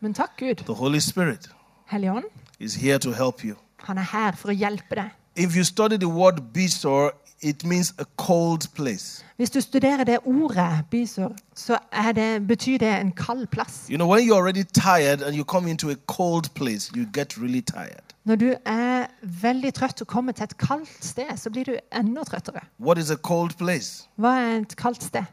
Men 0.00 0.14
takk 0.14 0.36
Gud, 0.38 0.54
the 0.66 0.72
Holy 0.74 0.98
Spirit 1.00 1.48
Helligånd 1.86 2.24
is 2.58 2.74
here 2.74 2.98
to 2.98 3.12
help 3.12 3.44
you. 3.44 3.54
han 3.78 3.98
er 3.98 4.02
her 4.12 4.32
for 4.32 4.48
å 4.48 4.52
hjelpe 4.56 4.94
deg. 4.94 5.10
If 5.36 5.56
you 5.56 5.64
study 5.64 5.96
the 5.96 6.08
word 6.08 6.40
Bisor, 6.52 7.10
it 7.42 7.64
means 7.64 7.94
a 7.98 8.04
cold 8.16 8.68
place. 8.74 9.24
Hvis 9.36 9.50
du 9.50 9.60
studerer 9.60 10.04
det 10.04 10.18
ordet, 10.24 10.84
bisor, 10.90 11.36
så 11.54 11.78
er 11.92 12.12
det, 12.12 12.46
betyr 12.46 12.78
det 12.78 13.00
en 13.00 13.12
kald 13.12 13.46
plass. 13.46 13.86
You 13.90 13.96
know, 13.96 14.10
when 14.12 14.28
you're 14.28 14.36
already 14.36 14.62
tired 14.62 15.22
and 15.22 15.36
you 15.36 15.44
come 15.44 15.70
into 15.70 15.90
a 15.90 15.94
cold 16.06 16.54
place, 16.54 16.92
you 16.96 17.06
get 17.14 17.38
really 17.38 17.60
tired. 17.60 18.04
Når 18.24 18.36
du 18.36 18.54
er 18.64 19.06
veldig 19.22 19.74
trøtt 19.74 20.00
og 20.00 20.06
kommer 20.06 20.32
til 20.32 20.44
et 20.44 20.58
kaldt 20.58 21.04
sted, 21.04 21.36
så 21.36 21.50
blir 21.50 21.64
du 21.64 21.76
enda 21.92 22.24
trøttere. 22.24 22.60
What 22.80 22.98
is 22.98 23.10
a 23.10 23.16
cold 23.16 23.50
place? 23.58 24.08
Hva 24.16 24.28
er 24.28 24.56
et 24.56 24.76
kaldt 24.76 25.04
sted? 25.04 25.24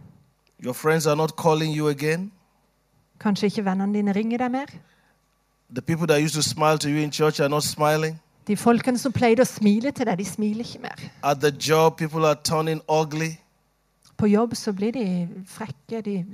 Your 0.65 0.73
friends 0.73 1.05
are 1.07 1.15
not 1.15 1.31
calling 1.41 1.77
you 1.77 1.89
again. 1.89 2.31
Kanskje 3.19 3.45
ikke 3.45 3.65
vennene 3.65 3.93
dine 3.93 4.11
ringer 4.11 4.37
deg 4.37 4.51
mer? 4.51 4.65
The 5.69 5.81
people 5.81 6.07
that 6.07 6.23
used 6.23 6.35
to 6.35 6.41
smile 6.41 6.77
to 6.77 6.89
you 6.89 6.97
in 6.97 7.11
church 7.11 7.39
are 7.39 7.49
not 7.49 7.63
smiling. 7.63 8.19
De 8.47 8.57
folkene 8.57 8.97
som 8.97 9.11
pleide 9.13 9.41
å 9.41 9.45
smile 9.45 9.91
til 9.91 10.05
deg, 10.09 10.17
de 10.17 10.25
smiler 10.25 10.65
ikke 10.65 10.81
mer. 10.81 11.03
At 11.23 11.41
the 11.41 11.51
job, 11.51 11.97
people 11.97 12.25
are 12.25 12.35
turning 12.43 12.81
ugly. 12.89 13.37
På 14.17 14.27
jobb 14.27 14.55
så 14.55 14.73
blir 14.73 14.91
de 14.91 15.27
frekke, 15.47 16.01
de 16.01 16.25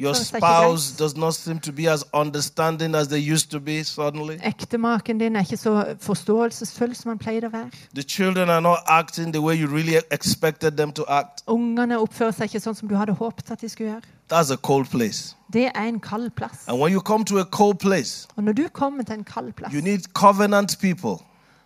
Your 0.00 0.10
oppfører 0.10 0.14
seg 0.24 0.36
ikke 0.36 0.46
spouse 0.46 0.90
greit. 0.92 0.98
does 0.98 1.16
not 1.16 1.34
seem 1.34 1.58
to 1.60 1.72
be 1.72 1.86
as 1.90 2.04
understanding 2.14 2.94
as 2.94 3.08
they 3.08 3.18
used 3.32 3.50
to 3.50 3.60
be 3.60 3.82
suddenly. 3.84 4.36
Ektemaken 4.42 5.18
din 5.20 5.36
er 5.36 5.40
ikke 5.40 5.56
så 5.56 5.94
forståelsesfull 6.00 6.94
som 6.96 7.08
han 7.12 7.18
pleide 7.18 7.46
å 7.46 7.50
være. 7.52 7.70
The 7.94 8.02
children 8.02 8.48
are 8.50 8.60
not 8.60 8.78
acting 8.86 9.32
the 9.32 9.40
way 9.42 9.54
you 9.56 9.66
really 9.68 9.98
expected 10.10 10.76
them 10.76 10.92
to 10.92 11.04
act. 11.08 11.42
Ungene 11.46 11.98
oppfører 12.00 12.32
seg 12.32 12.48
ikke 12.52 12.60
sånn 12.64 12.74
som 12.78 12.88
du 12.88 12.96
hadde 12.96 13.12
håpet 13.12 13.50
at 13.50 13.60
de 13.60 13.68
skulle 13.68 13.90
gjøre. 13.90 14.08
That's 14.32 14.52
a 14.52 14.56
cold 14.56 14.88
place. 14.88 15.36
Det 15.52 15.66
er 15.74 15.88
en 15.88 16.00
kald 16.00 16.30
plass. 16.36 16.64
And 16.68 16.80
when 16.80 16.92
you 16.92 17.00
come 17.00 17.24
to 17.24 17.38
a 17.38 17.44
cold 17.44 17.78
place, 17.78 18.28
Og 18.36 18.44
når 18.44 18.52
du 18.52 18.68
kommer 18.72 19.02
til 19.04 19.14
en 19.20 19.24
kald 19.24 19.52
plass, 19.52 19.74
you 19.74 19.82
need 19.82 20.00
covenant 20.14 20.78
people 20.80 21.20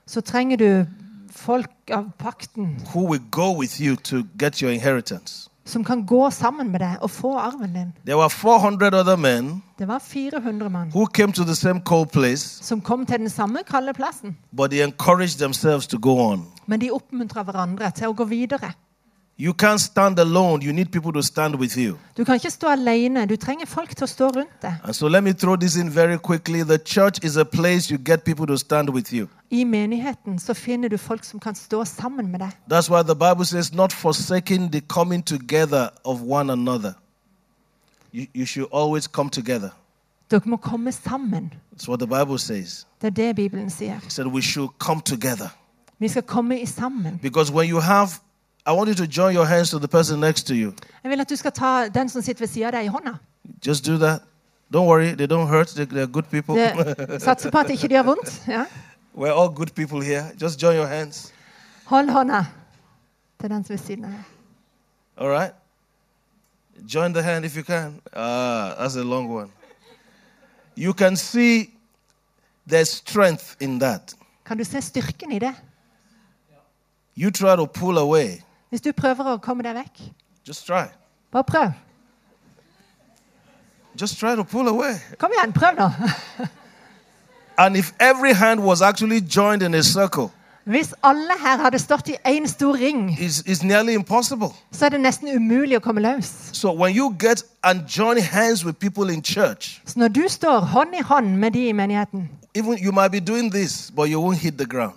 så 0.07 0.21
trenger 0.21 0.57
du 0.57 0.87
folk 1.31 1.91
av 1.91 2.11
pakten 2.19 2.77
som 5.67 5.85
kan 5.85 6.07
gå 6.07 6.31
sammen 6.31 6.71
med 6.71 6.81
deg 6.81 7.03
og 7.03 7.11
få 7.11 7.33
arven 7.39 7.73
din. 7.75 7.93
There 8.07 8.17
were 8.17 8.31
400 8.31 9.01
other 9.01 9.17
men 9.17 9.63
Det 9.79 9.89
var 9.89 9.99
400 9.99 10.71
mann 10.71 10.93
som 12.63 12.81
kom 12.81 13.07
til 13.07 13.19
den 13.19 13.31
samme 13.31 13.59
kalde 13.67 13.95
plassen. 13.95 14.37
Men 16.67 16.81
de 16.81 16.91
oppmuntra 16.91 17.43
hverandre 17.43 17.91
til 17.91 18.09
å 18.09 18.13
gå 18.13 18.25
videre. 18.25 18.73
You 19.39 19.53
can't 19.53 19.80
stand 19.80 20.18
alone. 20.18 20.62
You 20.62 20.72
need 20.72 20.91
people 20.91 21.12
to 21.12 21.22
stand 21.22 21.55
with 21.57 21.76
you. 21.76 21.99
Du 22.16 22.24
kan 22.24 22.34
ikke 22.34 22.51
stå 22.51 22.66
alene. 22.68 23.26
Du 23.26 23.37
trenger 23.37 23.66
folk 23.66 23.97
til 23.97 24.05
å 24.05 24.07
stå 24.07 24.28
rundt 24.28 24.62
deg. 24.62 24.74
And 24.84 24.95
so 24.95 25.09
let 25.09 25.22
me 25.24 25.32
throw 25.32 25.57
this 25.57 25.76
in 25.76 25.91
very 25.91 26.16
quickly. 26.18 26.62
The 26.62 26.78
church 26.78 27.24
is 27.24 27.37
a 27.37 27.45
place 27.45 27.91
you 27.91 27.99
get 27.99 28.24
people 28.24 28.47
to 28.47 28.57
stand 28.57 28.89
with 28.91 29.12
you. 29.12 29.28
I 29.51 29.64
menigheten 29.64 30.39
så 30.39 30.55
finner 30.55 30.89
du 30.89 30.99
folk 30.99 31.24
som 31.24 31.41
kan 31.41 31.55
stå 31.55 31.84
sammen 31.84 32.30
med 32.30 32.41
deg. 32.41 32.51
That's 32.70 32.91
why 32.91 33.03
the 33.03 33.14
Bible 33.14 33.45
says, 33.45 33.72
not 33.72 33.93
forsaking 33.93 34.72
the 34.72 34.80
coming 34.80 35.22
together 35.22 35.91
of 36.05 36.22
one 36.22 36.53
another. 36.53 36.95
You, 38.12 38.26
you 38.34 38.47
should 38.47 38.68
always 38.72 39.07
come 39.07 39.30
together. 39.30 39.70
Dere 40.30 40.41
må 40.45 40.57
komme 40.57 40.93
sammen. 40.93 41.53
That's 41.72 41.89
what 41.89 42.01
the 42.01 42.07
Bible 42.07 42.39
says. 42.39 42.87
Det 43.03 43.07
er 43.07 43.11
det 43.11 43.37
Bibelen 43.37 43.70
sier. 43.70 43.97
It 44.05 44.12
said 44.12 44.26
we 44.26 44.43
should 44.43 44.70
come 44.78 45.01
together. 45.05 45.49
Vi 45.99 46.09
skal 46.09 46.22
komme 46.22 46.61
i 46.61 46.66
sammen. 46.66 47.18
Because 47.22 47.53
when 47.53 47.70
you 47.70 47.80
have, 47.80 48.09
I 48.67 48.73
want 48.73 48.89
you 48.89 48.95
to 48.95 49.07
join 49.07 49.35
your 49.35 49.47
hands 49.47 49.71
to 49.71 49.79
the 49.79 49.89
person 49.89 50.21
next 50.21 50.47
to 50.47 50.55
you. 50.55 50.73
Jeg 51.03 51.11
vil 51.11 51.21
at 51.21 51.31
du 51.31 51.37
skal 51.37 51.53
ta 51.53 51.89
den 51.89 52.09
som 52.09 52.23
sitter 52.23 52.41
ved 52.41 52.49
siden 52.49 52.67
av 52.67 52.73
deg, 52.73 52.85
i 52.85 52.89
hånda. 52.89 53.12
Just 53.67 53.87
do 53.87 53.99
that. 53.99 54.21
Don't 54.75 54.87
worry, 54.87 55.14
they 55.14 55.27
don't 55.27 55.47
hurt. 55.47 55.69
They, 55.69 55.85
they're 55.85 56.07
good 56.07 56.25
people. 56.31 56.57
Satser 57.21 57.51
på 57.51 57.59
at 57.59 57.71
ikke 57.71 57.89
de 57.89 57.95
har 57.95 58.03
vondt. 58.03 58.43
Ja. 58.49 58.64
We're 59.14 59.41
all 59.41 59.49
good 59.55 59.73
people 59.75 60.05
here. 60.05 60.25
Just 60.43 60.62
join 60.62 60.77
your 60.77 60.87
hands. 60.87 61.33
Hold 61.85 62.11
hånda 62.11 62.45
til 63.41 63.51
den 63.51 63.64
som 63.64 63.79
siden 63.79 64.05
av 64.05 64.11
deg. 64.11 64.25
All 65.17 65.29
right? 65.29 65.55
Join 66.95 67.14
the 67.14 67.23
hand 67.23 67.45
if 67.45 67.57
you 67.57 67.62
can. 67.64 68.01
Ah, 68.12 68.75
that's 68.79 68.97
a 68.97 69.03
long 69.03 69.31
one. 69.31 69.51
You 70.77 70.93
can 70.93 71.17
see 71.17 71.71
there's 72.69 72.91
strength 72.91 73.57
in 73.61 73.81
that. 73.81 74.14
Kan 74.45 74.59
du 74.59 74.64
se 74.64 74.83
styrken 74.83 75.33
i 75.33 75.39
det? 75.39 75.55
You 77.17 77.31
try 77.31 77.57
to 77.57 77.67
pull 77.67 77.99
away. 77.99 78.46
Hvis 78.71 78.81
du 78.81 78.93
prøver 78.93 79.25
å 79.25 79.37
komme 79.39 79.62
deg 79.62 79.75
vekk, 79.75 80.01
Just 80.49 80.67
try. 80.67 80.85
bare 81.33 81.45
prøv. 81.45 81.73
Just 84.01 84.19
try 84.21 84.35
to 84.37 84.43
pull 84.45 84.69
away. 84.69 84.95
Kom 85.19 85.31
igjen, 85.39 85.53
prøv 85.53 85.77
nå. 85.79 85.91
And 87.59 87.77
if 87.77 87.93
every 88.01 88.33
hand 88.35 88.61
was 88.61 88.83
actually 88.83 89.21
joined 89.21 89.62
in 89.62 89.75
a 89.75 89.83
circle, 89.83 90.31
Hvis 90.67 90.95
alle 91.03 91.31
her 91.41 91.57
hadde 91.62 91.79
stått 91.79 92.09
i 92.09 92.17
én 92.27 92.47
stor 92.49 92.75
ring, 92.75 93.17
it's, 93.21 93.39
it's 93.47 93.62
nearly 93.62 93.95
impossible. 93.95 94.49
så 94.73 94.85
er 94.85 94.89
det 94.89 95.01
nesten 95.01 95.29
umulig 95.37 95.77
å 95.77 95.81
komme 95.81 96.01
løs. 96.01 96.27
So 96.53 96.73
when 96.73 96.95
you 96.97 97.14
get 97.19 97.43
and 97.64 97.87
join 97.89 98.19
hands 98.21 98.64
with 98.64 98.75
people 98.79 99.12
in 99.14 99.23
church, 99.23 99.81
Så 99.87 99.99
når 99.99 100.09
du 100.09 100.25
står 100.29 100.59
hånd 100.61 100.95
i 100.99 101.03
hånd 101.03 101.37
med 101.39 101.51
de 101.53 101.69
i 101.69 101.73
menigheten 101.73 102.29
even 102.55 102.79
you 102.83 102.93
might 102.93 103.12
be 103.12 103.21
doing 103.21 103.51
this, 103.53 103.91
but 103.95 104.09
you 104.11 104.21
won't 104.21 104.39
hit 104.39 104.59
the 104.59 104.67
ground. 104.67 104.95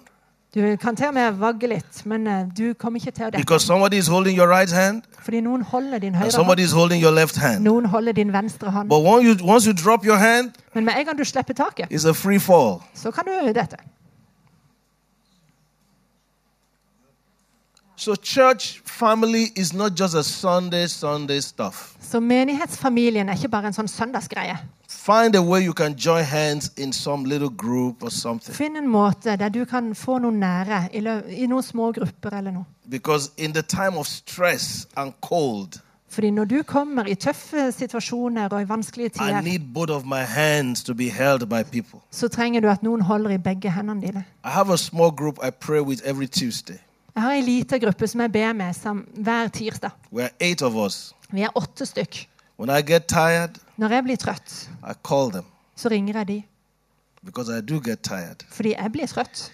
Du 0.55 0.75
kan 0.81 0.95
til 0.95 1.05
og 1.07 1.13
med 1.13 1.31
vagge 1.37 1.67
litt, 1.67 2.05
men 2.05 2.27
eh, 2.27 2.45
du 2.57 2.73
kommer 2.73 2.97
ikke 2.99 3.11
til 3.11 3.27
å 3.27 3.29
dekke. 3.29 3.41
Because 3.45 3.65
somebody 3.65 3.97
is 4.01 4.07
holding 4.07 4.37
your 4.37 4.49
right 4.49 4.71
hand 4.71 5.03
Fordi 5.21 5.41
noen 5.45 5.61
holder 5.61 5.99
din 5.99 6.15
høyre 6.15 6.31
hånd, 6.43 6.59
is 6.59 6.71
holding 6.71 7.01
your 7.03 7.13
left 7.13 7.37
hand. 7.37 7.63
noen 7.63 7.85
holder 7.85 8.11
din 8.11 8.33
venstre 8.33 8.71
hånd. 8.71 8.89
You, 8.91 9.35
once 9.45 9.67
you 9.67 9.73
drop 9.73 10.05
your 10.05 10.17
hand, 10.17 10.51
Men 10.73 10.85
med 10.85 10.93
en 10.97 11.05
gang 11.05 11.17
du 11.17 11.23
slipper 11.23 11.53
taket, 11.53 11.85
it's 11.91 12.09
a 12.09 12.13
free 12.13 12.39
fall. 12.39 12.81
så 12.93 13.11
kan 13.11 13.23
du 13.25 13.53
dette. 13.53 13.77
So 17.95 18.15
church 18.15 18.81
family 18.85 19.51
is 19.55 19.73
not 19.73 19.99
just 19.99 20.15
a 20.15 20.23
Sunday, 20.23 20.87
Sunday 20.87 21.41
stuff. 21.41 21.95
Så 22.01 22.19
menighetsfamilien 22.19 23.29
er 23.29 23.33
ikke 23.35 23.49
bare 23.49 23.67
en 23.67 23.73
sånn 23.73 23.87
søndagsgreie. 23.91 24.57
Find 25.09 25.35
a 25.35 25.41
way 25.41 25.63
you 25.63 25.73
can 25.73 25.95
join 25.97 26.23
hands 26.23 26.71
in 26.77 26.93
some 26.93 27.29
little 27.29 27.49
group 27.49 28.03
or 28.03 28.09
something. 28.11 28.55
Finn 28.55 28.75
en 28.75 28.87
måte 28.87 29.35
der 29.35 29.49
du 29.49 29.65
kan 29.65 29.95
få 29.95 30.19
noen 30.19 30.37
nære 30.39 30.83
i, 30.93 31.01
i 31.33 31.47
noen 31.49 31.63
små 31.63 31.91
grupper 31.91 32.35
eller 32.37 32.51
noe. 32.51 32.65
Because 32.89 33.31
in 33.37 33.53
the 33.53 33.61
time 33.61 33.97
of 33.97 34.05
stress 34.07 34.87
and 34.97 35.13
cold, 35.21 35.79
Fordi 36.09 36.29
når 36.29 36.45
du 36.45 36.63
kommer 36.63 37.05
i 37.07 37.15
tøffe 37.15 37.71
situasjoner 37.71 38.47
og 38.49 38.61
i 38.61 38.69
vanskelige 38.69 39.05
I 39.05 39.09
tider, 39.09 39.41
need 39.41 39.73
both 39.73 39.91
of 39.91 40.05
my 40.05 40.21
hands 40.25 40.83
to 40.83 40.93
be 40.93 41.09
held 41.09 41.45
by 41.49 41.63
people. 41.71 41.99
så 42.11 42.27
trenger 42.27 42.61
du 42.61 42.67
at 42.69 42.83
noen 42.83 43.01
holder 43.01 43.29
i 43.29 43.37
begge 43.37 43.71
hendene 43.71 44.01
dine. 44.01 44.23
I 44.45 44.49
have 44.49 44.73
a 44.73 44.77
small 44.77 45.11
group 45.11 45.39
I 45.47 45.49
pray 45.49 45.81
with 45.81 46.01
every 46.05 46.27
Tuesday. 46.27 46.77
Jeg 47.15 47.23
har 47.23 47.31
en 47.31 47.43
liten 47.43 47.79
gruppe 47.79 48.07
som 48.07 48.21
jeg 48.21 48.31
ber 48.31 48.53
med 48.53 48.73
sam 48.73 49.07
hver 49.15 49.47
tirsdag. 49.47 49.89
We're 50.13 50.29
eight 50.39 50.61
of 50.61 50.75
us. 50.75 51.15
Vi 51.31 51.41
er 51.41 51.49
åtte 51.55 51.85
stykk. 51.85 52.27
Tired, 52.59 53.49
Når 53.77 53.87
jeg 53.89 54.03
blir 54.03 54.15
trøtt, 54.15 54.69
them 55.31 55.45
så 55.75 55.89
ringer 55.89 56.17
jeg 56.17 56.27
de. 56.27 56.43
because 57.25 57.49
I 57.57 57.61
do 57.61 57.81
get 57.83 57.99
tired. 58.03 58.43
Fordi 58.49 58.73
jeg 58.77 58.91
blir 58.91 59.05
trøtt. 59.05 59.51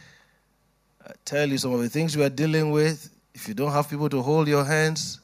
I 1.01 1.11
tell 1.25 1.51
you 1.51 1.57
some 1.57 1.73
of 1.73 1.79
the 1.81 1.89
things 1.89 2.17
we 2.17 2.23
are 2.23 2.29
dealing 2.35 2.73
with. 2.73 3.09
If 3.35 3.47
you 3.49 3.53
don't 3.53 3.71
have 3.71 3.83
people 3.89 4.09
to 4.09 4.21
hold 4.21 4.47
your 4.47 4.63
hands, 4.63 5.21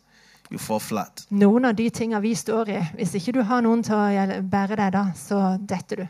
you 0.51 0.57
fall 0.59 0.79
flat. 0.79 1.25
Noen 1.29 1.65
av 1.65 1.73
de 1.77 1.89
tingene 1.89 2.21
vi 2.21 2.35
står 2.35 2.69
i, 2.69 2.85
hvis 2.93 3.13
ikke 3.15 3.31
du 3.31 3.41
har 3.41 3.61
noen 3.61 3.83
til 3.83 3.95
å 3.95 4.41
bære 4.51 4.75
deg 4.75 4.93
da, 4.93 5.05
så 5.15 5.57
detter 5.69 5.95
du. 5.95 6.07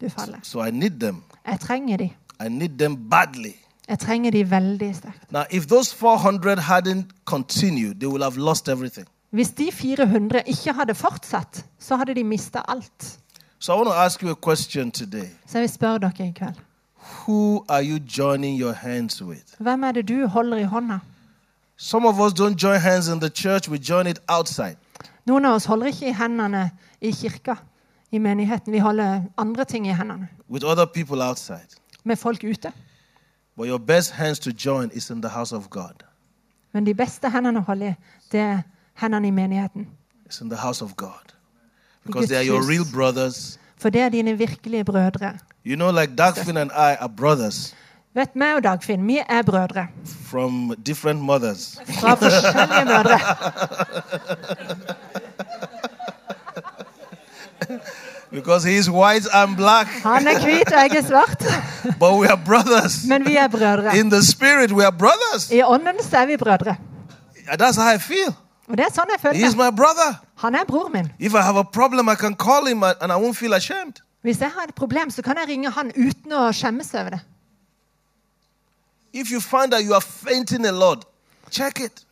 Du 0.00 0.08
faller. 0.08 0.38
So 0.42 0.62
I 0.64 0.70
need 0.70 1.00
them. 1.00 1.22
Jeg 1.46 1.60
trenger 1.60 1.96
de. 1.96 2.10
I 2.40 2.48
need 2.48 2.78
them 2.78 2.96
badly. 3.10 3.52
Jeg 3.88 3.98
trenger 3.98 4.30
de 4.30 4.50
veldig 4.50 4.96
sterkt. 4.96 5.32
Now, 5.32 5.44
if 5.50 5.66
those 5.66 5.94
400 5.94 6.56
hadn't 6.60 7.04
continued, 7.24 8.00
they 8.00 8.06
would 8.06 8.22
have 8.22 8.36
lost 8.36 8.68
everything. 8.68 9.06
Hvis 9.30 9.50
de 9.50 9.68
400 9.72 10.42
ikke 10.46 10.72
hadde 10.72 10.94
fortsatt, 10.94 11.66
så 11.78 11.96
hadde 11.96 12.14
de 12.14 12.24
mista 12.24 12.60
alt. 12.68 13.18
So 13.58 13.72
I 13.72 13.76
want 13.76 13.88
to 13.88 13.94
ask 13.94 14.22
you 14.22 14.30
a 14.30 14.34
question 14.42 14.90
today. 14.90 15.28
Så 15.46 15.58
jeg 15.58 15.60
vil 15.60 15.68
spørre 15.68 15.98
dere 15.98 16.28
i 16.28 16.32
kveld. 16.32 16.54
Who 17.26 17.64
are 17.68 17.82
you 17.84 17.98
joining 18.18 18.60
your 18.60 18.72
hands 18.72 19.22
with? 19.22 19.44
Hvem 19.58 19.82
er 19.84 19.92
det 19.92 20.08
du 20.08 20.26
holder 20.26 20.56
i 20.56 20.62
hånda? 20.62 20.98
Some 21.76 22.08
of 22.08 22.20
us 22.20 22.32
don't 22.40 22.56
join 22.62 22.80
hands 22.80 23.08
in 23.08 23.20
the 23.20 23.28
church, 23.28 23.68
we 23.70 23.76
join 23.76 24.06
it 24.06 24.18
outside. 24.28 24.76
Noen 25.26 25.44
av 25.44 25.54
oss 25.54 25.64
holder 25.64 25.86
ikke 25.86 26.08
i 26.08 26.12
hendene 26.12 26.70
i 27.00 27.10
kirka, 27.10 27.54
i 28.12 28.18
menigheten. 28.18 28.72
Vi 28.72 28.78
holder 28.78 29.22
andre 29.36 29.64
ting 29.64 29.86
i 29.86 29.92
hendene, 29.92 30.28
with 30.50 30.64
other 30.66 30.86
people 30.86 31.22
outside. 31.28 31.68
med 32.04 32.16
folk 32.16 32.44
ute. 32.44 32.72
But 33.56 33.66
your 33.68 33.78
best 33.78 34.10
hands 34.12 34.38
to 34.38 34.50
join 34.50 34.90
is 34.94 35.10
in 35.10 35.22
the 35.22 35.28
house 35.28 35.56
of 35.56 35.70
God. 35.70 36.02
Men 36.72 36.86
de 36.86 36.94
beste 36.94 37.30
hendene 37.30 37.58
å 37.58 37.62
holde 37.62 37.88
i, 37.88 37.94
det 38.32 38.40
er 38.40 38.62
hendene 38.98 39.28
i 39.28 39.30
menigheten. 39.30 39.86
It's 40.26 40.40
in 40.40 40.50
the 40.50 40.58
house 40.58 40.84
of 40.84 40.96
God. 40.96 41.32
Because 42.06 42.28
they 42.28 42.36
are 42.38 42.46
your 42.46 42.62
real 42.68 42.84
brothers. 42.92 43.58
For 43.80 43.90
det 43.90 44.00
er 44.00 44.08
dine 44.08 44.38
virkelige 44.38 44.84
brødre. 44.84 45.38
You 45.66 45.76
know, 45.76 45.90
like 45.90 46.16
Dagfinn 46.16 46.56
and 46.56 46.70
I 46.70 46.96
are 47.00 47.08
brothers 47.16 47.74
Vet 48.14 48.36
meg 48.36 48.54
og 48.56 48.64
Dagfinn, 48.64 49.06
vi 49.06 49.18
er 49.28 49.42
brødre. 49.42 49.86
from 50.30 50.74
different 50.86 51.20
mothers. 51.20 51.78
Fra 52.00 52.14
forskjellige 52.14 52.84
mødre. 52.84 53.18
Because 58.30 58.64
he's 58.64 58.90
white 58.90 59.26
and 59.34 59.56
black. 59.56 59.88
Han 60.02 60.26
er 60.26 60.44
hvit, 60.44 60.72
og 60.72 60.78
jeg 60.78 60.90
er 60.96 61.06
svart. 61.06 61.44
But 62.00 62.12
we 62.20 62.28
are 62.28 62.40
brothers. 62.44 63.04
Men 63.08 63.26
vi 63.26 63.36
er 63.36 63.48
brødre. 63.48 63.98
In 63.98 64.10
the 64.10 64.22
spirit, 64.22 64.72
we 64.72 64.84
are 64.84 64.92
brothers. 64.92 65.50
I 65.50 65.62
ånden 65.62 66.02
så 66.02 66.16
er 66.16 66.26
vi 66.26 66.36
brødre. 66.36 66.76
That's 67.60 67.80
how 67.80 67.94
I 67.94 67.98
feel. 67.98 68.34
Og 68.68 68.76
det 68.76 68.84
er 68.84 68.92
sånn 68.92 69.08
jeg 69.14 69.32
He's 69.40 69.56
my 69.56 69.70
brother. 69.74 70.18
Han 70.44 70.54
er 70.54 70.64
bror 70.68 70.88
min. 70.92 71.08
If 71.18 71.34
I 71.34 71.42
have 71.42 71.58
a 71.58 71.64
problem, 71.64 72.08
I 72.08 72.14
can 72.14 72.34
call 72.34 72.66
him 72.66 72.82
and 72.82 73.12
I 73.12 73.16
won't 73.16 73.36
feel 73.36 73.54
ashamed. 73.54 74.02
Hvis 74.22 74.40
jeg 74.40 74.50
har 74.50 74.68
et 74.68 74.74
problem, 74.74 75.10
så 75.10 75.22
kan 75.22 75.36
jeg 75.38 75.48
ringe 75.48 75.70
han 75.70 75.92
uten 75.96 76.32
å 76.32 76.48
skjemmes 76.52 76.94
over 76.94 77.10
det. 77.16 77.20
If 79.12 79.30
you 79.32 79.40
find 79.40 79.72
that 79.72 79.84
you 79.84 79.94
are 79.94 80.04
fainting 80.04 80.66
a 80.66 80.72
lot, 80.72 81.06
check 81.50 81.80
it. 81.80 82.04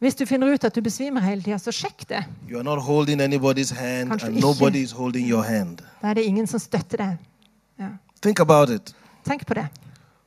Hvis 0.00 0.14
du 0.14 0.26
finner 0.26 0.48
ut 0.54 0.64
at 0.64 0.74
du 0.74 0.80
besvimer 0.80 1.20
hele 1.20 1.42
tida, 1.42 1.58
så 1.58 1.72
sjekk 1.72 2.08
det. 2.08 2.24
You 2.48 2.58
are 2.58 2.64
not 2.64 2.80
holding 2.82 3.20
anybody's 3.20 3.70
hand, 3.70 4.10
Kanskje 4.10 4.26
and 4.26 4.40
nobody 4.40 4.82
is 4.82 4.92
holding 4.92 5.28
your 5.28 5.42
hand. 5.42 5.82
Da 6.02 6.08
er 6.08 6.14
det 6.14 6.24
ingen 6.24 6.46
som 6.46 6.58
støtter 6.60 6.96
deg. 6.96 7.18
Ja. 7.78 7.90
Think 8.22 8.40
about 8.40 8.70
it. 8.70 8.94
Tenk 9.24 9.46
på 9.46 9.54
det. 9.54 9.66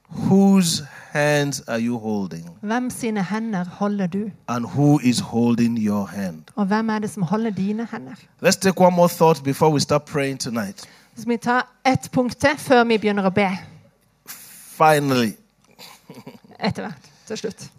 Whose 0.09 0.83
hands 1.11 1.61
are 1.67 1.79
you 1.79 1.97
holding? 1.99 2.49
Hvem 2.61 2.89
sine 2.89 3.23
hender 3.23 3.63
holder 3.65 4.07
du? 4.07 4.31
And 4.47 4.65
who 4.65 4.99
is 5.03 5.19
holding 5.19 5.77
your 5.77 6.05
hand? 6.05 6.43
Og 6.55 6.65
hvem 6.65 6.89
er 6.89 6.99
det 6.99 7.09
som 7.09 7.23
holder 7.23 7.49
dine 7.49 7.87
hender? 7.91 8.13
Let's 8.45 8.55
take 8.59 8.79
one 8.81 8.95
more 8.95 9.09
thought 9.09 9.43
before 9.43 9.73
we 9.73 9.79
start 9.79 10.05
praying 10.05 10.39
tonight. 10.39 10.87
Så 11.17 11.25
vi 11.27 11.37
ta 11.37 11.61
ett 11.85 12.09
punkt 12.11 12.37
til 12.37 12.49
før 12.57 12.83
vi 12.83 12.97
begynner 12.97 13.25
å 13.25 13.29
be. 13.29 13.49
Finally, 14.77 15.31
Etter 16.59 16.81
hvert. 16.81 17.09
Til 17.27 17.37
slutt. 17.37 17.71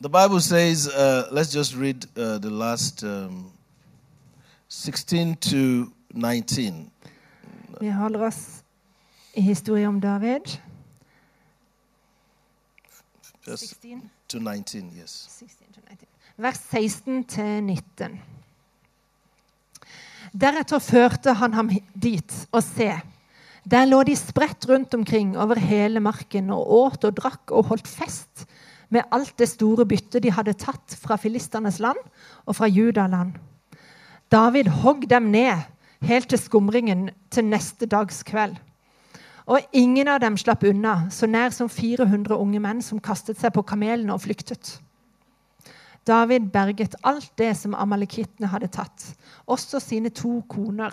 the 0.00 0.08
Bible 0.08 0.40
says, 0.40 0.88
uh, 0.88 1.24
let's 1.32 1.52
just 1.54 1.74
read 1.74 2.06
uh, 2.16 2.38
the 2.38 2.50
last 2.50 3.02
um, 3.02 3.50
16 4.68 5.36
to 5.36 5.92
19. 6.14 6.90
Vi 7.80 7.88
holder 7.90 8.26
oss 8.26 8.62
i 9.34 9.40
historien 9.40 9.88
om 9.88 10.00
David. 10.00 10.58
Just 13.48 13.80
16. 13.80 14.10
to 14.28 14.38
19, 14.38 14.92
yes. 14.92 15.26
16 15.38 15.72
til 15.72 15.82
19. 15.88 16.08
Vers 16.36 16.58
16 16.70 17.24
til 17.24 17.62
19. 17.64 18.18
Deretter 20.36 20.82
førte 20.84 21.32
han 21.32 21.56
ham 21.56 21.70
dit, 21.96 22.34
og 22.52 22.60
se, 22.62 22.90
der 23.64 23.88
lå 23.88 24.02
de 24.04 24.16
spredt 24.16 24.68
rundt 24.68 24.92
omkring 24.94 25.32
over 25.38 25.56
hele 25.64 26.00
marken 26.04 26.52
og 26.52 26.68
åt 26.76 27.08
og 27.08 27.16
drakk 27.16 27.54
og 27.56 27.72
holdt 27.72 27.88
fest 27.88 28.44
med 28.92 29.08
alt 29.12 29.32
det 29.40 29.48
store 29.48 29.88
byttet 29.88 30.22
de 30.24 30.32
hadde 30.32 30.56
tatt 30.60 30.98
fra 31.00 31.16
filisternes 31.16 31.80
land 31.80 32.00
og 32.44 32.56
fra 32.60 32.68
Judaland. 32.68 33.32
David 34.28 34.68
hogg 34.84 35.08
dem 35.08 35.32
ned 35.32 35.64
helt 36.04 36.28
til 36.28 36.40
skumringen 36.40 37.08
til 37.32 37.48
neste 37.48 37.88
dags 37.88 38.20
kveld. 38.28 38.60
Og 39.48 39.64
ingen 39.72 40.08
av 40.12 40.20
dem 40.20 40.36
slapp 40.36 40.66
unna, 40.68 41.06
så 41.10 41.26
nær 41.26 41.54
som 41.56 41.70
400 41.72 42.36
unge 42.36 42.60
menn 42.60 42.82
som 42.84 43.00
kastet 43.00 43.40
seg 43.40 43.54
på 43.54 43.64
kamelene 43.64 44.12
og 44.12 44.20
flyktet. 44.26 44.74
David 46.08 46.50
berget 46.52 46.96
alt 47.04 47.30
det 47.40 47.54
som 47.56 47.76
amalekittene 47.76 48.48
hadde 48.52 48.68
tatt. 48.72 49.06
Også 49.48 49.80
sine 49.80 50.12
to 50.12 50.40
koner 50.48 50.92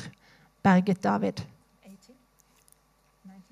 berget 0.64 1.03
David. 1.03 1.43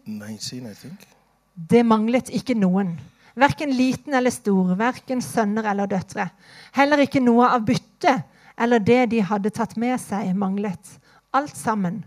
19, 0.06 0.68
I 0.68 0.74
think. 0.76 1.08
Det 1.56 1.84
manglet 1.86 2.32
ikke 2.34 2.56
noen. 2.58 2.97
Verken 3.39 3.72
liten 3.74 4.14
eller 4.14 4.34
stor, 4.34 4.74
verken 4.78 5.22
sønner 5.24 5.70
eller 5.72 5.88
døtre. 5.89 6.28
Heller 6.76 7.06
ikke 7.06 7.24
noe 7.24 7.47
av 7.56 7.64
byttet 7.66 8.28
eller 8.58 8.84
det 8.84 9.06
de 9.14 9.24
hadde 9.26 9.51
tatt 9.54 9.78
med 9.80 9.97
seg, 10.01 10.34
manglet. 10.38 10.97
Alt 11.34 11.56
sammen 11.58 12.04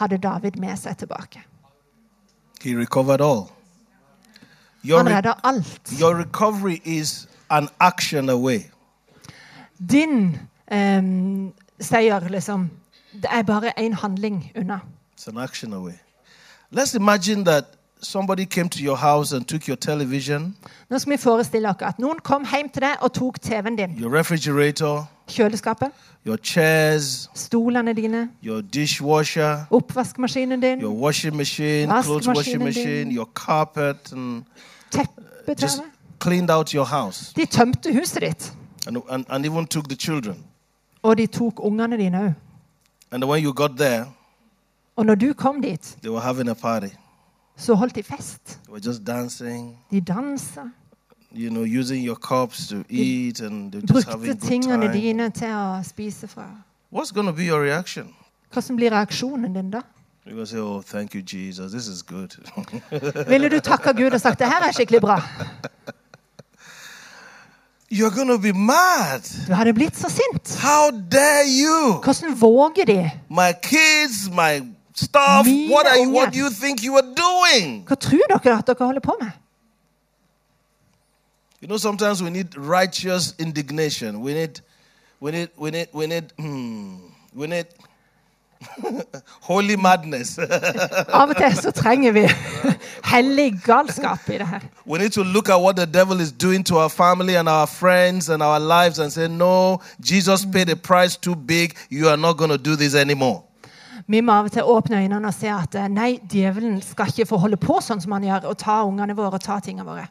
hadde 0.00 0.20
David 0.22 0.56
med 0.60 0.78
seg 0.80 0.96
tilbake. 1.02 1.42
He 2.62 2.74
recovered 2.76 3.20
all. 3.20 3.50
Your, 4.82 4.98
Han 4.98 5.06
re- 5.06 5.12
redda 5.14 5.34
alt. 5.44 5.80
your 6.00 6.14
recovery 6.16 6.80
is 6.84 7.28
an 7.50 7.68
action 7.80 8.28
away. 8.30 8.70
Din 9.90 10.38
um, 10.72 11.52
seier, 11.80 12.20
liksom, 12.28 12.70
det 13.12 13.26
er 13.30 13.42
bare 13.42 13.72
én 13.78 13.94
handling 13.94 14.52
unna. 14.56 14.78
It's 15.18 15.28
an 15.28 15.38
action 15.38 15.72
away. 15.72 15.94
Let's 16.70 16.94
imagine 16.94 17.44
that 17.44 17.64
somebody 18.02 18.44
came 18.46 18.68
to 18.68 18.78
your 18.82 18.96
house 18.96 19.32
and 19.36 19.46
took 19.48 19.68
your 19.68 19.76
television, 19.76 20.56
Nå 20.90 20.98
skal 20.98 21.10
vi 21.12 21.16
forestille 21.16 21.68
oss 21.68 21.76
at 21.82 21.98
noen 21.98 22.18
kom 22.24 22.46
hjem 22.54 22.68
til 22.72 22.82
deg 22.82 22.96
og 23.00 23.12
tok 23.12 23.40
TV-en 23.40 23.76
din. 23.76 23.98
your 24.00 24.18
refrigerator, 24.18 25.04
Kjøleskapet, 25.30 25.90
your 26.26 26.36
chairs, 26.36 27.30
stolene 27.34 27.92
dine, 27.94 28.28
your 28.42 28.60
dishwasher, 28.62 29.66
oppvaskmaskinen 29.70 30.60
din, 30.60 30.80
your 30.80 30.92
washing 31.02 31.36
machine, 31.36 31.88
clothes 32.02 32.26
washing 32.28 32.62
machine 32.64 33.04
din. 33.08 33.10
your 33.10 33.26
carpet, 33.34 34.12
and 34.12 34.44
teppet 34.90 35.60
just 35.60 35.82
cleaned 36.18 36.50
out 36.50 36.74
your 36.74 36.84
house 36.86 37.32
De 37.36 37.46
tømte 37.46 37.92
huset 37.92 38.20
ditt. 38.20 38.52
and, 38.86 38.96
and, 39.10 39.24
and 39.28 39.46
even 39.46 39.66
took 39.66 39.88
the 39.88 39.96
children. 39.96 40.44
Og 41.02 41.16
de 41.18 41.26
tok 41.26 41.60
ungene 41.64 41.96
dine 41.96 42.18
òg. 42.18 42.32
And 43.12 43.24
when 43.24 43.42
you 43.42 43.52
got 43.52 43.76
there, 43.76 44.06
Og 44.96 45.06
når 45.06 45.14
du 45.14 45.32
kom 45.32 45.62
dit, 45.62 45.96
they 46.02 46.10
were 46.10 46.20
having 46.20 46.48
a 46.48 46.54
party. 46.54 46.94
så 47.56 47.74
holdt 47.74 47.94
de 47.94 48.02
fest. 48.02 48.40
They 48.64 48.72
were 48.72 48.80
just 48.86 49.04
dancing, 49.06 49.78
De 49.90 50.00
dansa. 50.00 50.60
You 51.32 51.50
know, 51.50 51.62
using 51.62 52.02
your 52.02 52.16
cups 52.16 52.66
to 52.68 52.84
eat, 52.88 53.40
and 53.40 53.72
they're 53.72 53.82
just 53.82 54.08
having 54.08 54.26
good 54.26 54.40
tingene 54.40 54.80
time. 54.80 54.92
dine 54.92 55.30
til 55.30 55.48
å 55.54 55.82
spise 55.84 56.28
fra. 56.28 56.48
What's 56.90 57.12
going 57.12 57.26
to 57.26 57.32
be 57.32 57.44
your 57.44 57.62
reaction? 57.62 58.14
Hva 58.50 58.62
som 58.62 58.76
blir 58.76 58.90
reaksjonen 58.90 59.54
din 59.54 59.70
da? 59.70 59.82
You're 60.26 60.34
going 60.34 60.46
to 60.46 60.50
say, 60.50 60.58
oh, 60.58 60.80
thank 60.80 61.14
you, 61.14 61.22
Jesus. 61.22 61.72
This 61.72 61.86
is 61.88 62.02
good. 62.02 62.34
Ville 63.28 63.48
du 63.48 63.60
takke 63.60 63.92
Gud 63.94 64.12
og 64.12 64.20
sagt 64.20 64.38
det 64.38 64.46
her 64.50 64.66
er 64.66 64.72
skikkelig 64.72 65.00
bra? 65.00 65.20
You're 67.90 68.10
going 68.14 68.28
to 68.28 68.38
be 68.38 68.52
mad. 68.52 69.22
Du 69.48 69.54
hadde 69.54 69.72
blitt 69.74 69.96
så 69.98 70.10
sint. 70.10 70.58
How 70.62 70.90
dare 70.90 71.46
you? 71.48 72.00
Hvordan 72.04 72.36
våger 72.40 72.84
de? 72.86 73.10
My 73.28 73.50
kids, 73.62 74.28
my 74.30 74.62
stuff. 74.94 75.46
Mine 75.46 75.72
What, 75.72 75.86
are 75.86 75.98
you, 75.98 76.10
what 76.10 76.32
do 76.32 76.38
you 76.38 76.50
think 76.50 76.84
you 76.84 76.94
are 76.94 77.06
doing? 77.16 77.82
Hva 77.88 77.94
tror 77.94 78.26
dere 78.30 78.58
at 78.58 78.66
dere 78.66 78.86
holder 78.86 79.00
på 79.00 79.16
med? 79.20 79.30
You 81.60 81.68
know, 81.68 81.76
sometimes 81.76 82.22
we 82.22 82.30
need 82.30 82.56
righteous 82.56 83.34
indignation. 83.38 84.22
We 84.22 84.32
need, 84.32 84.60
we 85.20 85.30
need, 85.30 85.50
we 85.58 85.70
need, 85.70 85.88
we 85.92 86.06
need, 86.06 86.32
hmm, 86.38 86.96
we 87.34 87.46
need 87.46 87.66
holy 89.42 89.76
madness. 89.76 90.38
Av 91.12 91.28
og 91.28 91.36
til 91.36 91.56
så 91.56 91.70
trenger 91.70 92.12
vi 92.16 92.22
hellig 93.12 93.60
galskap 93.64 94.28
i 94.28 94.38
det 94.38 94.46
her. 94.46 94.60
we 94.86 94.98
need 94.98 95.12
to 95.12 95.22
look 95.22 95.48
at 95.48 95.60
what 95.60 95.76
the 95.76 95.86
devil 95.86 96.20
is 96.20 96.32
doing 96.32 96.64
to 96.64 96.78
our 96.78 96.88
family 96.88 97.34
and 97.34 97.48
our 97.48 97.66
friends 97.66 98.30
and 98.30 98.42
our 98.42 98.58
lives 98.58 98.98
and 98.98 99.12
say, 99.12 99.28
no, 99.28 99.80
Jesus 100.00 100.46
paid 100.46 100.70
a 100.70 100.76
price 100.76 101.16
too 101.16 101.36
big. 101.36 101.76
You 101.90 102.08
are 102.08 102.16
not 102.16 102.38
going 102.38 102.50
to 102.50 102.58
do 102.58 102.76
this 102.76 102.94
anymore. 102.94 103.42
Vi 104.06 104.20
må 104.20 104.32
av 104.32 104.44
og 104.44 104.52
til 104.52 104.62
åpne 104.62 105.02
øynene 105.02 105.28
og 105.28 105.34
se 105.34 105.48
at 105.52 105.74
eh, 105.74 105.88
nei, 105.88 106.18
djevelen 106.32 106.80
skal 106.82 107.12
ikke 107.12 107.28
få 107.28 107.36
holde 107.36 107.56
på 107.60 107.78
sånn 107.84 108.00
som 108.00 108.16
han 108.16 108.24
gjør, 108.24 108.48
og 108.48 108.56
ta 108.58 108.80
ungene 108.82 109.14
våre 109.14 109.36
og 109.36 109.44
ta 109.44 109.60
tingene 109.60 109.86
våre. 109.86 110.08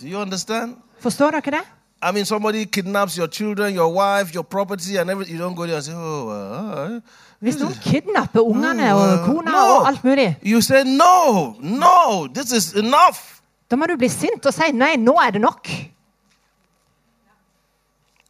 Do 0.00 0.08
you 0.08 0.18
understand? 0.18 0.76
Forstår 0.98 1.30
dere 1.30 1.50
det? 1.50 1.62
I 2.02 2.12
mean, 2.12 2.24
somebody 2.24 2.64
kidnaps 2.64 3.18
your 3.18 3.26
children, 3.28 3.74
your 3.74 3.92
wife, 3.92 4.34
your 4.34 4.44
property, 4.44 4.96
and 4.96 5.10
everything. 5.10 5.36
You 5.36 5.42
don't 5.42 5.54
go 5.54 5.66
there 5.66 5.76
and 5.76 5.84
say, 5.84 5.92
oh, 5.94 6.28
uh, 6.28 7.00
Hvis 7.40 7.58
noen 7.60 7.74
kidnapper 7.84 8.40
ungene 8.40 8.94
og 8.94 9.00
uh, 9.00 9.26
kona 9.26 9.50
no. 9.50 9.58
og 9.58 9.88
alt 9.88 10.04
mulig, 10.04 10.36
You 10.42 10.60
say, 10.60 10.84
no, 10.84 11.54
no, 11.60 12.26
this 12.34 12.52
is 12.52 12.74
enough. 12.74 13.40
da 13.70 13.76
må 13.76 13.86
du 13.86 13.96
bli 13.96 14.08
sint 14.08 14.46
og 14.46 14.54
si 14.54 14.72
nei, 14.72 14.96
nå 14.96 15.14
er 15.26 15.30
det 15.30 15.40
nok. 15.40 15.68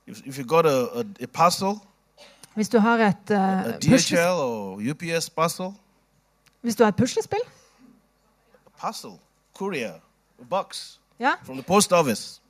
If, 0.06 0.20
if 0.26 0.38
you 0.38 0.44
got 0.44 0.66
a, 0.66 1.00
a, 1.00 1.04
a 1.22 1.26
parcel, 1.26 1.80
Hvis 2.54 2.68
du 2.68 2.78
har 2.78 2.98
et, 2.98 3.30
a 3.30 3.58
uh, 3.58 3.72
pusles, 3.74 4.10
DHL 4.10 4.40
or 4.42 4.80
UPS 4.90 5.30
parcel, 5.30 5.72
hvis 6.60 6.76
du 6.76 6.82
har 6.84 6.88
et 6.88 6.96
puslespill 6.96 7.46
a 8.66 8.70
parcel, 8.78 9.10
courier, 9.54 9.94
a 10.40 10.44
box 10.50 10.99
ja. 11.20 11.32
from 11.44 11.56
the 11.56 11.64
post 11.64 11.92
office. 11.92 12.40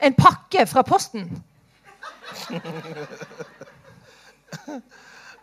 En 0.00 0.14
pakke 0.14 0.66
fra 0.66 0.82
Posten. 0.82 1.42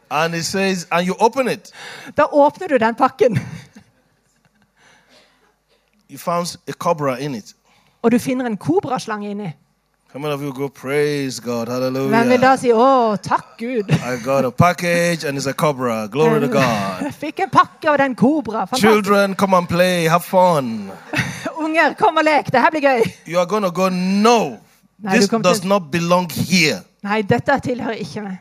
And 0.09 0.36
it 0.36 0.45
says, 0.45 0.88
and 0.91 1.05
you 1.07 1.15
open 1.20 1.47
it, 1.47 1.72
Da 2.18 2.26
åpner 2.32 2.68
du 2.68 2.78
den 2.78 2.95
pakken, 2.95 3.39
you 6.09 6.18
found 6.18 6.57
a 6.68 6.72
cobra 6.72 7.18
in 7.18 7.36
it. 7.36 7.55
og 8.01 8.11
du 8.11 8.20
finner 8.20 8.45
en 8.45 8.57
kobraslange 8.57 9.30
inni. 9.30 9.51
How 10.14 10.20
many 10.22 10.34
of 10.34 10.41
you 10.41 10.53
go, 10.53 10.70
praise 10.70 11.39
God, 11.41 11.68
Hvem 11.68 11.91
vil 11.91 11.93
hallelujah? 11.93 12.38
da 12.41 12.55
si 12.55 12.70
'Å, 12.72 13.18
takk 13.22 13.58
Gud'? 13.60 13.91
I 13.91 14.16
got 14.24 14.45
a 14.45 14.51
package 14.51 15.26
and 15.28 15.38
it's 15.38 15.47
a 15.47 15.53
cobra. 15.53 16.08
Glory 16.08 16.39
to 16.39 16.47
God. 16.47 17.12
Fikk 17.24 17.39
en 17.41 17.49
pakke 17.49 17.89
av 17.91 17.97
den 17.97 18.16
kobra. 18.16 18.66
Children, 18.78 19.36
come 19.36 19.53
and 19.58 19.68
play, 19.68 20.05
have 20.08 20.24
fun. 20.24 20.91
Unger, 21.64 21.93
kom 21.99 22.18
og 22.18 22.24
lek. 22.24 22.49
Det 22.51 22.62
her 22.62 22.72
blir 22.72 22.82
gøy. 22.82 23.03
You 23.28 23.39
are 23.39 23.45
to 23.45 23.70
go, 23.72 23.89
no, 23.89 24.58
Nei, 25.03 25.18
this 25.18 25.28
does 25.28 25.60
til- 25.60 25.68
not 25.70 25.91
belong 25.91 26.30
here. 26.32 26.82
Nei, 27.03 27.22
dette 27.22 27.60
tilhører 27.60 27.99
ikke 27.99 28.24
meg. 28.24 28.38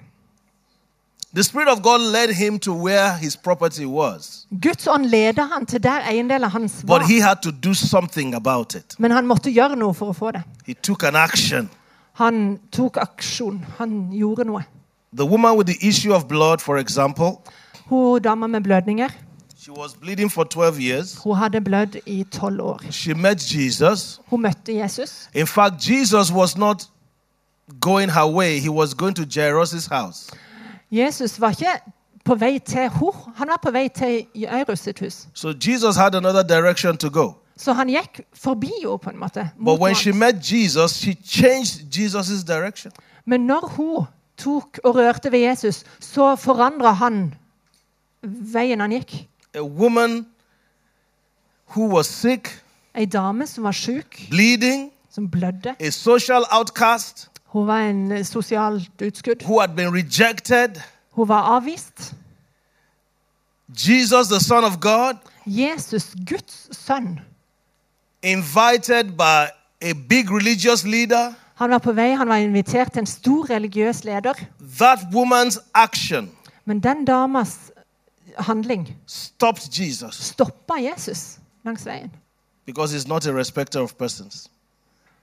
The 1.37 1.43
Spirit 1.43 1.68
of 1.68 1.82
God 1.82 2.01
led 2.01 2.30
him 2.30 2.59
to 2.61 2.72
where 2.72 3.12
his 3.18 3.37
property 3.37 3.84
was, 3.84 4.47
Guds 4.62 4.87
ånd 4.87 5.05
leder 5.05 5.43
han 5.53 5.66
til 5.66 5.82
der 5.82 6.01
eiendeler 6.11 6.49
hans 6.49 6.72
but 6.87 7.03
he 7.03 7.20
had 7.20 7.37
to 7.43 7.51
do 7.51 7.74
something 7.74 8.34
about 8.34 8.74
it. 8.74 8.95
Men 8.99 9.11
han 9.11 9.26
måtte 9.26 9.53
gjøre 9.53 9.76
noe 9.76 9.95
for 9.95 10.09
å 10.09 10.16
få 10.16 10.30
det. 10.32 10.43
He 10.66 10.74
took 10.74 11.05
an 11.05 11.16
action. 11.16 11.68
Han 12.12 12.59
tok 12.72 12.97
aksjon. 12.97 13.64
Han 13.78 14.11
gjorde 14.12 14.45
noe. 14.45 14.62
The 15.12 15.26
woman 15.26 15.59
with 15.59 15.66
the 15.66 15.89
issue 15.89 16.14
of 16.14 16.26
blood, 16.28 16.61
for 16.61 16.78
example, 16.78 17.30
Hun 17.91 18.22
dama 18.22 18.47
med 18.47 18.61
blødninger 18.61 19.09
she 19.59 19.72
was 19.72 19.95
bleeding 19.95 20.30
for 20.32 20.45
12 20.45 20.80
years. 20.80 21.18
hun 21.24 21.37
hadde 21.37 21.61
blødd 21.61 21.97
i 22.07 22.24
tolv 22.32 22.61
år. 22.61 22.80
She 22.91 23.14
met 23.14 23.55
Jesus. 23.55 24.20
Hun 24.26 24.43
møtte 24.43 24.72
Jesus. 24.72 25.28
In 25.34 25.47
fact, 25.47 25.91
Jesus 25.91 26.32
was 26.32 26.57
not 26.57 26.89
going 27.80 28.12
her 28.12 28.26
way, 28.26 28.59
he 28.61 28.70
was 28.70 28.95
going 28.95 29.16
to 29.16 29.24
Jairus' 29.24 29.87
house. 29.87 30.30
Jesus 30.91 31.41
var 31.41 31.51
ikke 31.51 31.80
på 32.24 32.34
vei 32.34 32.59
til 32.59 32.89
hor. 32.89 33.32
Han 33.37 33.49
var 33.49 33.59
på 33.62 33.70
vei 33.70 33.89
til 33.89 34.26
Jairus 34.34 34.78
sitt 34.78 34.99
hus. 35.01 35.26
So 35.34 35.53
Jesus 35.68 35.97
had 35.97 36.14
another 36.14 36.43
direction 36.43 36.97
to 36.97 37.09
go. 37.11 37.32
Så 37.57 37.72
han 37.72 37.89
gikk 37.89 38.20
forbi 38.34 38.70
henne, 38.82 38.99
på 38.99 39.11
en 39.11 39.18
måte. 39.18 39.51
But 39.64 39.80
when 39.80 39.95
she 39.95 40.12
met 40.12 40.53
Jesus, 40.53 40.91
she 40.91 41.14
changed 41.24 41.95
Jesus' 41.97 42.45
direction. 42.47 42.93
Men 43.24 43.47
når 43.47 43.66
hun 43.66 44.07
tok 44.37 44.80
og 44.84 44.95
rørte 44.95 45.32
ved 45.32 45.39
Jesus, 45.39 45.84
så 46.01 46.37
forandra 46.37 46.93
han 46.93 47.34
veien 48.22 48.80
han 48.80 48.91
gikk. 48.91 49.28
A 49.55 49.62
woman 49.62 50.26
who 51.68 51.89
was 51.97 52.07
sick, 52.07 52.62
Ei 52.95 53.05
dame 53.05 53.47
som 53.47 53.64
var 53.64 53.72
sjuk, 53.72 54.20
bleeding, 54.30 54.91
som 55.11 55.30
blødde. 55.30 55.74
a 55.80 55.91
social 55.91 56.45
outcast, 56.53 57.28
Hun 57.57 57.66
var 57.66 57.80
en 57.80 58.24
sosialt 58.24 59.02
utskudd. 59.02 59.44
who 59.44 59.61
had 59.61 59.68
been 59.76 59.94
rejected. 59.94 60.80
Hun 61.11 61.28
var 61.28 61.42
avvist. 61.42 62.14
Jesus, 63.88 64.28
the 64.28 64.40
Son 64.40 64.64
of 64.64 64.80
God, 64.80 65.14
Jesus, 65.46 66.14
Guds 66.30 66.76
sønn, 66.76 67.20
invited 68.22 69.04
by 69.16 69.48
a 69.82 69.92
big 70.09 70.30
religious 70.30 70.84
leader. 70.84 71.32
han 71.54 71.70
var 71.70 71.78
på 71.78 71.92
vei, 71.92 72.14
han 72.14 72.28
var 72.28 72.36
invitert 72.36 72.92
til 72.92 73.00
en 73.00 73.07
stor 73.07 73.50
religiøs 73.50 74.04
leder. 74.04 74.34
That 74.78 74.98
woman's 74.98 75.59
action 75.74 76.30
Men 76.64 76.80
den 76.80 77.04
damas 77.04 77.57
handling 78.38 78.96
stopped 79.07 79.80
Jesus 79.80 80.14
stoppa 80.14 80.74
Jesus 80.80 81.38
langs 81.64 81.86
veien. 81.86 82.11
because 82.66 82.96
he's 82.96 83.09
not 83.09 83.26
a 83.26 83.32
respecter 83.32 83.80
of 83.80 83.94
persons. 83.94 84.50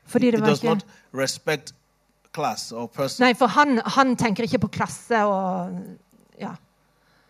Fordi 0.05 0.25
He 0.25 0.31
det 0.31 0.41
var 0.41 0.47
does 0.47 0.63
ikke... 0.63 0.67
not 0.73 0.85
respect 1.13 1.73
class 2.33 2.71
or 2.71 2.87
person. 2.87 3.23
Nei, 3.25 3.33
for 3.37 3.47
han, 3.53 3.77
han 3.95 4.15
tenker 4.19 4.47
ikke 4.47 4.65
på 4.65 4.73
klasse 4.79 5.23
og 5.25 5.77
Ja. 6.41 6.55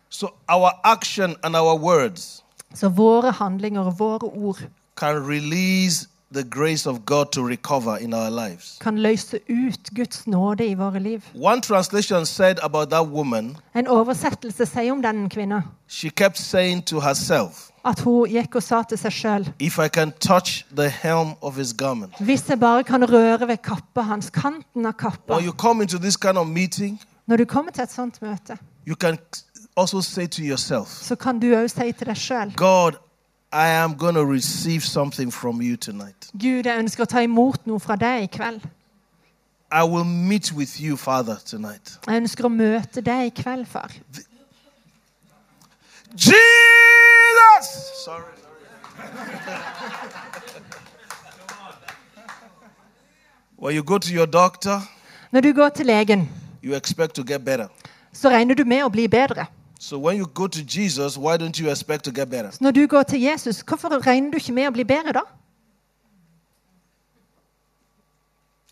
So 0.10 0.30
our 0.48 0.72
action 0.84 1.36
and 1.44 1.56
our 1.56 1.76
words 1.76 2.44
Så 2.74 2.90
våre 2.90 3.32
handlinger 3.32 3.82
og 3.90 4.00
våre 4.00 4.30
ord 4.30 4.62
can 4.96 5.20
release 5.28 6.08
the 6.34 6.44
grace 6.44 6.90
of 6.90 7.06
God 7.06 7.26
to 7.32 7.48
recover 7.48 7.98
in 7.98 8.14
our 8.14 8.30
lives. 8.30 8.78
kan 8.82 8.98
løse 9.00 9.40
ut 9.50 9.90
Guds 9.96 10.28
nåde 10.28 10.68
i 10.68 10.74
våre 10.74 11.00
liv. 11.00 11.22
One 11.36 11.62
translation 11.62 12.26
said 12.26 12.58
about 12.64 12.90
that 12.90 13.08
woman, 13.08 13.58
En 13.76 13.88
oversettelse 13.88 14.66
sier 14.66 14.92
om 14.92 15.02
den 15.02 15.30
kvinna 15.30 15.62
she 15.88 16.10
kept 16.10 16.38
saying 16.38 16.86
to 16.86 17.00
herself, 17.00 17.70
at 17.86 18.00
hun 18.00 18.30
gikk 18.30 18.56
og 18.56 18.64
sa 18.64 18.82
til 18.84 18.98
seg 18.98 19.12
sjøl 19.12 19.50
If 19.60 19.78
I 19.80 19.88
can 19.88 20.12
touch 20.20 20.66
the 20.76 20.90
hem 20.90 21.28
of 21.42 21.56
his 21.56 21.74
garment. 21.74 22.14
Hvis 22.20 22.50
jeg 22.50 22.60
bare 22.60 22.84
kan 22.84 23.04
røre 23.14 23.48
ved 23.48 23.58
kappa 23.58 24.02
hans, 24.02 24.30
kanten 24.30 24.86
av 24.86 24.94
kappa 24.94 25.34
When 25.34 25.46
you 25.46 25.54
come 25.54 25.82
into 25.84 25.98
this 25.98 26.18
kind 26.18 26.38
of 26.38 26.48
meeting, 26.48 27.02
Når 27.28 27.38
du 27.38 27.46
kommer 27.46 27.72
til 27.72 27.84
et 27.84 27.92
sånt 27.92 28.22
møte, 28.22 28.58
you 28.88 28.96
can 28.96 29.18
also 29.78 30.02
say 30.02 30.28
to 30.28 30.42
yourself, 30.42 30.88
så 30.88 31.16
kan 31.16 31.40
du 31.40 31.48
òg 31.56 31.68
si 31.68 31.92
til 31.92 32.08
deg 32.08 32.18
sjøl 32.18 32.54
God, 32.56 32.92
I 33.54 33.68
am 33.70 33.94
going 33.96 34.16
to 34.16 34.26
receive 34.26 34.84
something 34.84 35.32
from 35.32 35.62
you 35.62 35.76
tonight. 35.78 36.30
Gud, 36.34 36.66
jeg 36.66 36.80
ønsker 36.80 37.04
å 37.04 37.06
ta 37.06 37.22
imot 37.22 37.68
noe 37.70 37.80
fra 37.80 37.96
deg 37.96 38.24
i 38.24 38.30
kveld. 38.38 38.64
I 39.72 39.84
will 39.84 40.04
meet 40.06 40.52
with 40.54 40.80
you, 40.82 40.98
Father, 40.98 41.38
tonight. 41.46 42.00
Jeg 42.08 42.24
ønsker 42.24 42.46
å 42.46 42.50
møte 42.50 43.02
deg 43.02 43.30
i 43.30 43.34
kveld, 43.42 43.66
far. 43.70 43.92
Jesus! 46.18 47.70
Sorry. 48.06 48.34
when 53.58 53.76
you 53.76 53.84
go 53.84 53.98
to 53.98 54.14
your 54.14 54.26
doctor, 54.28 54.82
Når 55.32 55.42
du 55.42 55.54
går 55.54 55.70
til 55.70 55.86
legen, 55.86 56.30
you 56.64 56.76
expect 56.76 57.14
to 57.16 57.24
get 57.24 57.46
better. 57.46 57.68
så 58.14 58.30
regner 58.30 58.56
du 58.56 58.64
med 58.66 58.84
å 58.84 58.90
bli 58.90 59.08
bedre. 59.08 59.46
So 59.84 59.98
when 59.98 60.16
you 60.18 60.26
go 60.34 60.48
to 60.48 60.62
Jesus, 60.64 61.18
why 61.18 61.36
don't 61.38 61.60
you 61.60 61.70
expect 61.70 62.04
to 62.06 62.12
get 62.12 62.30
better? 62.30 62.52
Så 62.52 62.58
når 62.62 62.72
du 62.72 62.88
går 62.88 63.04
til 63.04 63.22
Jesus, 63.22 63.64
hvorfor 63.68 64.08
regner 64.08 64.32
du 64.32 64.38
ikke 64.38 64.52
med 64.54 64.68
å 64.68 64.72
bli 64.72 64.84
bedre 64.84 65.12
da? 65.14 65.20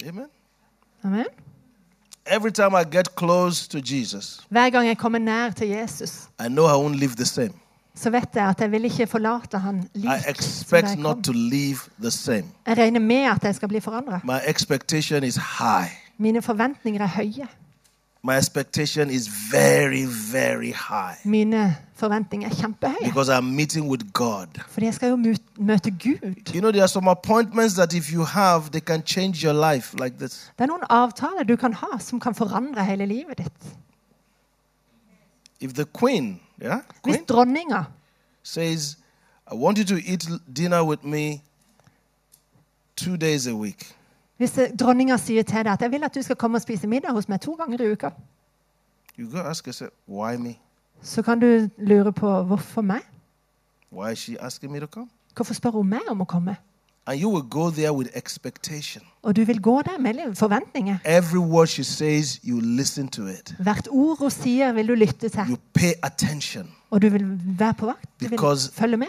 Amen. 0.08 0.26
Amen. 1.04 1.26
Every 2.26 2.52
time 2.52 2.74
I 2.82 2.84
get 2.92 3.16
close 3.16 3.68
to 3.70 3.78
Jesus, 3.84 4.40
Hver 4.50 4.70
gang 4.70 4.88
jeg 4.88 4.98
kommer 4.98 5.20
nær 5.20 5.50
til 5.50 5.68
Jesus, 5.68 6.30
I 6.40 6.48
know 6.48 6.66
I 6.66 6.78
won't 6.86 6.96
live 7.00 7.16
the 7.16 7.26
same. 7.26 7.52
så 7.96 8.10
vet 8.10 8.30
jeg 8.36 8.48
at 8.50 8.62
jeg 8.62 8.72
vil 8.72 8.86
ikke 8.86 9.08
forlate 9.08 9.58
han 9.60 9.84
I 9.94 9.98
lik 9.98 10.04
som 10.04 10.22
da 10.24 10.30
expect 10.30 10.88
jeg 10.88 10.98
not 10.98 11.16
kom. 11.16 11.24
to 11.24 11.32
live 11.32 11.80
the 12.00 12.12
same. 12.12 12.46
Jeg 12.68 12.78
regner 12.78 13.00
med 13.00 13.24
at 13.36 13.44
jeg 13.44 13.56
skal 13.56 13.68
bli 13.68 13.80
forandra. 13.80 14.20
My 14.24 14.40
expectation 14.48 15.24
is 15.24 15.36
high. 15.36 15.92
Mine 16.18 16.42
forventninger 16.42 17.02
er 17.02 17.08
høye. 17.08 17.48
My 18.24 18.38
expectation 18.38 19.10
is 19.10 19.28
very, 19.52 20.06
very 20.32 20.72
high. 20.72 21.16
Mine 21.26 21.76
forventninger 21.96 22.48
er 22.50 22.54
kjempehøye. 22.56 23.06
Because 23.06 23.30
I'm 23.30 23.44
meeting 23.56 23.90
with 23.90 24.14
God. 24.14 24.48
Fordi 24.68 24.86
jeg 24.86 24.94
skal 24.94 25.10
jo 25.10 25.16
mø- 25.16 25.64
møte 25.64 25.92
Gud. 25.92 26.54
You 26.54 26.62
know, 26.62 26.72
there 26.72 26.82
are 26.84 26.88
some 26.88 27.08
appointments 27.08 27.74
that 27.76 27.94
if 27.94 28.14
you 28.14 28.24
have, 28.24 28.62
they 28.72 28.80
can 28.82 29.02
change 29.06 29.44
your 29.48 29.54
life 29.74 29.94
like 30.04 30.18
this. 30.18 30.52
Det 30.58 30.64
er 30.64 30.68
noen 30.68 30.84
avtaler 30.90 31.44
du 31.44 31.56
kan 31.56 31.74
ha 31.74 31.98
som 32.00 32.20
kan 32.20 32.36
forandre 32.36 32.86
hele 32.86 33.06
livet 33.06 33.38
ditt. 33.38 33.76
If 35.60 35.74
the 35.74 35.86
queen, 35.86 36.40
yeah, 36.62 36.80
Hvis 37.04 37.16
queen 37.16 37.26
dronninga 37.26 37.84
says, 38.44 38.98
I 39.52 39.56
want 39.56 39.78
you 39.78 39.86
to 39.86 39.96
eat 40.06 40.28
dinner 40.56 40.84
with 40.84 41.04
me 41.04 41.42
two 42.96 43.18
days 43.18 43.48
a 43.48 43.54
week. 43.56 43.96
Hvis 44.42 44.58
dronninga 44.80 45.20
sier 45.22 45.44
til 45.46 45.66
deg 45.66 45.74
at 45.74 45.82
'jeg 45.82 45.92
vil 45.92 46.04
at 46.04 46.16
du 46.16 46.22
skal 46.22 46.36
komme 46.36 46.58
og 46.58 46.62
spise 46.62 46.88
middag 46.88 47.12
hos 47.12 47.30
meg 47.30 47.42
to 47.42 47.52
ganger 47.54 47.82
i 47.82 47.92
uka', 47.92 48.10
så 51.02 51.22
kan 51.22 51.40
du 51.40 51.70
lure 51.78 52.12
på 52.12 52.44
hvorfor 52.44 52.82
meg? 52.82 53.02
Hvorfor 55.36 55.54
spør 55.54 55.70
hun 55.70 55.90
meg 55.90 56.00
om 56.10 56.22
å 56.22 56.26
komme? 56.26 56.56
And 57.08 57.22
you 57.22 57.30
will 57.30 57.50
go 57.50 57.70
there 57.70 57.94
with 57.94 58.10
expectation. 58.16 59.04
Og 59.22 59.36
du 59.36 59.44
vil 59.44 59.62
gå 59.62 59.82
der 59.82 60.00
med 60.00 60.36
forventninger. 60.36 60.98
Every 61.06 61.40
word 61.40 61.68
she 61.68 61.84
says, 61.84 62.40
you 62.44 62.60
listen 62.60 63.08
to 63.08 63.26
it. 63.28 63.56
Hvert 63.60 63.88
ord 63.92 64.18
hun 64.20 64.30
sier, 64.30 64.72
vil 64.74 64.88
du 64.88 64.94
lytte 64.96 65.30
til. 65.30 65.44
You 65.50 65.58
pay 65.74 65.94
attention. 66.04 66.72
Og 66.90 67.02
du 67.02 67.10
vil 67.10 67.42
være 67.60 67.74
på 67.74 67.86
vakt. 67.86 68.10
Du 68.22 68.28
vil 68.28 68.40
følge 68.74 68.98
med. 68.98 69.08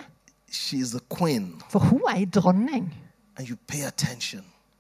She 0.51 0.77
is 0.77 0.91
the 0.91 1.01
queen, 1.19 1.55
For 1.71 1.79
hun 1.79 2.01
er 2.09 2.17
ei 2.17 2.25
dronning. 2.25 2.95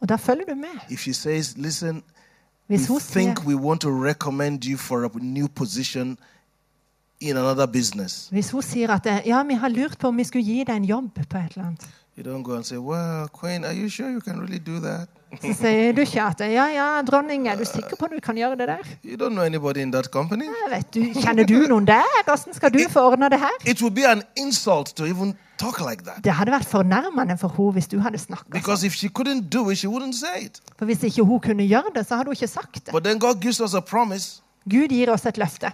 Og 0.02 0.08
da 0.08 0.16
følger 0.16 0.44
du 0.48 0.54
med. 0.54 0.90
If 0.90 1.00
she 1.00 1.14
says, 1.14 1.56
listen, 1.56 1.94
we 1.94 2.76
Hvis 2.76 2.88
hun 2.88 3.00
sier 3.00 3.22
think 3.22 3.46
we 3.46 3.56
want 3.56 3.80
to 3.80 3.88
recommend 3.88 4.64
you 4.64 4.76
for 4.78 5.04
a 5.04 5.08
new 5.20 5.48
position 5.48 6.18
in 7.20 7.36
another 7.36 7.66
business. 7.66 8.28
Hvis 8.30 8.50
hun 8.50 8.62
sier 8.62 8.90
at 8.90 9.26
ja, 9.26 9.42
vi 9.42 9.54
har 9.54 9.68
lurt 9.68 9.98
på 9.98 10.08
om 10.08 10.16
vi 10.16 10.24
skulle 10.24 10.44
gi 10.44 10.64
deg 10.64 10.76
en 10.76 10.84
jobb 10.84 11.14
på 11.14 11.38
et 11.38 11.52
eller 11.54 11.66
annet, 11.66 11.88
You 12.18 12.24
don't 12.24 12.42
go 12.42 12.56
and 12.56 12.64
say, 12.64 12.76
well, 12.76 13.28
queen, 13.40 13.64
are 13.64 13.74
you 13.74 13.88
sure 13.88 14.10
you 14.10 14.20
can 14.20 14.40
really 14.40 14.58
do 14.58 14.80
that? 14.80 15.08
Så 15.40 15.52
sier 15.56 15.94
du 15.96 16.02
ikke 16.04 16.24
at 16.24 16.42
ja, 16.52 16.66
ja, 16.74 16.86
dronning, 17.06 17.46
er 17.48 17.56
du 17.56 17.64
sikker 17.64 17.96
på 17.96 18.08
at 18.08 18.12
du 18.16 18.20
kan 18.24 18.36
gjøre 18.36 18.58
det 18.60 18.68
der? 18.68 18.90
You 19.04 19.16
don't 19.16 19.32
know 19.32 19.44
anybody 19.44 19.80
in 19.80 19.92
that 19.92 20.10
company. 20.12 20.48
Du, 20.92 21.00
Kjenner 21.16 21.46
du 21.48 21.56
noen 21.70 21.86
der? 21.88 22.04
Hvordan 22.26 22.56
skal 22.58 22.72
du 22.74 22.82
få 22.92 23.06
ordna 23.12 23.28
det 23.32 23.40
her? 23.40 23.56
It 23.64 23.80
would 23.82 23.94
be 23.96 24.04
an 24.08 24.22
insult 24.36 24.92
to 24.96 25.06
even 25.08 25.34
talk 25.58 25.80
like 25.80 26.04
that. 26.04 26.20
Det 26.24 26.34
hadde 26.36 26.52
vært 26.52 26.68
fornærmende 26.68 27.38
for 27.40 27.54
henne 27.56 27.78
hvis 27.78 27.88
du 27.88 27.98
hadde 28.04 28.20
snakka 28.20 28.44
sånn. 28.50 28.58
Because 28.58 28.86
if 28.86 28.94
she 28.98 29.08
couldn't 29.08 29.48
do 29.48 29.70
it, 29.70 29.78
she 29.78 29.88
wouldn't 29.88 30.18
say 30.18 30.46
it. 30.50 30.60
For 30.78 30.90
hvis 30.90 31.02
ikke 31.08 31.24
hun 31.24 31.40
kunne 31.40 31.68
gjøre 31.68 31.94
det, 31.94 32.06
så 32.06 32.20
hadde 32.20 32.32
hun 32.32 32.38
ikke 32.38 32.50
sagt 32.52 32.82
det. 32.86 32.92
But 32.92 33.04
then 33.04 33.18
God 33.22 33.40
gives 33.40 33.60
us 33.60 33.74
a 33.74 33.80
promise. 33.80 34.42
Gud 34.68 34.92
gir 34.94 35.10
oss 35.10 35.26
et 35.26 35.38
løfte. 35.40 35.72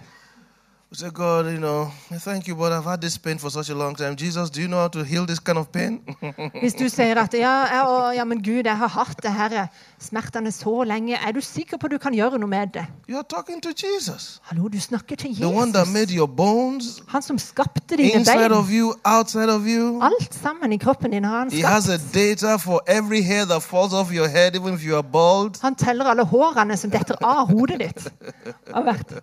We 0.91 0.95
say, 0.97 1.09
God, 1.11 1.45
you 1.45 1.59
know, 1.59 1.91
thank 2.17 2.47
you, 2.47 2.55
but 2.55 2.71
I've 2.71 2.83
had 2.83 2.99
this 2.99 3.15
pain 3.15 3.37
for 3.37 3.51
such 3.51 3.69
a 3.69 3.75
long 3.75 3.93
time. 3.93 4.15
Jesus, 4.15 4.49
do 4.49 4.59
you 4.59 4.67
know 4.67 4.79
how 4.79 4.87
to 4.87 5.03
heal 5.03 5.23
this 5.23 5.37
kind 5.39 5.59
of 5.59 5.71
pain? 5.71 5.99
Hvis 6.63 6.73
du 6.73 6.89
sier 6.89 7.13
at 7.21 7.33
ja, 7.37 7.51
ja, 7.69 8.09
ja, 8.11 8.23
men 8.25 8.41
Gud, 8.41 8.65
jeg 8.65 8.77
har 8.77 8.87
hatt 8.87 9.21
det 9.21 9.29
her 9.31 9.67
smertene 10.01 10.49
så 10.51 10.73
lenge, 10.89 11.13
er 11.27 11.31
du 11.31 11.41
sikker 11.45 11.77
på 11.77 11.85
at 11.85 11.91
du 11.91 11.97
kan 12.01 12.13
gjøre 12.17 12.39
noe 12.41 12.49
med 12.49 12.73
det? 12.73 12.87
You're 13.07 13.21
talking 13.29 13.61
to 13.61 13.69
Jesus, 13.69 14.39
Hallo, 14.49 14.67
du 14.67 14.79
snakker 14.81 15.15
til 15.15 15.35
the 15.35 15.45
one 15.47 15.71
that 15.73 15.87
made 15.87 16.09
Jesus. 16.09 16.15
your 16.17 16.27
bones, 16.27 17.03
Han 17.07 17.21
som 17.21 17.37
skapte 17.37 17.97
dine 17.97 18.09
inside 18.09 18.51
of 18.51 18.71
you, 18.73 18.93
outside 19.05 19.53
of 19.53 19.61
you. 19.69 20.01
Alt 20.01 20.33
sammen 20.33 20.73
i 20.73 20.77
kroppen 20.77 21.11
din 21.11 21.23
har 21.23 21.37
han 21.45 21.51
He 21.51 21.61
has 21.61 21.83
skapt. 21.83 22.01
a 22.15 22.19
data 22.19 22.55
for 22.57 22.81
every 22.87 23.21
hair 23.21 23.45
that 23.45 23.61
falls 23.61 23.93
off 23.93 24.09
your 24.11 24.27
head, 24.27 24.55
even 24.55 24.73
if 24.73 24.81
you 24.83 24.95
are 24.97 25.03
bald. 25.05 25.61
Han 25.61 25.75
teller 25.75 26.05
alle 26.05 26.25
hårene 26.25 26.77
som 26.77 26.89
detter 26.89 27.15
av 27.21 27.45
hodet 27.53 27.79
ditt. 27.79 28.09
Av 28.73 28.83
hvert. 28.89 29.13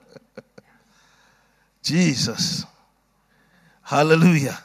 Jesus. 1.91 2.67
Hallelujah. 3.83 4.57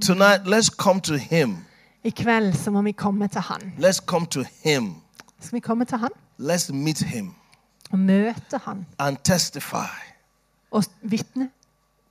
Tonight, 0.00 0.44
let's 0.46 0.68
come 0.68 1.00
to 1.00 1.16
Him. 1.16 1.56
I 2.04 2.10
kveld 2.10 2.54
så 2.54 2.70
må 2.70 2.82
vi 2.82 2.92
komme 2.92 3.28
til 3.28 3.40
han. 3.40 3.72
Let's 3.78 4.04
come 4.06 4.26
to 4.26 4.44
Him. 4.62 4.94
Skal 5.40 5.56
vi 5.56 5.60
komme 5.60 5.84
til 5.84 5.98
han 5.98 6.10
Let's 6.40 6.72
meet 6.72 6.98
Him 6.98 7.34
og 7.92 7.98
møte 7.98 8.58
han 8.64 8.86
and 8.98 9.16
testify. 9.24 9.94
og 10.70 10.84
vitne? 11.02 11.50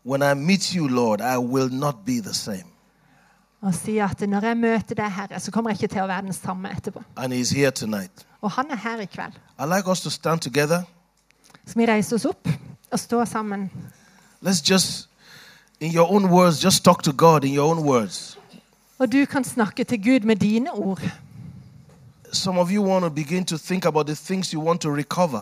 When 0.05 0.21
I 0.21 0.33
meet 0.33 0.63
you, 0.63 0.87
Lord, 0.87 1.21
I 1.21 1.37
will 1.37 1.69
not 1.73 1.95
be 2.05 2.21
the 2.21 2.33
same. 2.33 2.63
Og 3.61 3.73
si 3.73 3.97
at 3.97 4.21
når 4.29 4.45
jeg 4.45 4.57
møter 4.57 4.95
deg, 4.95 5.11
Herre, 5.11 5.39
så 5.39 5.51
kommer 5.51 5.69
jeg 5.71 5.83
ikke 5.83 5.93
til 5.93 6.01
å 6.01 6.07
være 6.07 6.21
den 6.21 6.33
samme 6.33 6.71
etterpå. 6.71 7.03
And 7.17 7.33
He's 7.33 7.55
here 7.55 7.71
tonight. 7.71 8.25
Og 8.41 8.51
han 8.51 8.65
er 8.71 8.75
her 8.75 8.99
i 9.01 9.05
kveld. 9.05 9.33
I 9.59 9.65
like 9.75 9.91
us 9.91 10.01
to 10.01 10.09
stand 10.09 10.39
together. 10.39 10.81
Skal 11.65 11.81
vi 11.81 11.91
reise 11.91 12.15
oss 12.15 12.25
opp 12.25 12.47
og 12.91 12.99
stå 12.99 13.25
sammen? 13.25 13.71
Let's 14.41 14.61
just, 14.61 15.07
in 15.79 15.91
your 15.91 16.07
own 16.11 16.29
words, 16.31 16.59
just 16.63 16.83
talk 16.83 17.03
to 17.03 17.11
God 17.11 17.43
in 17.43 17.53
your 17.53 17.71
own 17.71 17.79
words. 17.85 18.37
Og 18.99 19.11
du 19.11 19.25
kan 19.25 19.43
snakke 19.43 19.83
til 19.83 20.03
Gud 20.03 20.19
med 20.19 20.35
dine 20.35 20.71
ord. 20.71 21.01
Some 22.33 22.59
of 22.59 22.69
you 22.71 22.83
want 22.83 23.03
to 23.03 23.09
begin 23.09 23.45
to 23.45 23.57
think 23.57 23.85
about 23.85 24.07
the 24.07 24.15
things 24.15 24.53
you 24.53 24.61
want 24.61 24.81
to 24.81 24.95
recover. 24.95 25.41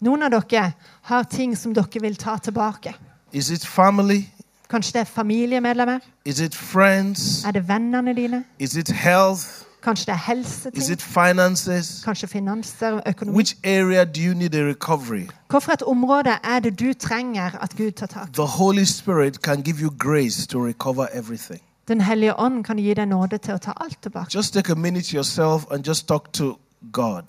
Noen 0.00 0.22
av 0.22 0.30
dere 0.30 0.72
har 1.02 1.22
ting 1.22 1.56
som 1.58 1.74
dere 1.74 2.00
vil 2.00 2.16
ta 2.16 2.36
tilbake. 2.38 2.94
Is 3.32 3.50
it 3.50 3.66
family? 3.66 4.24
Kanskje 4.70 4.92
det 4.92 5.00
er 5.00 5.04
familiemedlemmer? 5.04 5.98
Is 6.24 6.40
it 6.40 6.54
friends? 6.54 7.44
Er 7.44 7.50
det 7.50 7.68
vennene 7.68 8.14
dine? 8.14 8.44
Is 8.58 8.76
it 8.76 8.90
health? 8.90 9.64
Kanskje 9.84 10.04
det 10.06 10.12
er 10.12 10.16
Is 10.16 10.26
helseting? 10.46 10.90
it 10.92 11.02
finances? 11.02 12.02
Kanskje 12.04 12.26
finanser, 12.28 13.00
økonomi? 13.06 13.36
Which 13.36 13.54
area 13.64 14.04
do 14.04 14.20
you 14.20 14.34
need 14.34 14.54
a 14.54 14.62
recovery? 14.68 15.26
Hvorfor 15.50 15.72
et 15.72 15.82
område 15.82 16.30
er 16.44 16.60
det 16.60 16.80
du 16.80 16.92
trenger 16.92 17.50
at 17.62 17.76
Gud 17.76 17.90
tar 17.92 18.06
tak? 18.06 18.32
The 18.34 18.46
Holy 18.46 18.84
Spirit 18.84 19.34
can 19.34 19.62
give 19.62 19.76
you 19.82 19.90
grace 19.98 20.46
to 20.46 20.66
recover 20.66 21.06
everything. 21.12 21.60
Den 21.88 22.00
hellige 22.00 22.40
ånd 22.40 22.64
kan 22.64 22.76
gi 22.76 22.94
deg 22.94 23.08
nåde 23.08 23.38
til 23.38 23.54
å 23.54 23.58
ta 23.58 23.72
alt 23.80 23.98
tilbake. 24.02 24.30
Just 24.34 24.54
take 24.54 24.72
a 24.72 24.74
minute 24.74 25.14
yourself 25.16 25.64
and 25.70 25.84
just 25.88 26.08
talk 26.08 26.32
to 26.32 26.58
God. 26.92 27.22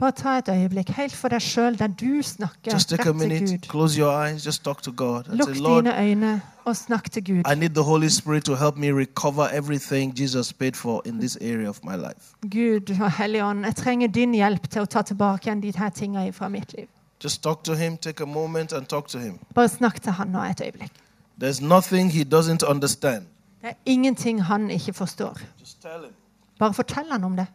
Bare 0.00 0.12
ta 0.16 0.38
et 0.38 0.48
øyeblikk 0.48 0.88
helt 0.96 1.12
for 1.12 1.28
deg 1.28 1.42
sjøl, 1.44 1.74
der 1.78 1.86
du 1.86 2.22
snakker 2.22 2.72
rett 2.72 2.88
til 2.88 3.14
minute, 3.14 3.52
Gud. 3.52 3.68
close 3.68 3.98
your 4.00 4.10
eyes, 4.10 4.46
just 4.46 4.64
talk 4.64 4.82
to 4.82 4.90
God. 4.90 5.28
And 5.28 5.36
Lukk 5.38 5.54
say, 5.56 5.64
dine 5.64 5.92
øyne 6.02 6.42
og 6.64 6.76
snakk 6.76 7.10
til 7.10 7.24
Gud. 7.24 7.52
I 7.52 7.54
need 7.58 7.70
the 7.70 7.82
Holy 7.82 8.08
Spirit 8.08 8.44
to 8.44 8.54
help 8.54 8.76
me 8.76 8.92
recover 8.92 9.48
everything 9.52 10.20
Jesus 10.20 10.52
paid 10.52 10.72
for 10.72 11.02
in 11.04 11.18
this 11.18 11.36
area 11.40 11.68
of 11.68 11.78
my 11.84 11.96
life. 11.96 12.32
Gud 12.42 13.00
og 13.00 13.12
Helligånd, 13.12 13.64
jeg 13.64 13.76
trenger 13.76 14.08
din 14.08 14.34
hjelp 14.34 14.70
til 14.70 14.82
å 14.82 14.84
ta 14.84 15.02
tilbake 15.02 15.50
igjen 15.50 15.62
de 15.62 15.72
her 15.76 15.90
tingene 15.90 16.32
fra 16.32 16.48
mitt 16.48 16.72
liv. 16.78 16.86
Just 17.24 17.42
talk 17.42 17.64
to 17.64 17.74
Him, 17.74 17.96
take 17.96 18.22
a 18.22 18.26
moment 18.26 18.72
and 18.72 18.86
talk 18.86 19.08
to 19.08 19.18
Him. 19.18 19.38
Bare 19.54 19.68
snakk 19.68 20.00
til 20.02 20.12
han 20.12 20.28
nå 20.28 20.44
et 20.44 20.62
øyeblikk. 20.64 20.92
There's 21.42 21.60
nothing 21.60 22.12
He 22.12 22.24
doesn't 22.24 22.70
understand. 22.70 23.26
Det 23.60 23.68
er 23.68 23.74
ingenting 23.86 24.42
han 24.42 24.70
ikke 24.70 24.92
forstår. 24.92 25.38
Bare 26.58 26.74
fortell 26.74 27.10
han 27.10 27.24
om 27.24 27.36
det. 27.36 27.46